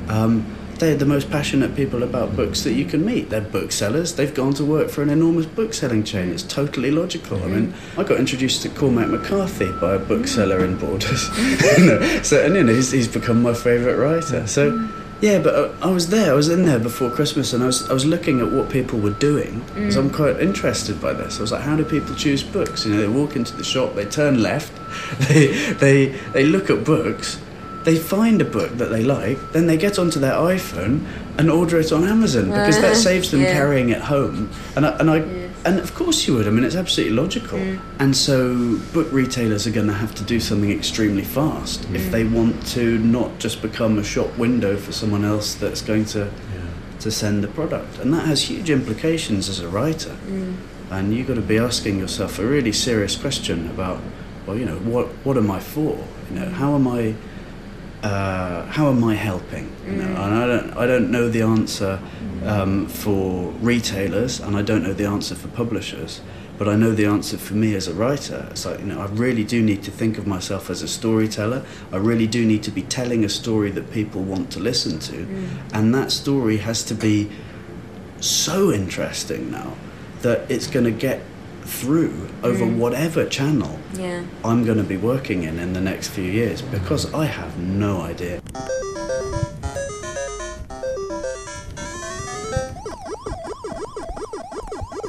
Um, 0.08 0.46
they're 0.78 0.96
the 0.96 1.06
most 1.06 1.30
passionate 1.30 1.74
people 1.74 2.02
about 2.02 2.36
books 2.36 2.62
that 2.64 2.72
you 2.72 2.84
can 2.84 3.04
meet. 3.04 3.30
They're 3.30 3.40
booksellers. 3.40 4.14
They've 4.14 4.34
gone 4.34 4.54
to 4.54 4.64
work 4.64 4.90
for 4.90 5.02
an 5.02 5.10
enormous 5.10 5.46
bookselling 5.46 6.04
chain. 6.04 6.30
It's 6.30 6.42
totally 6.42 6.90
logical. 6.90 7.42
I 7.42 7.46
mean, 7.46 7.74
I 7.96 8.04
got 8.04 8.18
introduced 8.18 8.62
to 8.62 8.68
Cormac 8.70 9.08
McCarthy 9.08 9.72
by 9.80 9.94
a 9.94 9.98
bookseller 9.98 10.64
in 10.64 10.76
Borders. 10.78 11.28
You 11.76 11.86
know, 11.86 12.22
so 12.22 12.44
and 12.44 12.54
you 12.54 12.64
know, 12.64 12.72
he's, 12.72 12.90
he's 12.90 13.08
become 13.08 13.42
my 13.42 13.52
favourite 13.52 13.96
writer. 13.96 14.46
So. 14.46 14.88
Yeah, 15.20 15.38
but 15.38 15.54
uh, 15.54 15.72
I 15.80 15.90
was 15.90 16.10
there. 16.10 16.32
I 16.32 16.34
was 16.34 16.50
in 16.50 16.66
there 16.66 16.78
before 16.78 17.10
Christmas, 17.10 17.54
and 17.54 17.62
I 17.62 17.66
was 17.66 17.88
I 17.88 17.94
was 17.94 18.04
looking 18.04 18.40
at 18.40 18.52
what 18.52 18.68
people 18.68 18.98
were 18.98 19.14
doing. 19.18 19.64
So 19.90 20.00
I'm 20.00 20.10
quite 20.10 20.38
interested 20.40 21.00
by 21.00 21.14
this. 21.14 21.38
I 21.38 21.40
was 21.40 21.52
like, 21.52 21.62
how 21.62 21.74
do 21.74 21.84
people 21.84 22.14
choose 22.14 22.42
books? 22.42 22.84
You 22.84 22.94
know, 22.94 23.00
they 23.00 23.08
walk 23.08 23.34
into 23.34 23.56
the 23.56 23.64
shop, 23.64 23.94
they 23.94 24.04
turn 24.04 24.42
left, 24.42 24.72
they 25.28 25.48
they 25.74 26.06
they 26.34 26.44
look 26.44 26.68
at 26.68 26.84
books, 26.84 27.40
they 27.86 27.96
find 27.96 28.42
a 28.42 28.44
book 28.44 28.72
that 28.78 28.86
they 28.86 29.04
like, 29.04 29.38
then 29.52 29.68
they 29.68 29.76
get 29.76 29.96
onto 29.96 30.18
their 30.18 30.32
iPhone 30.32 31.06
and 31.38 31.48
order 31.48 31.78
it 31.78 31.92
on 31.92 32.02
Amazon 32.02 32.46
because 32.46 32.80
that 32.80 32.92
uh, 32.92 32.94
saves 32.96 33.30
them 33.30 33.42
Yeah. 33.42 33.52
carrying 33.52 33.90
it 33.90 34.00
home. 34.00 34.50
And 34.74 34.84
I, 34.84 34.98
and 34.98 35.08
I 35.08 35.18
and 35.64 35.78
of 35.78 35.94
course 35.94 36.26
you 36.26 36.34
would. 36.34 36.48
I 36.48 36.50
mean, 36.50 36.64
it's 36.64 36.74
absolutely 36.74 37.14
logical. 37.14 37.60
Mm. 37.60 37.80
And 38.00 38.16
so 38.16 38.76
book 38.92 39.06
retailers 39.12 39.68
are 39.68 39.70
going 39.70 39.86
to 39.86 39.92
have 39.92 40.16
to 40.16 40.24
do 40.24 40.40
something 40.40 40.70
extremely 40.70 41.22
fast 41.22 41.84
if 41.92 42.02
mm. 42.02 42.10
they 42.10 42.24
want 42.24 42.66
to 42.74 42.98
not 42.98 43.38
just 43.38 43.62
become 43.62 43.98
a 43.98 44.04
shop 44.04 44.36
window 44.36 44.76
for 44.76 44.90
someone 44.90 45.24
else 45.24 45.54
that's 45.54 45.80
going 45.80 46.06
to 46.06 46.28
to 46.98 47.10
send 47.10 47.44
the 47.44 47.48
product. 47.48 47.98
And 48.00 48.12
that 48.14 48.26
has 48.26 48.42
huge 48.42 48.68
implications 48.68 49.48
as 49.48 49.60
a 49.60 49.68
writer. 49.68 50.16
Mm. 50.26 50.56
And 50.90 51.14
you've 51.14 51.28
got 51.28 51.34
to 51.34 51.40
be 51.40 51.58
asking 51.58 52.00
yourself 52.00 52.40
a 52.40 52.44
really 52.44 52.72
serious 52.72 53.14
question 53.14 53.70
about, 53.70 54.00
well, 54.44 54.58
you 54.58 54.64
know, 54.64 54.78
what 54.78 55.06
what 55.22 55.36
am 55.36 55.52
I 55.52 55.60
for? 55.60 56.04
You 56.30 56.40
know, 56.40 56.50
how 56.50 56.74
am 56.74 56.88
I 56.88 57.14
uh, 58.02 58.66
how 58.66 58.88
am 58.88 59.02
I 59.04 59.14
helping? 59.14 59.74
You 59.86 59.92
know, 59.92 60.04
and 60.04 60.34
I 60.34 60.46
don't, 60.46 60.76
I 60.76 60.86
don't 60.86 61.10
know 61.10 61.28
the 61.28 61.42
answer 61.42 62.00
um, 62.44 62.86
for 62.86 63.50
retailers, 63.60 64.40
and 64.40 64.56
I 64.56 64.62
don't 64.62 64.82
know 64.82 64.92
the 64.92 65.06
answer 65.06 65.34
for 65.34 65.48
publishers, 65.48 66.20
but 66.58 66.68
I 66.68 66.76
know 66.76 66.92
the 66.92 67.06
answer 67.06 67.36
for 67.36 67.54
me 67.54 67.74
as 67.74 67.88
a 67.88 67.94
writer. 67.94 68.46
It's 68.50 68.64
like, 68.64 68.80
you 68.80 68.86
know, 68.86 69.00
I 69.00 69.06
really 69.06 69.44
do 69.44 69.62
need 69.62 69.82
to 69.84 69.90
think 69.90 70.18
of 70.18 70.26
myself 70.26 70.70
as 70.70 70.82
a 70.82 70.88
storyteller. 70.88 71.64
I 71.92 71.96
really 71.96 72.26
do 72.26 72.44
need 72.44 72.62
to 72.64 72.70
be 72.70 72.82
telling 72.82 73.24
a 73.24 73.28
story 73.28 73.70
that 73.72 73.90
people 73.92 74.22
want 74.22 74.50
to 74.52 74.60
listen 74.60 74.98
to, 75.00 75.26
and 75.72 75.94
that 75.94 76.12
story 76.12 76.58
has 76.58 76.82
to 76.84 76.94
be 76.94 77.30
so 78.20 78.72
interesting 78.72 79.50
now 79.50 79.74
that 80.22 80.50
it's 80.50 80.66
going 80.66 80.84
to 80.84 80.90
get 80.90 81.20
through 81.66 82.28
over 82.42 82.64
whatever 82.64 83.26
channel 83.26 83.78
Yeah. 83.94 84.24
I'm 84.44 84.64
going 84.64 84.78
to 84.78 84.84
be 84.84 84.96
working 84.96 85.42
in 85.42 85.58
in 85.58 85.72
the 85.72 85.80
next 85.80 86.08
few 86.08 86.24
years 86.24 86.62
because 86.62 87.12
I 87.12 87.26
have 87.26 87.58
no 87.58 88.00
idea. 88.00 88.40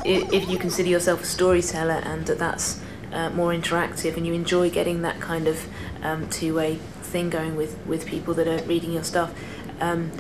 if 0.10 0.50
you 0.50 0.58
consider 0.58 0.88
yourself 0.88 1.24
a 1.24 1.26
storyteller 1.26 2.02
and 2.06 2.26
that 2.28 2.39
that's 2.39 2.80
uh, 3.12 3.30
more 3.32 3.52
interactive 3.52 4.15
and 4.15 4.26
you 4.26 4.34
enjoy 4.34 4.70
getting 4.70 5.02
that 5.02 5.20
kind 5.20 5.48
of 5.48 5.67
um, 6.02 6.30
two-way 6.30 6.76
thing 7.02 7.30
going 7.30 7.56
with, 7.56 7.78
with 7.86 8.06
people 8.06 8.34
that 8.34 8.48
are 8.48 8.63
reading 8.65 8.93
your 8.93 9.04
stuff, 9.04 9.34
um, 9.82 10.12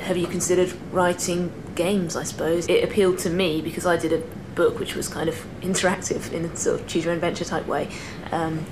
have 0.00 0.16
you 0.16 0.26
considered 0.26 0.72
writing 0.92 1.50
games, 1.74 2.16
I 2.16 2.24
suppose? 2.24 2.68
It 2.68 2.84
appealed 2.84 3.18
to 3.20 3.30
me 3.30 3.60
because 3.62 3.86
I 3.86 3.96
did 3.96 4.12
a 4.12 4.22
book 4.56 4.80
which 4.80 4.96
was 4.96 5.08
kind 5.08 5.28
of 5.28 5.46
interactive 5.60 6.32
in 6.32 6.44
a 6.44 6.56
sort 6.56 6.80
of 6.80 6.86
choose 6.88 7.04
your 7.04 7.12
own 7.12 7.18
adventure 7.18 7.44
type 7.44 7.66
way. 7.66 7.88
Um, 8.32 8.66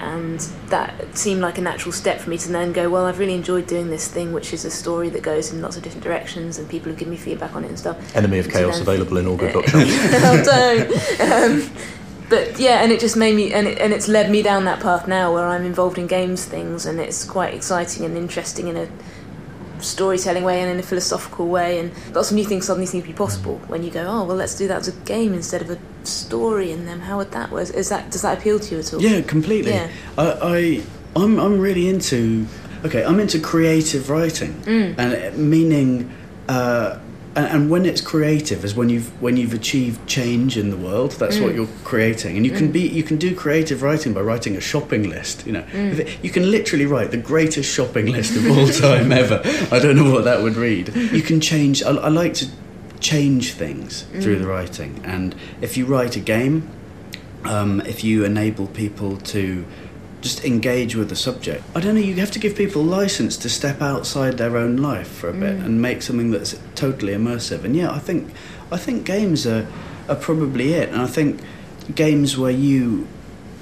and 0.00 0.40
that 0.68 1.16
seemed 1.16 1.42
like 1.42 1.58
a 1.58 1.60
natural 1.60 1.92
step 1.92 2.20
for 2.20 2.30
me 2.30 2.38
to 2.38 2.50
then 2.50 2.72
go, 2.72 2.88
well, 2.88 3.04
I've 3.04 3.18
really 3.18 3.34
enjoyed 3.34 3.66
doing 3.66 3.90
this 3.90 4.08
thing, 4.08 4.32
which 4.32 4.54
is 4.54 4.64
a 4.64 4.70
story 4.70 5.10
that 5.10 5.22
goes 5.22 5.52
in 5.52 5.60
lots 5.60 5.76
of 5.76 5.82
different 5.82 6.02
directions, 6.04 6.58
and 6.58 6.66
people 6.68 6.90
have 6.90 6.98
given 6.98 7.12
me 7.12 7.18
feedback 7.18 7.54
on 7.54 7.64
it 7.64 7.68
and 7.68 7.78
stuff. 7.78 8.16
Enemy 8.16 8.38
of 8.38 8.48
Chaos 8.48 8.80
available 8.80 9.18
in 9.18 9.26
all 9.26 9.36
good 9.36 9.52
bookshops. 9.52 9.84
oh, 9.84 10.42
don't. 10.42 11.20
Um, 11.20 11.70
but 12.30 12.58
yeah, 12.58 12.82
and 12.82 12.92
it 12.92 13.00
just 13.00 13.16
made 13.16 13.36
me, 13.36 13.52
and, 13.52 13.66
it, 13.66 13.78
and 13.78 13.92
it's 13.92 14.08
led 14.08 14.30
me 14.30 14.40
down 14.40 14.64
that 14.64 14.80
path 14.80 15.06
now 15.06 15.34
where 15.34 15.46
I'm 15.46 15.66
involved 15.66 15.98
in 15.98 16.06
games 16.06 16.46
things, 16.46 16.86
and 16.86 16.98
it's 16.98 17.24
quite 17.24 17.52
exciting 17.52 18.06
and 18.06 18.16
interesting 18.16 18.68
in 18.68 18.76
a 18.78 18.88
storytelling 19.82 20.44
way 20.44 20.60
and 20.60 20.70
in 20.70 20.78
a 20.78 20.82
philosophical 20.82 21.46
way, 21.48 21.78
and 21.78 21.92
lots 22.14 22.30
of 22.30 22.36
new 22.36 22.44
things 22.44 22.66
suddenly 22.66 22.86
seem 22.86 23.02
to 23.02 23.06
be 23.08 23.12
possible 23.14 23.58
when 23.68 23.82
you 23.82 23.90
go, 23.90 24.02
oh 24.06 24.24
well, 24.24 24.36
let's 24.36 24.54
do 24.56 24.66
that 24.68 24.78
as 24.80 24.88
a 24.88 24.92
game 25.04 25.34
instead 25.34 25.62
of 25.62 25.70
a 25.70 25.78
story, 26.06 26.72
and 26.72 26.86
then 26.88 27.00
how 27.00 27.18
would 27.18 27.30
that 27.32 27.50
work? 27.50 27.70
Is 27.70 27.88
that 27.88 28.10
does 28.10 28.22
that 28.22 28.38
appeal 28.38 28.58
to 28.60 28.74
you 28.74 28.80
at 28.80 28.94
all? 28.94 29.00
Yeah, 29.02 29.20
completely. 29.22 29.72
Yeah. 29.72 29.88
I, 30.18 30.26
I 30.42 30.82
I'm 31.16 31.38
I'm 31.38 31.58
really 31.60 31.88
into 31.88 32.46
okay. 32.84 33.04
I'm 33.04 33.20
into 33.20 33.38
creative 33.40 34.10
writing, 34.10 34.54
Mm. 34.64 34.94
and 34.98 35.36
meaning. 35.50 36.10
Uh, 36.48 36.98
and, 37.36 37.46
and 37.46 37.70
when 37.70 37.86
it's 37.86 38.00
creative 38.00 38.64
is 38.64 38.74
when 38.74 38.88
you've 38.88 39.08
when 39.22 39.36
you've 39.36 39.54
achieved 39.54 40.04
change 40.06 40.56
in 40.56 40.70
the 40.70 40.76
world. 40.76 41.12
That's 41.12 41.36
Mm. 41.36 41.42
what 41.42 41.54
you're 41.54 41.68
creating, 41.84 42.36
and 42.36 42.44
you 42.44 42.52
can 42.52 42.70
be 42.72 42.80
you 42.80 43.02
can 43.02 43.16
do 43.18 43.34
creative 43.34 43.82
writing 43.82 44.12
by 44.12 44.20
writing 44.20 44.56
a 44.56 44.60
shopping 44.60 45.08
list. 45.08 45.46
You 45.46 45.52
know, 45.52 45.64
Mm. 45.72 45.92
If 45.92 45.98
it- 46.00 46.08
you 46.22 46.30
can 46.30 46.50
literally 46.50 46.86
write 46.86 47.10
the 47.10 47.16
greatest 47.32 47.72
shopping 47.72 48.06
list 48.06 48.36
of 48.36 48.50
all 48.50 48.68
time 48.88 49.12
ever. 49.12 49.40
I 49.70 49.78
don't 49.78 49.96
know 49.96 50.10
what 50.10 50.24
that 50.24 50.42
would 50.42 50.56
read. 50.56 50.92
You 51.12 51.22
can 51.22 51.40
change. 51.40 51.82
I, 51.82 51.90
I 51.90 52.08
like 52.08 52.34
to 52.34 52.46
change 53.00 53.52
things 53.54 54.04
through 54.20 54.36
Mm. 54.36 54.40
the 54.42 54.46
writing, 54.46 55.00
and 55.04 55.34
if 55.60 55.76
you 55.76 55.86
write 55.86 56.16
a 56.16 56.20
game, 56.20 56.64
um, 57.44 57.80
if 57.86 58.04
you 58.04 58.24
enable 58.24 58.66
people 58.66 59.16
to 59.34 59.64
just 60.20 60.44
engage 60.44 60.94
with 60.94 61.08
the 61.08 61.16
subject. 61.16 61.64
I 61.74 61.80
don't 61.80 61.94
know, 61.94 62.00
you 62.00 62.14
have 62.16 62.30
to 62.32 62.38
give 62.38 62.56
people 62.56 62.82
license 62.82 63.36
to 63.38 63.48
step 63.48 63.80
outside 63.80 64.36
their 64.38 64.56
own 64.56 64.76
life 64.76 65.08
for 65.08 65.28
a 65.28 65.32
bit 65.32 65.58
mm. 65.58 65.64
and 65.64 65.80
make 65.80 66.02
something 66.02 66.30
that's 66.30 66.58
totally 66.74 67.12
immersive. 67.14 67.64
And 67.64 67.74
yeah, 67.74 67.90
I 67.90 67.98
think 67.98 68.32
I 68.70 68.76
think 68.76 69.04
games 69.04 69.46
are 69.46 69.66
are 70.08 70.16
probably 70.16 70.74
it. 70.74 70.90
And 70.90 71.00
I 71.00 71.06
think 71.06 71.40
games 71.94 72.36
where 72.36 72.50
you 72.50 73.06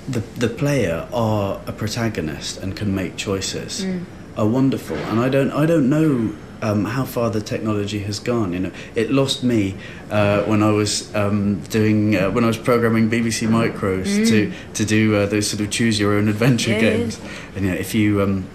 the 0.09 0.21
the 0.37 0.49
player 0.49 1.09
are 1.13 1.61
a 1.67 1.73
protagonist 1.73 2.59
and 2.59 2.77
can 2.77 2.95
make 2.95 3.17
choices 3.17 3.85
mm. 3.85 4.05
are 4.37 4.47
wonderful. 4.47 4.97
And 4.97 5.21
I 5.21 5.29
don't 5.29 5.53
I 5.53 5.67
don't 5.67 5.89
know 5.89 6.35
um, 6.63 6.85
how 6.85 7.05
far 7.05 7.31
the 7.31 7.41
technology 7.41 8.01
has 8.01 8.19
gone. 8.19 8.53
You 8.53 8.59
know, 8.61 8.73
it 8.95 9.11
lost 9.11 9.43
me 9.45 9.77
uh, 10.11 10.43
when 10.43 10.63
I 10.63 10.71
was 10.71 11.15
um, 11.15 11.61
doing 11.65 12.17
uh, 12.17 12.31
when 12.31 12.45
I 12.45 12.47
was 12.49 12.59
programming 12.59 13.09
BBC 13.11 13.49
Micros 13.49 14.29
to 14.29 14.53
to 14.75 14.85
do 14.85 15.17
uh, 15.17 15.27
those 15.27 15.49
sort 15.49 15.61
of 15.61 15.71
choose 15.71 15.99
your 16.01 16.15
own 16.15 16.29
adventure 16.29 16.73
Yeah, 16.73 16.81
games. 16.81 17.21
And 17.55 17.65
you 17.65 17.71
know, 17.73 17.77
if 17.77 17.95
you 17.95 18.23
um, 18.23 18.47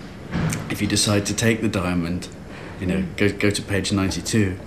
if 0.69 0.81
you 0.81 0.87
decide 0.87 1.25
to 1.27 1.33
take 1.33 1.61
the 1.61 1.69
diamond, 1.69 2.27
you 2.79 2.87
know, 2.87 3.03
go 3.17 3.29
go 3.29 3.49
to 3.49 3.61
page 3.61 3.91
ninety 3.91 4.21
two. 4.21 4.57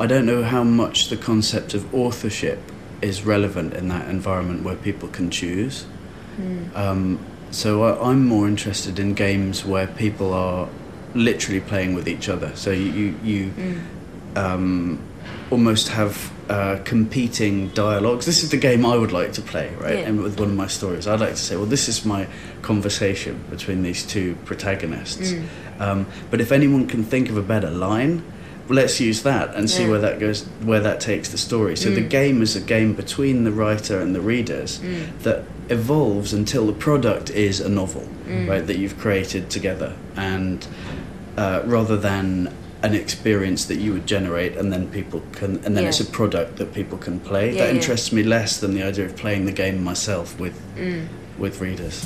I 0.00 0.06
don't 0.06 0.26
know 0.26 0.42
how 0.42 0.64
much 0.64 1.08
the 1.08 1.16
concept 1.16 1.72
of 1.72 1.94
authorship 1.94 2.58
is 3.00 3.22
relevant 3.24 3.74
in 3.74 3.86
that 3.88 4.08
environment 4.08 4.64
where 4.64 4.74
people 4.74 5.08
can 5.08 5.30
choose. 5.30 5.86
Um, 6.74 7.20
so 7.52 7.84
I, 7.84 8.10
I'm 8.10 8.26
more 8.26 8.48
interested 8.48 8.98
in 8.98 9.14
games 9.14 9.64
where 9.64 9.86
people 9.86 10.32
are 10.34 10.68
literally 11.14 11.60
playing 11.60 11.94
with 11.94 12.08
each 12.08 12.28
other. 12.28 12.54
So 12.56 12.70
you 12.70 12.90
you, 12.90 13.14
you 13.24 13.80
um, 14.36 14.98
almost 15.50 15.88
have 15.88 16.32
uh, 16.48 16.78
competing 16.84 17.68
dialogues. 17.68 18.26
This 18.26 18.42
is 18.42 18.50
the 18.50 18.56
game 18.56 18.84
I 18.84 18.96
would 18.96 19.12
like 19.12 19.32
to 19.34 19.42
play, 19.42 19.74
right? 19.76 19.98
Yeah. 19.98 20.08
And 20.08 20.22
with 20.22 20.38
one 20.38 20.50
of 20.50 20.56
my 20.56 20.66
stories, 20.66 21.06
I'd 21.06 21.20
like 21.20 21.30
to 21.30 21.36
say, 21.36 21.56
well, 21.56 21.66
this 21.66 21.88
is 21.88 22.04
my 22.04 22.26
conversation 22.62 23.42
between 23.50 23.82
these 23.82 24.04
two 24.04 24.36
protagonists. 24.44 25.32
Um, 25.78 26.06
but 26.30 26.40
if 26.40 26.52
anyone 26.52 26.86
can 26.86 27.04
think 27.04 27.28
of 27.30 27.36
a 27.36 27.42
better 27.42 27.70
line, 27.70 28.22
let's 28.68 29.00
use 29.00 29.22
that 29.22 29.54
and 29.54 29.68
see 29.70 29.88
where 29.88 29.98
that 30.00 30.18
goes, 30.18 30.44
where 30.62 30.80
that 30.80 31.00
takes 31.00 31.28
the 31.28 31.38
story. 31.38 31.76
So 31.76 31.90
the 31.90 32.00
game 32.00 32.42
is 32.42 32.56
a 32.56 32.60
game 32.60 32.94
between 32.94 33.44
the 33.44 33.52
writer 33.52 34.00
and 34.00 34.14
the 34.14 34.20
readers 34.20 34.80
that 35.20 35.44
evolves 35.68 36.32
until 36.32 36.66
the 36.66 36.72
product 36.72 37.30
is 37.30 37.60
a 37.60 37.68
novel, 37.68 38.08
right? 38.48 38.66
That 38.66 38.78
you've 38.78 38.98
created 38.98 39.50
together, 39.50 39.96
and 40.16 40.66
uh, 41.36 41.62
rather 41.64 41.96
than 41.96 42.52
an 42.82 42.94
experience 42.94 43.64
that 43.64 43.76
you 43.76 43.92
would 43.94 44.06
generate 44.06 44.56
and 44.56 44.70
then 44.72 44.86
people 44.90 45.22
can 45.32 45.52
and 45.64 45.74
then 45.76 45.84
Yeah. 45.84 45.88
it's 45.88 46.00
a 46.00 46.04
product 46.04 46.56
that 46.58 46.74
people 46.74 46.98
can 46.98 47.18
play 47.20 47.46
Yeah, 47.52 47.60
that 47.64 47.68
yeah. 47.72 47.80
interests 47.80 48.12
me 48.12 48.22
less 48.22 48.58
than 48.58 48.74
the 48.74 48.82
idea 48.82 49.06
of 49.06 49.16
playing 49.16 49.46
the 49.46 49.52
game 49.52 49.82
myself 49.82 50.38
with 50.38 50.54
Mm. 50.76 51.06
with 51.38 51.60
readers 51.60 52.04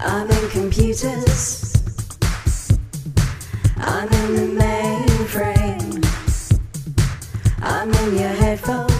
I'm 0.00 0.28
in 0.30 0.48
computers. 0.50 1.72
I'm 3.76 4.08
in 4.22 4.30
the 4.40 4.48
mainframe. 4.64 6.04
I'm 7.62 7.90
in 8.02 8.18
your 8.18 8.34
headphones. 8.42 8.93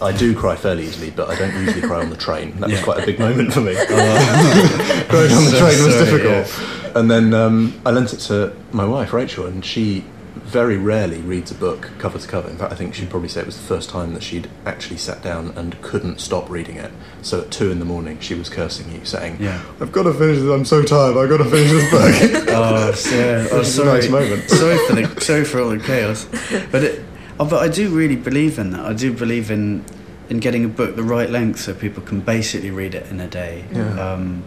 I 0.00 0.12
do 0.16 0.34
cry 0.36 0.56
fairly 0.56 0.84
easily, 0.84 1.10
but 1.10 1.28
I 1.30 1.36
don't 1.36 1.54
usually 1.64 1.80
cry 1.86 2.00
on 2.00 2.10
the 2.10 2.16
train. 2.16 2.58
That 2.60 2.70
was 2.70 2.82
quite 2.82 3.02
a 3.02 3.06
big 3.06 3.18
moment 3.18 3.52
for 3.52 3.60
me. 3.62 3.74
Crying 3.86 5.32
on 5.32 5.44
the 5.44 5.50
So 5.50 5.58
train 5.58 5.84
was 5.84 5.94
sorry, 5.94 6.04
difficult. 6.04 6.96
And 6.96 7.10
then 7.10 7.32
um, 7.34 7.80
I 7.86 7.90
lent 7.90 8.12
it 8.12 8.18
to 8.20 8.54
my 8.72 8.84
wife, 8.84 9.12
Rachel, 9.12 9.46
and 9.46 9.64
she 9.64 10.04
very 10.36 10.76
rarely 10.76 11.20
reads 11.22 11.50
a 11.50 11.54
book 11.54 11.90
cover 11.98 12.18
to 12.18 12.28
cover. 12.28 12.48
In 12.48 12.56
fact, 12.58 12.72
I 12.72 12.76
think 12.76 12.94
she'd 12.94 13.08
probably 13.10 13.28
say 13.28 13.40
it 13.40 13.46
was 13.46 13.56
the 13.56 13.66
first 13.66 13.88
time 13.90 14.12
that 14.14 14.22
she'd 14.22 14.48
actually 14.66 14.98
sat 14.98 15.22
down 15.22 15.48
and 15.56 15.80
couldn't 15.82 16.20
stop 16.20 16.48
reading 16.50 16.76
it. 16.76 16.92
So 17.22 17.40
at 17.40 17.50
two 17.50 17.70
in 17.70 17.78
the 17.78 17.84
morning, 17.86 18.20
she 18.20 18.34
was 18.34 18.48
cursing 18.48 18.92
you, 18.92 19.04
saying, 19.04 19.38
Yeah. 19.40 19.60
"I've 19.80 19.92
got 19.92 20.04
to 20.04 20.12
finish 20.12 20.38
this. 20.38 20.48
I'm 20.50 20.64
so 20.66 20.82
tired. 20.82 21.16
I've 21.16 21.28
got 21.30 21.38
to 21.38 21.44
finish 21.46 21.70
this 21.70 21.90
book." 21.90 22.42
Oh, 22.56 22.86
yeah. 23.12 23.48
Oh, 23.52 23.62
sorry. 23.62 23.86
nice 24.00 24.08
moment. 24.08 24.48
sorry 24.48 24.78
for 24.86 24.94
the 24.94 25.20
sorry 25.20 25.44
for 25.44 25.60
all 25.60 25.68
the 25.70 25.78
chaos. 25.78 26.26
But 26.70 26.84
it, 26.84 27.04
oh, 27.40 27.44
but 27.44 27.62
I 27.62 27.68
do 27.68 27.88
really 27.90 28.16
believe 28.16 28.58
in 28.58 28.70
that. 28.70 28.84
I 28.86 28.92
do 28.92 29.12
believe 29.12 29.50
in 29.50 29.84
in 30.28 30.40
getting 30.40 30.64
a 30.64 30.68
book 30.68 30.96
the 30.96 31.02
right 31.04 31.30
length 31.30 31.60
so 31.60 31.72
people 31.72 32.02
can 32.02 32.20
basically 32.20 32.70
read 32.70 32.94
it 32.94 33.06
in 33.10 33.20
a 33.20 33.28
day. 33.28 33.64
Yeah. 33.72 34.12
Um, 34.12 34.42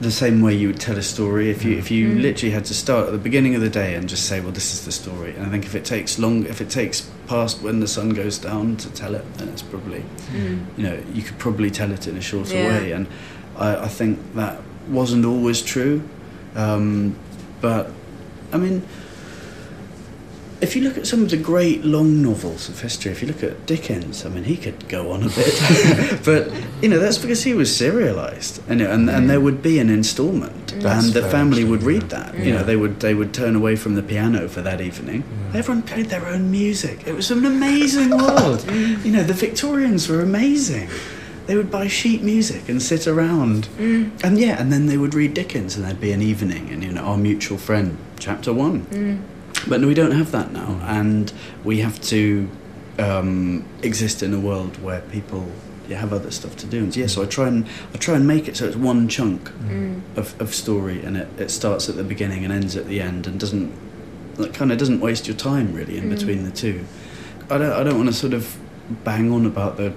the 0.00 0.10
same 0.10 0.40
way 0.42 0.52
you 0.52 0.66
would 0.66 0.80
tell 0.80 0.98
a 0.98 1.02
story 1.02 1.48
if 1.50 1.64
you 1.64 1.78
if 1.78 1.88
you 1.90 2.14
literally 2.18 2.50
had 2.52 2.64
to 2.64 2.74
start 2.74 3.06
at 3.06 3.12
the 3.12 3.18
beginning 3.18 3.54
of 3.54 3.60
the 3.60 3.68
day 3.70 3.94
and 3.94 4.08
just 4.08 4.26
say, 4.26 4.40
well, 4.40 4.50
this 4.50 4.72
is 4.74 4.84
the 4.84 4.90
story. 4.90 5.32
And 5.36 5.46
I 5.46 5.48
think 5.48 5.64
if 5.64 5.76
it 5.76 5.84
takes 5.84 6.18
long, 6.18 6.44
if 6.46 6.60
it 6.60 6.70
takes 6.70 7.08
past 7.28 7.62
when 7.62 7.78
the 7.78 7.86
sun 7.86 8.10
goes 8.10 8.36
down 8.38 8.76
to 8.78 8.90
tell 8.90 9.14
it, 9.14 9.24
then 9.34 9.48
it's 9.50 9.62
probably 9.62 10.02
you 10.76 10.82
know 10.82 11.00
you 11.14 11.22
could 11.22 11.38
probably 11.38 11.70
tell 11.70 11.92
it 11.92 12.08
in 12.08 12.16
a 12.16 12.20
shorter 12.20 12.56
Yeah. 12.56 12.66
way. 12.68 12.92
And 12.92 13.06
I, 13.56 13.84
I 13.84 13.88
think 13.88 14.18
that 14.34 14.60
wasn't 14.88 15.24
always 15.24 15.62
true. 15.62 16.02
Um, 16.56 17.14
but 17.60 17.92
I 18.52 18.56
mean, 18.56 18.82
if 20.62 20.76
you 20.76 20.82
look 20.82 20.96
at 20.96 21.08
some 21.08 21.24
of 21.24 21.30
the 21.30 21.36
great 21.36 21.84
long 21.84 22.22
novels 22.22 22.68
of 22.68 22.80
history, 22.80 23.10
if 23.10 23.20
you 23.20 23.26
look 23.26 23.42
at 23.42 23.66
Dickens, 23.66 24.24
I 24.24 24.28
mean, 24.28 24.44
he 24.44 24.56
could 24.56 24.88
go 24.88 25.10
on 25.10 25.24
a 25.24 25.28
bit, 25.28 26.24
but 26.24 26.52
you 26.80 26.88
know 26.88 27.00
that's 27.00 27.18
because 27.18 27.42
he 27.42 27.52
was 27.52 27.76
serialized, 27.76 28.62
and 28.68 28.80
and, 28.80 29.10
and 29.10 29.28
there 29.28 29.40
would 29.40 29.60
be 29.60 29.80
an 29.80 29.90
instalment, 29.90 30.68
mm. 30.68 30.82
That's 30.82 31.06
and 31.06 31.14
the 31.14 31.28
family 31.28 31.64
would 31.64 31.82
read 31.82 32.02
yeah. 32.02 32.30
that. 32.30 32.38
You 32.38 32.52
know, 32.52 32.62
they 32.62 32.76
would 32.76 33.00
they 33.00 33.12
would 33.12 33.34
turn 33.34 33.56
away 33.56 33.74
from 33.74 33.96
the 33.96 34.04
piano 34.04 34.48
for 34.48 34.62
that 34.62 34.80
evening. 34.80 35.24
Mm. 35.24 35.56
Everyone 35.56 35.82
played 35.82 36.06
their 36.06 36.26
own 36.26 36.50
music. 36.50 37.08
It 37.08 37.14
was 37.14 37.32
an 37.32 37.44
amazing 37.44 38.10
world. 38.16 38.60
Mm. 38.60 39.04
you 39.04 39.10
know, 39.10 39.24
the 39.24 39.34
Victorians 39.34 40.08
were 40.08 40.20
amazing. 40.20 40.88
They 41.46 41.56
would 41.56 41.72
buy 41.72 41.88
sheet 41.88 42.22
music 42.22 42.68
and 42.68 42.80
sit 42.80 43.08
around, 43.08 43.68
and 43.76 44.38
yeah, 44.38 44.60
and 44.60 44.72
then 44.72 44.86
they 44.86 44.96
would 44.96 45.12
read 45.12 45.34
Dickens, 45.34 45.74
and 45.74 45.84
there'd 45.84 46.00
be 46.00 46.12
an 46.12 46.22
evening, 46.22 46.70
and 46.70 46.84
you 46.84 46.92
know, 46.92 47.02
our 47.02 47.18
mutual 47.18 47.58
friend, 47.58 47.98
chapter 48.20 48.52
one. 48.52 48.86
But 49.68 49.80
no, 49.80 49.88
we 49.88 49.94
don't 49.94 50.12
have 50.12 50.32
that 50.32 50.52
now, 50.52 50.66
mm. 50.66 50.82
and 50.82 51.32
we 51.64 51.78
have 51.80 52.00
to 52.02 52.48
um, 52.98 53.64
exist 53.82 54.22
in 54.22 54.34
a 54.34 54.40
world 54.40 54.82
where 54.82 55.00
people 55.02 55.48
yeah, 55.88 55.98
have 55.98 56.12
other 56.12 56.30
stuff 56.30 56.56
to 56.56 56.66
do. 56.66 56.78
And 56.78 56.94
yeah, 56.94 57.06
so 57.06 57.22
I 57.22 57.26
mm. 57.26 57.30
try 57.30 57.48
and 57.48 57.68
I 57.94 57.98
try 57.98 58.16
and 58.16 58.26
make 58.26 58.48
it 58.48 58.56
so 58.56 58.66
it's 58.66 58.76
one 58.76 59.08
chunk 59.08 59.50
mm. 59.50 60.00
of, 60.16 60.40
of 60.40 60.54
story, 60.54 61.04
and 61.04 61.16
it, 61.16 61.28
it 61.38 61.50
starts 61.50 61.88
at 61.88 61.96
the 61.96 62.04
beginning 62.04 62.44
and 62.44 62.52
ends 62.52 62.76
at 62.76 62.86
the 62.86 63.00
end, 63.00 63.26
and 63.26 63.38
doesn't 63.38 63.72
that 64.36 64.54
kind 64.54 64.72
of 64.72 64.78
doesn't 64.78 65.00
waste 65.00 65.26
your 65.26 65.36
time 65.36 65.74
really 65.74 65.98
in 65.98 66.08
between 66.08 66.44
the 66.44 66.50
two. 66.50 66.84
I 67.50 67.58
don't 67.58 67.72
I 67.72 67.82
don't 67.82 67.96
want 67.96 68.08
to 68.08 68.14
sort 68.14 68.32
of 68.32 68.56
bang 69.04 69.30
on 69.32 69.46
about 69.46 69.76
the 69.76 69.92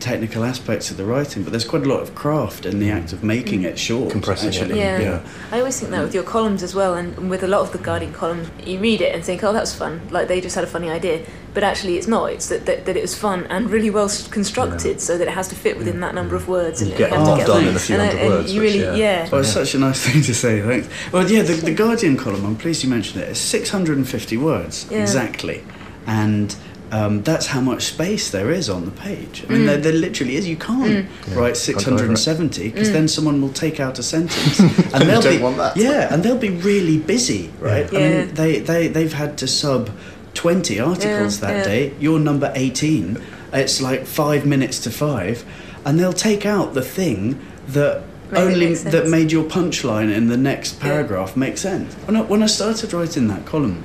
technical 0.00 0.44
aspects 0.44 0.90
of 0.90 0.96
the 0.96 1.04
writing, 1.04 1.42
but 1.42 1.50
there's 1.50 1.64
quite 1.64 1.82
a 1.82 1.88
lot 1.88 2.00
of 2.00 2.14
craft 2.14 2.66
in 2.66 2.78
the 2.78 2.88
mm. 2.88 2.94
act 2.94 3.12
of 3.12 3.22
making 3.22 3.62
it 3.62 3.78
short. 3.78 4.10
Compressing 4.10 4.70
it. 4.70 4.76
Yeah. 4.76 4.98
yeah. 4.98 5.28
I 5.50 5.58
always 5.58 5.78
think 5.78 5.90
that 5.92 6.02
with 6.02 6.14
your 6.14 6.22
columns 6.24 6.62
as 6.62 6.74
well, 6.74 6.94
and 6.94 7.30
with 7.30 7.42
a 7.42 7.48
lot 7.48 7.60
of 7.60 7.72
the 7.72 7.78
Guardian 7.78 8.12
columns, 8.12 8.50
you 8.64 8.78
read 8.78 9.00
it 9.00 9.14
and 9.14 9.24
think, 9.24 9.44
oh, 9.44 9.52
that 9.52 9.60
was 9.60 9.74
fun. 9.74 10.00
Like 10.10 10.28
they 10.28 10.40
just 10.40 10.54
had 10.54 10.64
a 10.64 10.68
funny 10.68 10.90
idea. 10.90 11.24
But 11.52 11.64
actually, 11.64 11.96
it's 11.96 12.06
not. 12.06 12.32
It's 12.32 12.48
that, 12.48 12.66
that, 12.66 12.86
that 12.86 12.96
it 12.96 13.02
was 13.02 13.16
fun 13.16 13.46
and 13.46 13.68
really 13.70 13.90
well 13.90 14.04
s- 14.04 14.28
constructed 14.28 15.00
so 15.00 15.18
that 15.18 15.26
it 15.26 15.34
has 15.34 15.48
to 15.48 15.56
fit 15.56 15.76
within 15.76 15.98
that 16.00 16.14
number 16.14 16.36
of 16.36 16.46
words. 16.48 16.80
And 16.80 16.90
You 16.90 16.96
get 16.96 17.10
you 17.10 17.16
have 17.16 17.26
to 17.26 17.36
get 17.38 17.46
done 17.46 17.64
in 17.66 17.74
a 17.74 17.78
few 17.78 17.96
and, 17.96 18.02
I- 18.02 18.06
hundred 18.06 18.20
and 18.20 18.30
words, 18.30 18.54
You 18.54 18.60
which, 18.60 18.72
really, 18.74 18.84
yeah. 18.84 18.94
yeah. 18.94 19.28
Well, 19.30 19.40
it's 19.40 19.52
such 19.52 19.74
a 19.74 19.78
nice 19.78 20.00
thing 20.06 20.22
to 20.22 20.34
say, 20.34 20.62
thanks. 20.62 20.88
Well, 21.12 21.28
yeah, 21.28 21.42
the, 21.42 21.54
the 21.54 21.74
Guardian 21.74 22.16
column, 22.16 22.46
I'm 22.46 22.56
pleased 22.56 22.84
you 22.84 22.90
mentioned 22.90 23.22
it, 23.22 23.30
is 23.30 23.38
650 23.38 24.36
words, 24.36 24.86
Yeah. 24.90 24.98
exactly. 24.98 25.64
And 26.06 26.54
um, 26.90 27.22
that's 27.22 27.46
how 27.46 27.60
much 27.60 27.84
space 27.84 28.30
there 28.30 28.50
is 28.50 28.68
on 28.68 28.84
the 28.84 28.90
page. 28.90 29.44
I 29.48 29.52
mean, 29.52 29.66
there, 29.66 29.76
there 29.76 29.92
literally 29.92 30.36
is. 30.36 30.48
You 30.48 30.56
can't 30.56 31.08
write 31.30 31.56
670 31.56 32.70
because 32.70 32.92
then 32.92 33.06
someone 33.06 33.40
will 33.40 33.52
take 33.52 33.78
out 33.78 33.98
a 33.98 34.02
sentence. 34.02 34.58
and 34.94 35.08
they'll 35.08 35.22
don't 35.22 35.36
be, 35.36 35.42
want 35.42 35.56
that. 35.58 35.76
Yeah, 35.76 36.12
and 36.12 36.22
they'll 36.22 36.36
be 36.36 36.50
really 36.50 36.98
busy, 36.98 37.52
right? 37.60 37.88
I 37.92 37.96
mean, 37.96 38.34
they, 38.34 38.58
they, 38.58 38.88
they've 38.88 39.12
had 39.12 39.38
to 39.38 39.46
sub 39.46 39.90
20 40.34 40.80
articles 40.80 41.40
Yeah, 41.40 41.46
that 41.46 41.56
yeah. 41.58 41.64
day. 41.64 41.94
You're 42.00 42.18
number 42.18 42.52
18. 42.54 43.22
It's 43.52 43.80
like 43.80 44.06
five 44.06 44.44
minutes 44.44 44.80
to 44.80 44.90
five. 44.90 45.44
And 45.84 45.98
they'll 45.98 46.12
take 46.12 46.44
out 46.44 46.74
the 46.74 46.82
thing 46.82 47.40
that 47.68 48.02
Made 48.30 48.40
it 48.40 48.52
only 48.52 48.74
that 48.74 49.08
made 49.08 49.32
your 49.32 49.44
punchline 49.44 50.14
in 50.14 50.28
the 50.28 50.36
next 50.36 50.78
paragraph 50.78 51.36
make 51.36 51.58
sense. 51.58 51.92
When 52.06 52.16
I, 52.16 52.20
when 52.22 52.42
I 52.44 52.46
started 52.46 52.92
writing 52.92 53.26
that 53.26 53.44
column, 53.44 53.82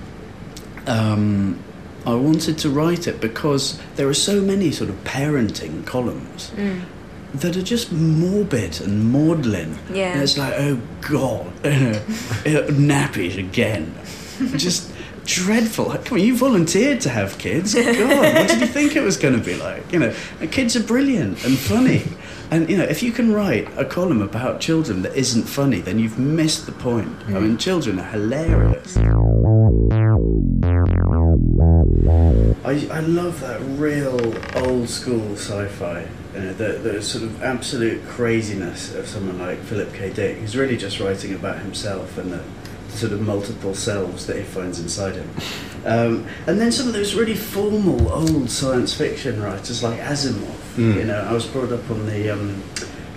um, 0.86 1.60
I 2.06 2.14
wanted 2.14 2.58
to 2.60 2.70
write 2.70 3.08
it 3.08 3.20
because 3.20 3.80
there 3.96 4.08
are 4.08 4.14
so 4.14 4.42
many 4.42 4.72
sort 4.72 4.90
of 4.90 4.96
parenting 5.04 5.86
columns 5.86 6.52
Mm. 6.56 6.82
that 7.42 7.58
are 7.58 7.62
just 7.64 7.92
morbid 7.92 8.80
and 8.82 9.12
maudlin. 9.12 9.78
Yeah. 9.94 10.14
And 10.14 10.22
it's 10.22 10.38
like, 10.38 10.54
oh 10.58 10.78
God, 11.02 11.52
nappies 12.44 13.38
again. 13.38 13.94
just 14.58 14.92
dreadful. 15.26 15.86
Come 16.06 16.18
on, 16.20 16.24
you 16.24 16.38
volunteered 16.38 17.02
to 17.02 17.10
have 17.10 17.38
kids. 17.40 17.74
God, 17.74 17.86
what 17.86 18.48
did 18.48 18.60
you 18.62 18.68
think 18.68 18.96
it 18.96 19.02
was 19.02 19.18
going 19.18 19.34
to 19.38 19.44
be 19.44 19.56
like? 19.56 19.92
You 19.92 20.00
know, 20.00 20.14
kids 20.52 20.76
are 20.76 20.84
brilliant 20.84 21.44
and 21.46 21.58
funny. 21.58 22.04
And 22.52 22.70
you 22.70 22.78
know, 22.78 22.84
if 22.84 23.02
you 23.02 23.12
can 23.12 23.34
write 23.34 23.68
a 23.78 23.86
column 23.86 24.22
about 24.22 24.60
children 24.60 25.02
that 25.02 25.16
isn't 25.16 25.44
funny, 25.44 25.82
then 25.82 26.00
you've 26.00 26.20
missed 26.20 26.66
the 26.66 26.72
point. 26.72 27.10
I 27.28 27.40
mean, 27.40 27.58
children 27.58 28.00
are 28.00 28.10
hilarious. 28.12 28.98
I, 32.66 32.88
I 32.92 33.00
love 33.02 33.42
that 33.42 33.60
real 33.78 34.34
old 34.56 34.90
school 34.90 35.34
sci-fi. 35.34 36.08
You 36.34 36.42
know, 36.42 36.54
the, 36.54 36.74
the 36.80 37.02
sort 37.02 37.24
of 37.24 37.42
absolute 37.42 38.06
craziness 38.08 38.94
of 38.94 39.08
someone 39.08 39.40
like 39.40 39.60
Philip 39.60 39.94
K. 39.94 40.12
Dick, 40.12 40.38
who's 40.38 40.56
really 40.56 40.78
just 40.78 41.00
writing 41.00 41.34
about 41.34 41.60
himself 41.60 42.18
and 42.18 42.32
the 42.34 42.44
sort 42.96 43.12
of 43.12 43.22
multiple 43.22 43.74
selves 43.74 44.26
that 44.28 44.38
he 44.38 44.44
finds 44.44 44.80
inside 44.80 45.16
him. 45.16 45.30
Um, 45.86 46.28
and 46.48 46.60
then 46.60 46.72
some 46.72 46.88
of 46.88 46.94
those 46.94 47.14
really 47.14 47.36
formal 47.36 48.12
old 48.12 48.50
science 48.50 48.94
fiction 48.94 49.42
writers 49.42 49.84
like 49.84 50.00
Asimov. 50.00 50.56
Mm. 50.76 50.96
You 50.96 51.04
know, 51.06 51.20
I 51.22 51.32
was 51.32 51.46
brought 51.46 51.72
up 51.72 51.90
on 51.90 52.06
the 52.06 52.30
um, 52.32 52.64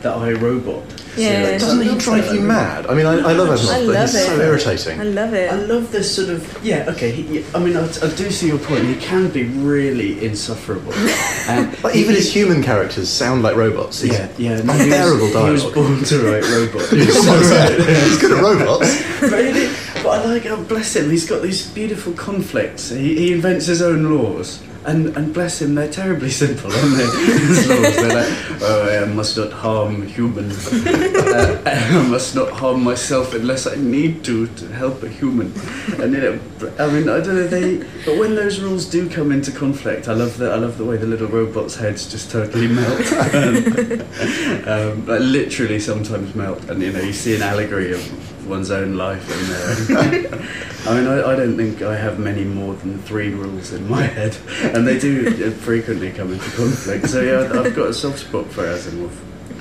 the 0.03 0.11
I 0.11 0.33
Robot. 0.33 0.83
Yeah. 1.17 1.45
series. 1.47 1.63
Doesn't 1.63 1.83
he 1.83 1.99
drive 1.99 2.33
you 2.33 2.41
mad? 2.41 2.87
I 2.87 2.95
mean, 2.95 3.05
I, 3.07 3.15
I 3.15 3.33
love 3.33 3.49
Asimov, 3.49 3.73
I 3.73 3.87
but 3.87 3.95
love 3.95 4.11
he's 4.11 4.25
so 4.27 4.41
irritating. 4.41 5.01
I 5.01 5.05
love 5.05 5.35
it. 5.35 5.51
I 5.51 5.57
love 5.57 5.91
this 5.91 6.15
sort 6.15 6.29
of 6.29 6.65
yeah. 6.65 6.85
Okay, 6.91 7.11
he, 7.11 7.45
I 7.55 7.59
mean, 7.59 7.77
I, 7.77 7.83
I 7.89 8.15
do 8.15 8.31
see 8.31 8.47
your 8.47 8.59
point. 8.59 8.85
He 8.85 8.95
can 8.97 9.29
be 9.31 9.45
really 9.45 10.25
insufferable, 10.25 10.93
and 11.49 11.77
But 11.83 11.97
even 11.97 12.15
his 12.15 12.33
human 12.33 12.63
characters 12.63 13.09
sound 13.09 13.43
like 13.43 13.57
robots. 13.57 14.01
He's 14.01 14.13
yeah, 14.13 14.29
yeah, 14.39 14.61
no, 14.63 14.73
he 14.75 14.85
was- 14.85 14.95
terrible 14.97 15.27
He 15.27 15.35
was 15.51 15.63
dialogue. 15.65 15.75
born 15.75 16.05
to 16.05 16.19
write 16.31 16.45
robots. 16.45 16.91
He's 16.93 17.25
so 17.25 17.41
good. 17.41 17.89
He's 17.89 18.19
good 18.19 18.33
at 18.39 18.43
robots. 18.43 19.03
but, 19.21 20.03
but 20.05 20.21
I 20.21 20.25
like, 20.27 20.47
oh, 20.47 20.63
bless 20.65 20.95
him. 20.95 21.11
He's 21.11 21.29
got 21.29 21.43
these 21.43 21.69
beautiful 21.69 22.13
conflicts. 22.13 22.91
He, 22.91 23.17
he 23.17 23.33
invents 23.33 23.67
his 23.67 23.83
own 23.83 24.05
laws. 24.17 24.63
And, 24.89 25.15
and 25.19 25.35
bless 25.35 25.61
him, 25.61 25.75
they're 25.75 25.93
terribly 25.93 26.31
simple, 26.31 26.73
aren't 26.73 26.97
they? 26.97 27.05
They're 27.07 28.09
like, 28.09 28.63
oh, 28.63 29.03
I 29.03 29.05
must 29.05 29.37
not 29.37 29.53
harm 29.53 30.07
humans. 30.07 30.67
Uh, 30.73 31.63
I 31.67 32.09
must 32.09 32.35
not 32.35 32.51
harm 32.53 32.85
myself 32.85 33.35
unless 33.35 33.67
I 33.67 33.75
need 33.75 34.25
to 34.25 34.47
to 34.47 34.67
help 34.69 35.03
a 35.03 35.09
human. 35.11 35.53
And 36.01 36.15
you 36.15 36.21
know, 36.21 36.41
I 36.79 36.91
mean, 36.91 37.07
I 37.11 37.21
don't 37.21 37.37
know. 37.37 37.47
They, 37.47 37.87
but 38.07 38.17
when 38.19 38.35
those 38.35 38.61
rules 38.61 38.87
do 38.87 39.11
come 39.11 39.31
into 39.31 39.53
conflict, 39.53 40.09
I 40.09 40.15
love 40.15 40.39
the 40.39 40.51
I 40.51 40.57
love 40.57 40.79
the 40.79 40.87
way 40.87 40.97
the 40.97 41.07
little 41.07 41.29
robots' 41.29 41.77
heads 41.77 42.11
just 42.11 42.31
totally 42.31 42.69
melt. 42.69 43.13
um, 44.67 45.07
like 45.07 45.21
literally, 45.21 45.81
sometimes 45.81 46.35
melt, 46.35 46.65
and 46.71 46.81
you 46.81 46.93
know, 46.93 47.01
you 47.01 47.13
see 47.13 47.37
an 47.37 47.43
allegory 47.43 47.93
of 47.93 48.28
one's 48.49 48.71
own 48.71 48.97
life 48.97 49.23
in 49.31 49.49
there. 49.49 50.41
I 50.87 50.95
mean, 50.99 51.07
I, 51.07 51.33
I 51.33 51.37
don't 51.37 51.57
think 51.57 51.83
I 51.83 51.97
have 51.97 52.19
many 52.19 52.45
more 52.45 52.75
than 52.75 52.99
three 53.03 53.31
rules 53.35 53.73
in 53.73 53.89
my 53.89 54.03
head, 54.03 54.37
and 54.75 54.87
they 54.87 54.99
do 54.99 55.51
frequently 55.53 56.11
come 56.11 56.33
into 56.33 56.51
conflict. 56.53 57.09
So 57.09 57.21
yeah, 57.21 57.61
I've 57.61 57.75
got 57.77 57.89
a 57.89 57.95
soft 57.95 58.21
spot 58.21 58.47
for 58.47 58.65
Asimov. 58.65 59.11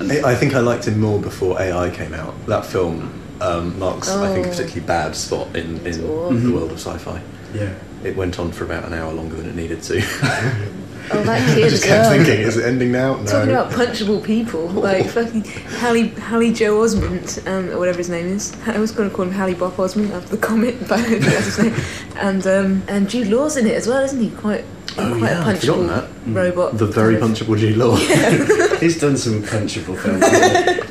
And 0.00 0.10
I 0.12 0.30
I 0.32 0.34
think 0.34 0.54
I 0.54 0.60
liked 0.60 0.86
him 0.86 1.00
more 1.00 1.18
before 1.20 1.60
AI 1.60 1.90
came 1.90 2.14
out. 2.14 2.34
That 2.46 2.64
film 2.64 3.12
um, 3.40 3.78
marks, 3.78 4.08
I 4.08 4.32
think, 4.32 4.46
a 4.46 4.48
Oh. 4.48 4.52
particularly 4.52 4.86
bad 4.86 5.14
spot 5.16 5.54
in, 5.56 5.84
in 5.86 6.42
the 6.44 6.52
world 6.52 6.70
of 6.72 6.78
sci-fi. 6.78 7.20
yeah. 7.54 7.74
It 8.04 8.14
went 8.16 8.38
on 8.38 8.52
for 8.52 8.64
about 8.64 8.84
an 8.84 8.94
hour 8.94 9.12
longer 9.12 9.34
than 9.36 9.48
it 9.48 9.56
needed 9.56 9.82
to. 9.82 10.00
Oh, 11.10 11.22
that 11.22 11.50
I 11.50 11.54
kid 11.54 11.70
just 11.70 11.84
kept 11.84 12.08
thinking, 12.08 12.40
is 12.40 12.56
it 12.56 12.64
ending 12.64 12.92
now? 12.92 13.16
No. 13.16 13.24
Talking 13.24 13.50
about 13.50 13.72
punchable 13.72 14.22
people, 14.24 14.66
like 14.68 15.06
fucking 15.06 15.44
Haley, 15.44 16.08
Haley 16.08 16.52
Joel 16.52 16.86
Osment, 16.86 17.46
um, 17.46 17.70
or 17.70 17.78
whatever 17.78 17.98
his 17.98 18.10
name 18.10 18.26
is. 18.26 18.54
I 18.66 18.78
was 18.78 18.92
going 18.92 19.08
to 19.08 19.14
call 19.14 19.26
him 19.26 19.32
Hale-Bopp 19.32 19.72
Osment 19.72 20.10
after 20.12 20.36
the 20.36 20.38
comic, 20.38 20.78
but 20.88 20.92
I 20.92 21.02
don't 21.02 21.10
think 21.10 21.24
that's 21.24 21.56
his 21.56 21.58
name. 21.58 21.74
And 22.16 22.46
um, 22.46 22.82
and 22.88 23.08
Jude 23.08 23.28
Law's 23.28 23.56
in 23.56 23.66
it 23.66 23.74
as 23.74 23.86
well, 23.86 24.02
isn't 24.02 24.20
he? 24.20 24.30
Quite 24.30 24.64
Oh 25.00 25.16
quite 25.18 25.30
yeah, 25.30 25.44
a 25.44 25.46
I've 25.46 25.60
forgotten 25.60 25.86
punchable 25.88 26.24
that. 26.24 26.40
robot. 26.40 26.78
The 26.78 26.86
very 26.86 27.18
kind 27.18 27.30
of- 27.32 27.38
punchable 27.46 27.58
Jude 27.58 27.76
Law. 27.76 27.96
He's 28.78 29.00
done 29.00 29.16
some 29.16 29.42
punchable 29.42 29.96
films. 29.98 30.24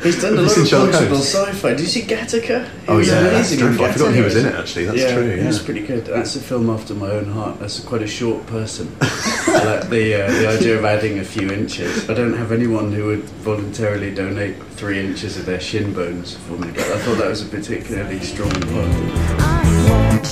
He's 0.03 0.21
done 0.21 0.33
a 0.37 0.41
lot 0.41 0.57
of 0.57 0.63
punchable 0.67 1.07
Holmes? 1.07 1.27
sci-fi. 1.33 1.69
Did 1.71 1.79
you 1.81 1.85
see 1.87 2.01
Gattaca? 2.03 2.65
He 2.65 2.87
Oh 2.87 2.97
was 2.97 3.07
yeah, 3.07 3.21
that's 3.21 3.51
amazing 3.51 3.59
in 3.59 3.65
dreadful. 3.75 3.85
I 3.85 3.91
forgot 3.93 4.13
he 4.15 4.21
was 4.21 4.35
in 4.35 4.45
it. 4.45 4.55
Actually, 4.55 4.85
that's 4.85 4.97
yeah, 4.99 5.13
true. 5.13 5.29
He 5.31 5.37
Yeah. 5.41 5.47
was 5.47 5.59
pretty 5.59 5.81
good. 5.87 6.05
That's 6.05 6.35
a 6.35 6.39
film 6.39 6.69
after 6.69 6.93
my 6.93 7.09
own 7.09 7.25
heart. 7.31 7.59
That's 7.59 7.79
quite 7.79 8.01
a 8.01 8.07
short 8.07 8.45
person. 8.47 8.95
I 9.01 9.63
like 9.79 9.89
the 9.89 10.23
uh, 10.23 10.31
the 10.31 10.47
idea 10.49 10.77
of 10.77 10.85
adding 10.85 11.19
a 11.19 11.23
few 11.23 11.49
inches. 11.51 12.09
I 12.09 12.13
don't 12.13 12.33
have 12.33 12.51
anyone 12.51 12.91
who 12.91 13.05
would 13.07 13.23
voluntarily 13.43 14.13
donate 14.13 14.55
three 14.77 14.99
inches 14.99 15.37
of 15.37 15.45
their 15.45 15.59
shin 15.61 15.93
bones 15.93 16.35
for 16.35 16.53
me, 16.53 16.67
but 16.71 16.79
I 16.87 16.97
thought 16.99 17.17
that 17.19 17.27
was 17.29 17.41
a 17.41 17.45
particularly 17.45 18.19
strong 18.19 18.51
part. 18.51 20.27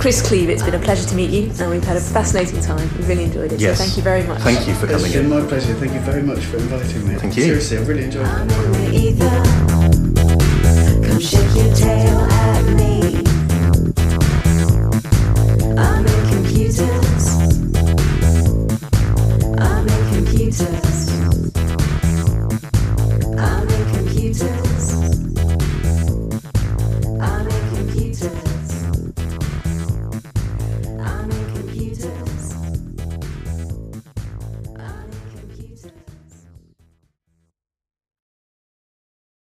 Chris 0.00 0.26
Cleave, 0.26 0.48
it's 0.48 0.62
been 0.62 0.74
a 0.74 0.78
pleasure 0.78 1.06
to 1.06 1.14
meet 1.14 1.30
you, 1.30 1.52
and 1.60 1.70
we've 1.70 1.84
had 1.84 1.96
a 1.96 2.00
fascinating 2.00 2.60
time. 2.60 2.88
We've 2.96 3.06
really 3.06 3.24
enjoyed 3.24 3.52
it. 3.52 3.60
Yes. 3.60 3.76
So 3.78 3.84
thank 3.84 3.96
you 3.98 4.02
very 4.02 4.22
much. 4.24 4.40
Thank 4.40 4.66
you 4.66 4.74
for 4.74 4.86
It's 4.86 4.94
coming 4.96 5.12
been 5.12 5.26
in. 5.26 5.30
my 5.30 5.46
pleasure. 5.46 5.74
Thank 5.74 5.92
you 5.92 6.00
very 6.00 6.22
much 6.22 6.40
for 6.46 6.56
inviting 6.56 7.06
me. 7.06 7.16
Thank 7.16 7.36
you. 7.36 7.44
Seriously, 7.44 7.76
I 7.76 7.82
really 7.82 8.04
enjoyed 8.04 8.26
it. 13.20 13.29